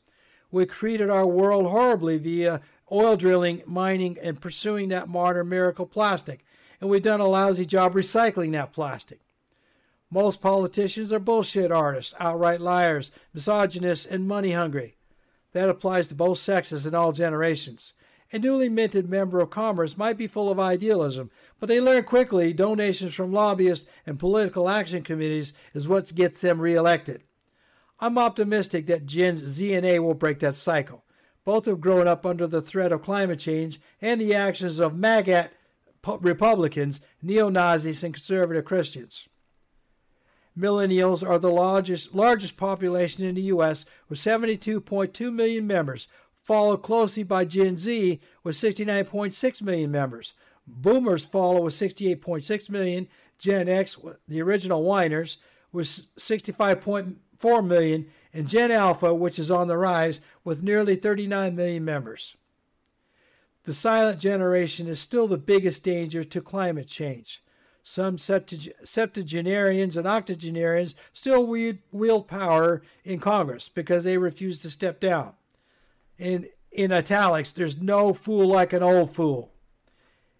We 0.56 0.66
created 0.66 1.10
our 1.10 1.28
world 1.28 1.66
horribly 1.66 2.18
via 2.18 2.62
oil 2.90 3.18
drilling, 3.18 3.62
mining, 3.66 4.18
and 4.22 4.40
pursuing 4.40 4.88
that 4.88 5.10
modern 5.10 5.50
miracle 5.50 5.86
plastic, 5.86 6.46
and 6.80 6.90
we've 6.90 7.04
done 7.04 7.20
a 7.20 7.28
lousy 7.28 7.66
job 7.66 7.94
recycling 7.94 8.54
that 8.54 8.72
plastic. 8.72 9.20
Most 10.10 10.40
politicians 10.40 11.12
are 11.12 11.20
bullshit 11.20 11.74
artists, 11.74 12.14
outright 12.22 12.62
liars, 12.62 13.12
misogynists, 13.34 14.06
and 14.06 14.30
money 14.30 14.54
hungry. 14.54 14.96
That 15.52 15.68
applies 15.68 16.08
to 16.08 16.16
both 16.16 16.38
sexes 16.38 16.86
and 16.86 16.96
all 16.96 17.12
generations. 17.12 17.92
A 18.32 18.40
newly 18.40 18.70
minted 18.70 19.10
member 19.10 19.42
of 19.42 19.50
Congress 19.50 19.98
might 19.98 20.16
be 20.16 20.26
full 20.26 20.50
of 20.50 20.58
idealism, 20.58 21.32
but 21.60 21.68
they 21.68 21.82
learn 21.82 22.06
quickly 22.06 22.54
donations 22.54 23.14
from 23.14 23.34
lobbyists 23.34 23.90
and 24.06 24.18
political 24.18 24.70
action 24.70 25.04
committees 25.04 25.52
is 25.74 25.86
what 25.86 26.16
gets 26.16 26.40
them 26.40 26.62
reelected. 26.62 27.25
I'm 28.00 28.18
optimistic 28.18 28.88
that 28.88 29.06
Gen 29.06 29.38
Z 29.38 29.74
and 29.74 29.86
A 29.86 30.00
will 30.00 30.14
break 30.14 30.40
that 30.40 30.56
cycle. 30.56 31.04
Both 31.44 31.66
have 31.66 31.80
grown 31.80 32.08
up 32.08 32.26
under 32.26 32.48
the 32.48 32.62
threat 32.62 32.92
of 32.92 33.04
climate 33.04 33.40
change 33.40 33.80
and 34.02 34.20
the 34.20 34.34
actions 34.34 34.80
of 34.80 34.96
MAGAT 34.96 35.52
Republicans, 36.22 37.02
neo 37.22 37.50
Nazis, 37.50 38.04
and 38.04 38.14
conservative 38.14 38.66
Christians. 38.66 39.28
Millennials 40.58 41.28
are 41.28 41.38
the 41.38 41.52
largest, 41.52 42.16
largest 42.16 42.58
population 42.58 43.26
in 43.26 43.36
the 43.36 43.42
U.S. 43.44 43.86
with 44.08 44.20
72.2 44.20 45.34
million 45.34 45.68
members, 45.68 46.08
followed 46.44 46.78
closely 46.78 47.24
by 47.24 47.44
Gen 47.44 47.76
Z 47.78 48.20
with 48.44 48.56
69.6 48.56 49.62
million 49.62 49.92
members. 49.92 50.34
Boomers 50.66 51.26
follow 51.26 51.62
with 51.62 51.74
68.6 51.74 52.70
million. 52.70 53.08
Gen 53.38 53.68
X, 53.68 53.98
the 54.28 54.42
original 54.42 54.84
whiners, 54.84 55.38
with 55.74 55.88
65.4 57.46 57.68
million, 57.68 58.06
and 58.34 58.48
Gen 58.48 58.72
Alpha, 58.72 59.14
which 59.14 59.40
is 59.40 59.52
on 59.52 59.68
the 59.68 59.78
rise, 59.78 60.22
with 60.44 60.64
nearly 60.64 60.96
39 60.96 61.56
million 61.56 61.86
members. 61.86 62.36
The 63.64 63.74
silent 63.74 64.20
generation 64.20 64.88
is 64.88 65.00
still 65.00 65.28
the 65.28 65.38
biggest 65.38 65.84
danger 65.84 66.24
to 66.24 66.42
climate 66.42 66.88
change. 66.88 67.44
Some 67.84 68.18
septuagenarians 68.18 69.96
and 69.96 70.08
octogenarians 70.08 70.96
still 71.14 71.46
wield 71.46 72.28
power 72.28 72.82
in 73.04 73.20
Congress 73.20 73.70
because 73.70 74.04
they 74.04 74.18
refuse 74.18 74.62
to 74.62 74.70
step 74.70 75.00
down 75.00 75.34
in 76.18 76.48
in 76.72 76.92
italics, 76.92 77.52
there's 77.52 77.82
no 77.82 78.14
fool 78.14 78.48
like 78.48 78.74
an 78.74 78.84
old 78.84 79.12
fool. 79.12 79.52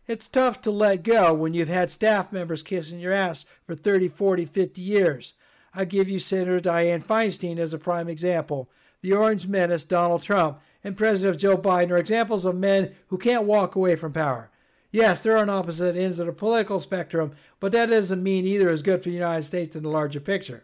It's 0.06 0.28
tough 0.28 0.62
to 0.64 0.72
let 0.72 1.04
go 1.04 1.34
when 1.34 1.54
you've 1.54 1.70
had 1.70 1.90
staff 1.90 2.32
members 2.32 2.62
kissing 2.62 3.00
your 3.00 3.14
ass 3.14 3.46
for 3.66 3.74
30, 3.74 4.10
40, 4.10 4.46
50 4.46 4.82
years. 4.82 5.34
I 5.76 5.84
give 5.86 6.10
you 6.10 6.20
Senator 6.20 6.60
Dianne 6.60 7.04
Feinstein 7.04 7.58
as 7.58 7.74
a 7.74 7.78
prime 7.78 8.08
example. 8.08 8.70
The 9.02 9.12
Orange 9.12 9.46
Menace, 9.46 9.84
Donald 9.84 10.22
Trump, 10.22 10.60
and 10.84 10.96
President 10.96 11.40
Joe 11.40 11.58
Biden 11.58 11.92
are 11.92 11.98
examples 11.98 12.46
of 12.46 12.56
men 12.56 12.96
who 13.08 13.18
can't 13.18 13.44
walk 13.44 13.76
away 13.76 13.96
from 13.96 14.14
power. 14.14 14.50
Yes, 14.92 15.22
they're 15.22 15.38
on 15.38 15.50
opposite 15.50 15.98
ends 15.98 16.20
of 16.20 16.28
the 16.28 16.32
political 16.32 16.80
spectrum, 16.80 17.34
but 17.60 17.74
that 17.74 17.88
doesn't 17.88 18.24
mean 18.24 18.46
either 18.46 18.70
is 18.70 18.82
good 18.82 19.04
for 19.04 19.10
the 19.10 19.16
United 19.16 19.44
States 19.44 19.76
in 19.76 19.84
the 19.84 19.90
larger 19.90 20.22
picture. 20.22 20.64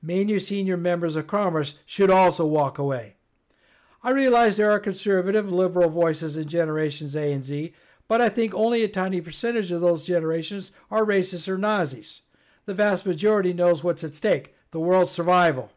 Many 0.00 0.38
senior 0.38 0.76
members 0.76 1.16
of 1.16 1.26
Congress 1.26 1.74
should 1.84 2.10
also 2.10 2.46
walk 2.46 2.78
away. 2.78 3.16
I 4.02 4.10
realize 4.10 4.56
there 4.56 4.70
are 4.70 4.78
conservative, 4.78 5.50
liberal 5.50 5.88
voices 5.88 6.36
in 6.36 6.46
generations 6.46 7.16
A 7.16 7.32
and 7.32 7.42
Z, 7.42 7.72
but 8.06 8.20
I 8.20 8.28
think 8.28 8.54
only 8.54 8.84
a 8.84 8.88
tiny 8.88 9.20
percentage 9.20 9.72
of 9.72 9.80
those 9.80 10.06
generations 10.06 10.70
are 10.90 11.04
racist 11.04 11.48
or 11.48 11.58
Nazis. 11.58 12.20
The 12.66 12.74
vast 12.74 13.06
majority 13.06 13.52
knows 13.52 13.82
what's 13.82 14.04
at 14.04 14.14
stake 14.14 14.54
the 14.70 14.80
world's 14.80 15.12
survival. 15.12 15.70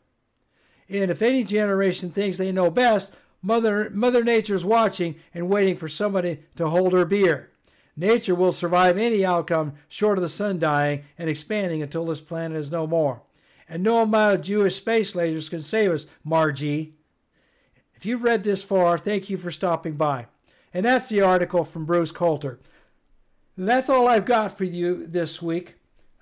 And 0.90 1.12
if 1.12 1.22
any 1.22 1.44
generation 1.44 2.10
thinks 2.10 2.38
they 2.38 2.52
know 2.52 2.72
best, 2.72 3.14
Mother, 3.44 3.92
Mother 3.92 4.24
Nature's 4.24 4.66
watching 4.66 5.16
and 5.36 5.50
waiting 5.50 5.78
for 5.78 5.88
somebody 5.88 6.40
to 6.56 6.70
hold 6.70 6.94
her 6.94 7.06
beer. 7.06 7.52
Nature 7.96 8.34
will 8.34 8.52
survive 8.52 8.98
any 8.98 9.24
outcome 9.24 9.74
short 9.88 10.18
of 10.18 10.24
the 10.24 10.30
sun 10.30 10.58
dying 10.58 11.04
and 11.18 11.30
expanding 11.30 11.84
until 11.84 12.06
this 12.06 12.20
planet 12.20 12.58
is 12.58 12.72
no 12.72 12.88
more. 12.88 13.22
And 13.70 13.84
no 13.84 14.02
amount 14.02 14.36
of 14.36 14.42
Jewish 14.42 14.76
space 14.76 15.14
lasers 15.14 15.50
can 15.50 15.62
save 15.62 15.92
us, 15.92 16.08
Margie. 16.24 16.96
If 17.96 18.06
you've 18.06 18.24
read 18.24 18.44
this 18.44 18.64
far, 18.64 18.98
thank 18.98 19.30
you 19.30 19.38
for 19.38 19.52
stopping 19.52 19.94
by. 19.94 20.28
And 20.74 20.86
that's 20.86 21.10
the 21.10 21.22
article 21.22 21.64
from 21.64 21.86
Bruce 21.86 22.12
Coulter. 22.12 22.60
And 23.56 23.68
that's 23.68 23.90
all 23.90 24.08
I've 24.08 24.26
got 24.26 24.58
for 24.58 24.64
you 24.64 25.06
this 25.06 25.42
week. 25.42 25.77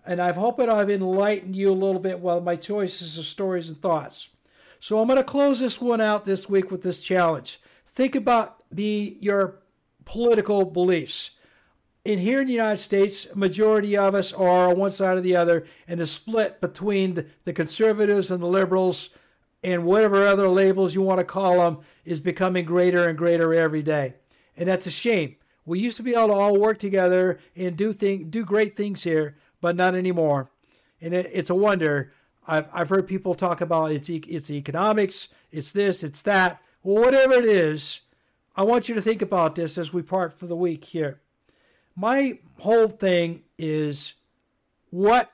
And 0.05 0.21
I 0.21 0.31
hope 0.31 0.57
that 0.57 0.69
I've 0.69 0.89
enlightened 0.89 1.55
you 1.55 1.71
a 1.71 1.73
little 1.73 1.99
bit 1.99 2.19
with 2.19 2.43
my 2.43 2.55
choices 2.55 3.17
of 3.17 3.25
stories 3.25 3.69
and 3.69 3.81
thoughts. 3.81 4.27
So 4.79 4.99
I'm 4.99 5.07
going 5.07 5.17
to 5.17 5.23
close 5.23 5.59
this 5.59 5.81
one 5.81 6.01
out 6.01 6.25
this 6.25 6.47
week 6.47 6.69
with 6.69 6.83
this 6.83 6.99
challenge. 6.99 7.59
Think 7.87 8.13
about 8.13 8.57
be 8.73 9.17
your 9.19 9.59
political 10.05 10.65
beliefs. 10.65 11.31
In 12.03 12.19
here 12.19 12.41
in 12.41 12.47
the 12.47 12.53
United 12.53 12.81
States, 12.81 13.27
majority 13.33 13.97
of 13.97 14.13
us 14.13 14.31
are 14.31 14.69
on 14.69 14.77
one 14.77 14.91
side 14.91 15.17
or 15.17 15.21
the 15.21 15.35
other, 15.35 15.65
and 15.87 15.99
the 15.99 16.05
split 16.05 16.61
between 16.61 17.25
the 17.45 17.53
conservatives 17.53 18.29
and 18.29 18.43
the 18.43 18.47
liberals 18.47 19.09
and 19.63 19.85
whatever 19.85 20.27
other 20.27 20.47
labels 20.47 20.93
you 20.93 21.01
want 21.01 21.17
to 21.17 21.23
call 21.23 21.57
them 21.57 21.79
is 22.03 22.19
becoming 22.19 22.63
greater 22.63 23.09
and 23.09 23.17
greater 23.17 23.55
every 23.55 23.81
day. 23.81 24.13
And 24.55 24.69
that's 24.69 24.85
a 24.85 24.91
shame. 24.91 25.37
We 25.65 25.79
used 25.79 25.97
to 25.97 26.03
be 26.03 26.13
able 26.13 26.27
to 26.27 26.33
all 26.33 26.59
work 26.59 26.77
together 26.77 27.39
and 27.55 27.75
do 27.75 27.91
thing, 27.91 28.29
do 28.29 28.45
great 28.45 28.75
things 28.75 29.01
here, 29.01 29.35
but 29.65 29.75
not 29.75 29.95
anymore. 29.95 30.51
And 31.01 31.15
it, 31.15 31.27
it's 31.33 31.49
a 31.49 31.55
wonder. 31.55 32.13
I've, 32.45 32.67
I've 32.71 32.89
heard 32.89 33.07
people 33.07 33.33
talk 33.33 33.61
about 33.61 33.91
it's, 33.91 34.07
it's 34.09 34.51
economics, 34.51 35.29
it's 35.51 35.71
this, 35.71 36.03
it's 36.03 36.21
that. 36.21 36.61
Well, 36.83 37.03
whatever 37.03 37.33
it 37.33 37.45
is, 37.45 38.01
I 38.55 38.61
want 38.61 38.87
you 38.87 38.93
to 38.93 39.01
think 39.01 39.23
about 39.23 39.55
this 39.55 39.79
as 39.79 39.91
we 39.91 40.03
part 40.03 40.37
for 40.37 40.45
the 40.45 40.55
week 40.55 40.85
here. 40.85 41.19
My 41.95 42.37
whole 42.59 42.89
thing 42.89 43.41
is 43.57 44.13
what 44.91 45.31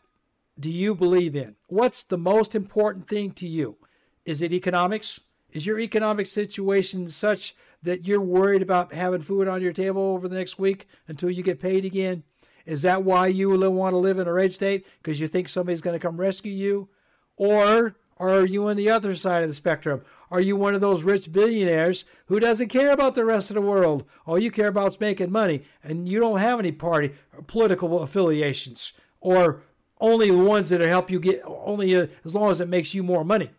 do 0.57 0.69
you 0.69 0.95
believe 0.95 1.35
in? 1.35 1.57
What's 1.67 2.01
the 2.01 2.17
most 2.17 2.55
important 2.55 3.09
thing 3.09 3.31
to 3.31 3.45
you? 3.45 3.75
Is 4.23 4.41
it 4.41 4.53
economics? 4.53 5.19
Is 5.51 5.65
your 5.65 5.77
economic 5.77 6.25
situation 6.25 7.09
such 7.09 7.53
that 7.83 8.07
you're 8.07 8.21
worried 8.21 8.61
about 8.61 8.93
having 8.93 9.23
food 9.23 9.49
on 9.49 9.61
your 9.61 9.73
table 9.73 10.01
over 10.01 10.29
the 10.29 10.37
next 10.37 10.57
week 10.57 10.87
until 11.09 11.29
you 11.29 11.43
get 11.43 11.59
paid 11.59 11.83
again? 11.83 12.23
Is 12.65 12.81
that 12.83 13.03
why 13.03 13.27
you 13.27 13.49
want 13.49 13.93
to 13.93 13.97
live 13.97 14.19
in 14.19 14.27
a 14.27 14.33
red 14.33 14.51
state? 14.51 14.85
Because 15.01 15.19
you 15.19 15.27
think 15.27 15.47
somebody's 15.47 15.81
going 15.81 15.99
to 15.99 16.05
come 16.05 16.19
rescue 16.19 16.51
you? 16.51 16.89
Or 17.37 17.95
are 18.17 18.45
you 18.45 18.67
on 18.67 18.75
the 18.75 18.89
other 18.89 19.15
side 19.15 19.41
of 19.41 19.49
the 19.49 19.55
spectrum? 19.55 20.03
Are 20.29 20.39
you 20.39 20.55
one 20.55 20.75
of 20.75 20.81
those 20.81 21.03
rich 21.03 21.31
billionaires 21.31 22.05
who 22.27 22.39
doesn't 22.39 22.69
care 22.69 22.91
about 22.91 23.15
the 23.15 23.25
rest 23.25 23.49
of 23.49 23.55
the 23.55 23.61
world? 23.61 24.05
All 24.25 24.39
you 24.39 24.51
care 24.51 24.67
about 24.67 24.89
is 24.89 24.99
making 24.99 25.31
money, 25.31 25.63
and 25.83 26.07
you 26.07 26.19
don't 26.19 26.39
have 26.39 26.59
any 26.59 26.71
party 26.71 27.11
or 27.35 27.41
political 27.41 28.01
affiliations, 28.01 28.93
or 29.19 29.63
only 29.99 30.29
the 30.29 30.37
ones 30.37 30.69
that 30.69 30.81
help 30.81 31.11
you 31.11 31.19
get 31.19 31.41
only 31.45 31.95
uh, 31.95 32.07
as 32.23 32.33
long 32.35 32.51
as 32.51 32.61
it 32.61 32.69
makes 32.69 32.93
you 32.93 33.03
more 33.03 33.25
money. 33.25 33.49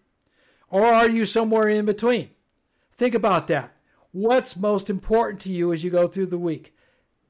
Or 0.71 0.85
are 0.85 1.09
you 1.09 1.27
somewhere 1.27 1.69
in 1.69 1.85
between? 1.85 2.31
Think 2.93 3.15
about 3.15 3.49
that. 3.49 3.73
What's 4.13 4.57
most 4.57 4.89
important 4.89 5.41
to 5.43 5.51
you 5.51 5.73
as 5.73 5.85
you 5.85 5.91
go 5.91 6.07
through 6.07 6.27
the 6.27 6.39
week? 6.39 6.75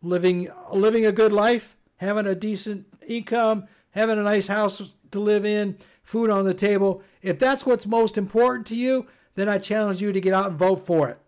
Living 0.02 0.48
living 0.72 1.06
a 1.06 1.12
good 1.12 1.32
life, 1.32 1.76
having 1.96 2.26
a 2.26 2.34
decent 2.34 2.86
income, 3.06 3.66
having 3.92 4.18
a 4.18 4.22
nice 4.22 4.48
house 4.48 4.94
to 5.12 5.20
live 5.20 5.46
in, 5.46 5.78
food 6.02 6.30
on 6.30 6.44
the 6.44 6.54
table. 6.54 7.02
If 7.22 7.38
that's 7.38 7.64
what's 7.64 7.86
most 7.86 8.18
important 8.18 8.66
to 8.68 8.76
you, 8.76 9.06
then 9.34 9.48
I 9.48 9.58
challenge 9.58 10.02
you 10.02 10.12
to 10.12 10.20
get 10.20 10.34
out 10.34 10.50
and 10.50 10.58
vote 10.58 10.84
for 10.84 11.08
it. 11.08 11.18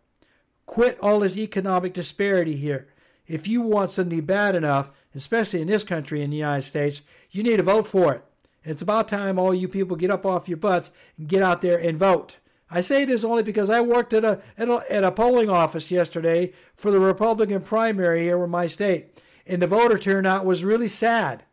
Quit 0.66 0.98
all 1.00 1.20
this 1.20 1.36
economic 1.36 1.92
disparity 1.92 2.56
here. 2.56 2.88
If 3.26 3.46
you 3.48 3.62
want 3.62 3.90
something 3.90 4.20
bad 4.22 4.54
enough, 4.54 4.90
especially 5.14 5.62
in 5.62 5.68
this 5.68 5.84
country, 5.84 6.22
in 6.22 6.30
the 6.30 6.36
United 6.36 6.62
States, 6.62 7.02
you 7.30 7.42
need 7.42 7.56
to 7.58 7.62
vote 7.62 7.86
for 7.86 8.14
it. 8.14 8.24
It's 8.64 8.82
about 8.82 9.08
time 9.08 9.38
all 9.38 9.54
you 9.54 9.68
people 9.68 9.96
get 9.96 10.10
up 10.10 10.24
off 10.24 10.48
your 10.48 10.56
butts 10.56 10.90
and 11.18 11.28
get 11.28 11.42
out 11.42 11.60
there 11.60 11.78
and 11.78 11.98
vote. 11.98 12.38
I 12.70 12.80
say 12.80 13.04
this 13.04 13.24
only 13.24 13.42
because 13.42 13.70
I 13.70 13.80
worked 13.80 14.12
at 14.12 14.24
a, 14.24 14.40
at 14.56 14.68
a, 14.68 14.84
at 14.90 15.04
a 15.04 15.12
polling 15.12 15.50
office 15.50 15.90
yesterday 15.90 16.52
for 16.76 16.90
the 16.90 17.00
Republican 17.00 17.62
primary 17.62 18.22
here 18.22 18.42
in 18.42 18.50
my 18.50 18.66
state, 18.66 19.10
and 19.46 19.60
the 19.60 19.66
voter 19.66 19.98
turnout 19.98 20.44
was 20.44 20.64
really 20.64 20.88
sad. 20.88 21.44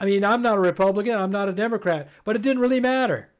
I 0.00 0.04
mean, 0.04 0.24
I'm 0.24 0.42
not 0.42 0.58
a 0.58 0.60
Republican, 0.60 1.18
I'm 1.18 1.30
not 1.30 1.48
a 1.48 1.52
Democrat, 1.52 2.08
but 2.24 2.36
it 2.36 2.42
didn't 2.42 2.62
really 2.62 2.80
matter. 2.80 3.30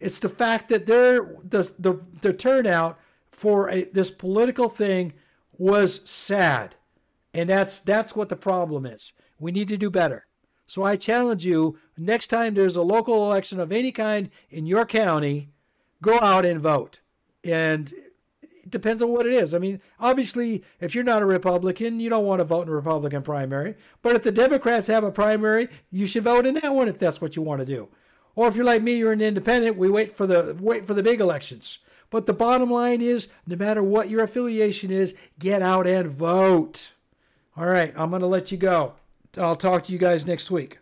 It's 0.00 0.18
the 0.18 0.28
fact 0.28 0.68
that 0.68 0.86
their 0.86 1.36
the 1.42 1.72
the, 1.78 2.00
the 2.20 2.32
turnout 2.32 2.98
for 3.30 3.70
a, 3.70 3.84
this 3.84 4.10
political 4.10 4.68
thing 4.68 5.14
was 5.58 6.08
sad, 6.08 6.76
and 7.32 7.48
that's 7.48 7.78
that's 7.78 8.14
what 8.14 8.28
the 8.28 8.36
problem 8.36 8.86
is. 8.86 9.12
We 9.38 9.52
need 9.52 9.68
to 9.68 9.76
do 9.76 9.90
better. 9.90 10.26
So 10.66 10.82
I 10.82 10.96
challenge 10.96 11.46
you: 11.46 11.78
next 11.96 12.26
time 12.28 12.54
there's 12.54 12.76
a 12.76 12.82
local 12.82 13.26
election 13.26 13.58
of 13.60 13.72
any 13.72 13.92
kind 13.92 14.30
in 14.50 14.66
your 14.66 14.84
county, 14.84 15.50
go 16.02 16.18
out 16.20 16.44
and 16.44 16.60
vote. 16.60 17.00
And 17.44 17.92
it 18.42 18.70
depends 18.70 19.02
on 19.02 19.10
what 19.10 19.26
it 19.26 19.32
is. 19.32 19.54
I 19.54 19.58
mean, 19.58 19.80
obviously, 20.00 20.64
if 20.80 20.94
you're 20.94 21.04
not 21.04 21.22
a 21.22 21.26
Republican, 21.26 22.00
you 22.00 22.10
don't 22.10 22.24
want 22.24 22.40
to 22.40 22.44
vote 22.44 22.62
in 22.62 22.68
a 22.68 22.74
Republican 22.74 23.22
primary. 23.22 23.76
But 24.02 24.16
if 24.16 24.22
the 24.22 24.32
Democrats 24.32 24.88
have 24.88 25.04
a 25.04 25.10
primary, 25.10 25.68
you 25.90 26.06
should 26.06 26.24
vote 26.24 26.46
in 26.46 26.54
that 26.54 26.74
one 26.74 26.88
if 26.88 26.98
that's 26.98 27.20
what 27.20 27.36
you 27.36 27.42
want 27.42 27.60
to 27.60 27.66
do. 27.66 27.88
Or 28.34 28.48
if 28.48 28.56
you're 28.56 28.64
like 28.64 28.82
me, 28.82 28.96
you're 28.96 29.12
an 29.12 29.22
independent, 29.22 29.76
we 29.76 29.88
wait 29.88 30.16
for 30.16 30.26
the 30.26 30.56
wait 30.60 30.86
for 30.86 30.94
the 30.94 31.02
big 31.02 31.20
elections. 31.20 31.78
But 32.10 32.26
the 32.26 32.32
bottom 32.32 32.70
line 32.70 33.00
is, 33.00 33.28
no 33.46 33.56
matter 33.56 33.82
what 33.82 34.10
your 34.10 34.22
affiliation 34.22 34.90
is, 34.90 35.14
get 35.38 35.62
out 35.62 35.86
and 35.86 36.08
vote. 36.08 36.92
All 37.56 37.66
right, 37.66 37.92
I'm 37.96 38.10
going 38.10 38.20
to 38.20 38.28
let 38.28 38.52
you 38.52 38.58
go. 38.58 38.94
I'll 39.38 39.56
talk 39.56 39.84
to 39.84 39.92
you 39.92 39.98
guys 39.98 40.26
next 40.26 40.50
week. 40.50 40.78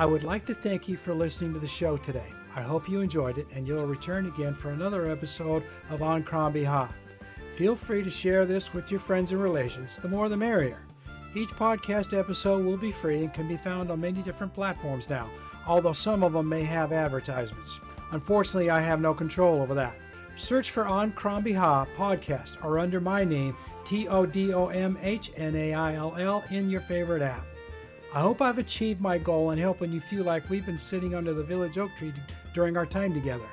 I 0.00 0.06
would 0.06 0.24
like 0.24 0.46
to 0.46 0.54
thank 0.54 0.88
you 0.88 0.96
for 0.96 1.12
listening 1.12 1.52
to 1.52 1.58
the 1.58 1.68
show 1.68 1.98
today. 1.98 2.32
I 2.56 2.62
hope 2.62 2.88
you 2.88 3.02
enjoyed 3.02 3.36
it 3.36 3.46
and 3.52 3.68
you'll 3.68 3.86
return 3.86 4.24
again 4.24 4.54
for 4.54 4.70
another 4.70 5.10
episode 5.10 5.62
of 5.90 6.00
An 6.00 6.22
Crann 6.22 6.54
Bethadh. 6.54 6.88
Feel 7.54 7.76
free 7.76 8.02
to 8.02 8.08
share 8.08 8.46
this 8.46 8.72
with 8.72 8.90
your 8.90 8.98
friends 8.98 9.30
and 9.32 9.42
relations, 9.42 9.98
the 9.98 10.08
more 10.08 10.30
the 10.30 10.38
merrier. 10.38 10.86
Each 11.34 11.50
podcast 11.50 12.18
episode 12.18 12.64
will 12.64 12.78
be 12.78 12.90
free 12.90 13.18
and 13.18 13.34
can 13.34 13.46
be 13.46 13.58
found 13.58 13.90
on 13.90 14.00
many 14.00 14.22
different 14.22 14.54
platforms 14.54 15.06
now, 15.10 15.28
although 15.66 15.92
some 15.92 16.22
of 16.22 16.32
them 16.32 16.48
may 16.48 16.64
have 16.64 16.94
advertisements. 16.94 17.78
Unfortunately, 18.12 18.70
I 18.70 18.80
have 18.80 19.02
no 19.02 19.12
control 19.12 19.60
over 19.60 19.74
that. 19.74 19.96
Search 20.38 20.70
for 20.70 20.88
An 20.88 21.12
Crann 21.12 21.44
Bethadh 21.44 21.88
podcast 21.94 22.64
or 22.64 22.78
under 22.78 23.02
my 23.02 23.22
name, 23.22 23.54
T 23.84 24.08
O 24.08 24.24
D 24.24 24.54
O 24.54 24.68
M 24.68 24.96
H 25.02 25.30
N 25.36 25.54
A 25.54 25.74
I 25.74 25.94
L 25.96 26.16
L, 26.18 26.42
in 26.48 26.70
your 26.70 26.80
favorite 26.80 27.20
app. 27.20 27.44
I 28.12 28.18
hope 28.20 28.42
I've 28.42 28.58
achieved 28.58 29.00
my 29.00 29.18
goal 29.18 29.52
in 29.52 29.58
helping 29.58 29.92
you 29.92 30.00
feel 30.00 30.24
like 30.24 30.50
we've 30.50 30.66
been 30.66 30.80
sitting 30.80 31.14
under 31.14 31.32
the 31.32 31.44
village 31.44 31.78
oak 31.78 31.94
tree 31.94 32.12
during 32.52 32.76
our 32.76 32.84
time 32.84 33.14
together. 33.14 33.46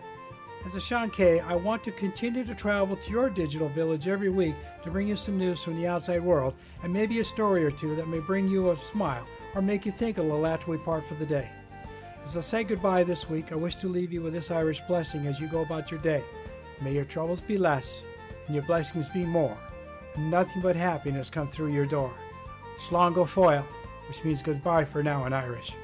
As 0.65 0.75
a 0.75 0.79
seanchaí 0.79 1.45
I 1.45 1.53
want 1.53 1.83
to 1.83 1.91
continue 1.91 2.43
to 2.43 2.55
travel 2.55 2.95
to 2.95 3.11
your 3.11 3.29
digital 3.29 3.69
village 3.69 4.07
every 4.07 4.29
week 4.29 4.55
to 4.83 4.89
bring 4.89 5.07
you 5.07 5.15
some 5.15 5.37
news 5.37 5.61
from 5.61 5.79
the 5.79 5.85
outside 5.85 6.23
world 6.23 6.55
and 6.81 6.91
maybe 6.91 7.19
a 7.19 7.23
story 7.23 7.63
or 7.63 7.69
two 7.69 7.95
that 7.97 8.07
may 8.07 8.17
bring 8.17 8.47
you 8.47 8.71
a 8.71 8.75
smile 8.75 9.27
or 9.53 9.61
make 9.61 9.85
you 9.85 9.91
think 9.91 10.17
a 10.17 10.23
little 10.23 10.47
after 10.47 10.71
we 10.71 10.77
part 10.79 11.07
for 11.07 11.13
the 11.13 11.25
day. 11.25 11.47
As 12.25 12.35
I 12.35 12.41
say 12.41 12.63
goodbye 12.63 13.03
this 13.03 13.29
week, 13.29 13.51
I 13.51 13.55
wish 13.55 13.75
to 13.75 13.87
leave 13.87 14.11
you 14.11 14.23
with 14.23 14.33
this 14.33 14.49
Irish 14.49 14.81
blessing 14.87 15.27
as 15.27 15.39
you 15.39 15.47
go 15.47 15.61
about 15.61 15.91
your 15.91 15.99
day. 15.99 16.23
May 16.81 16.93
your 16.93 17.05
troubles 17.05 17.41
be 17.41 17.59
less 17.59 18.01
and 18.47 18.55
your 18.55 18.65
blessings 18.65 19.07
be 19.07 19.23
more, 19.23 19.57
and 20.15 20.31
nothing 20.31 20.63
but 20.63 20.75
happiness 20.75 21.29
come 21.29 21.47
through 21.47 21.73
your 21.73 21.85
door. 21.85 22.11
Slán 22.79 23.13
go 23.13 23.23
fóill 23.23 23.63
which 24.07 24.23
means 24.23 24.41
goodbye 24.41 24.85
for 24.85 25.03
now 25.03 25.25
in 25.25 25.33
Irish. 25.33 25.75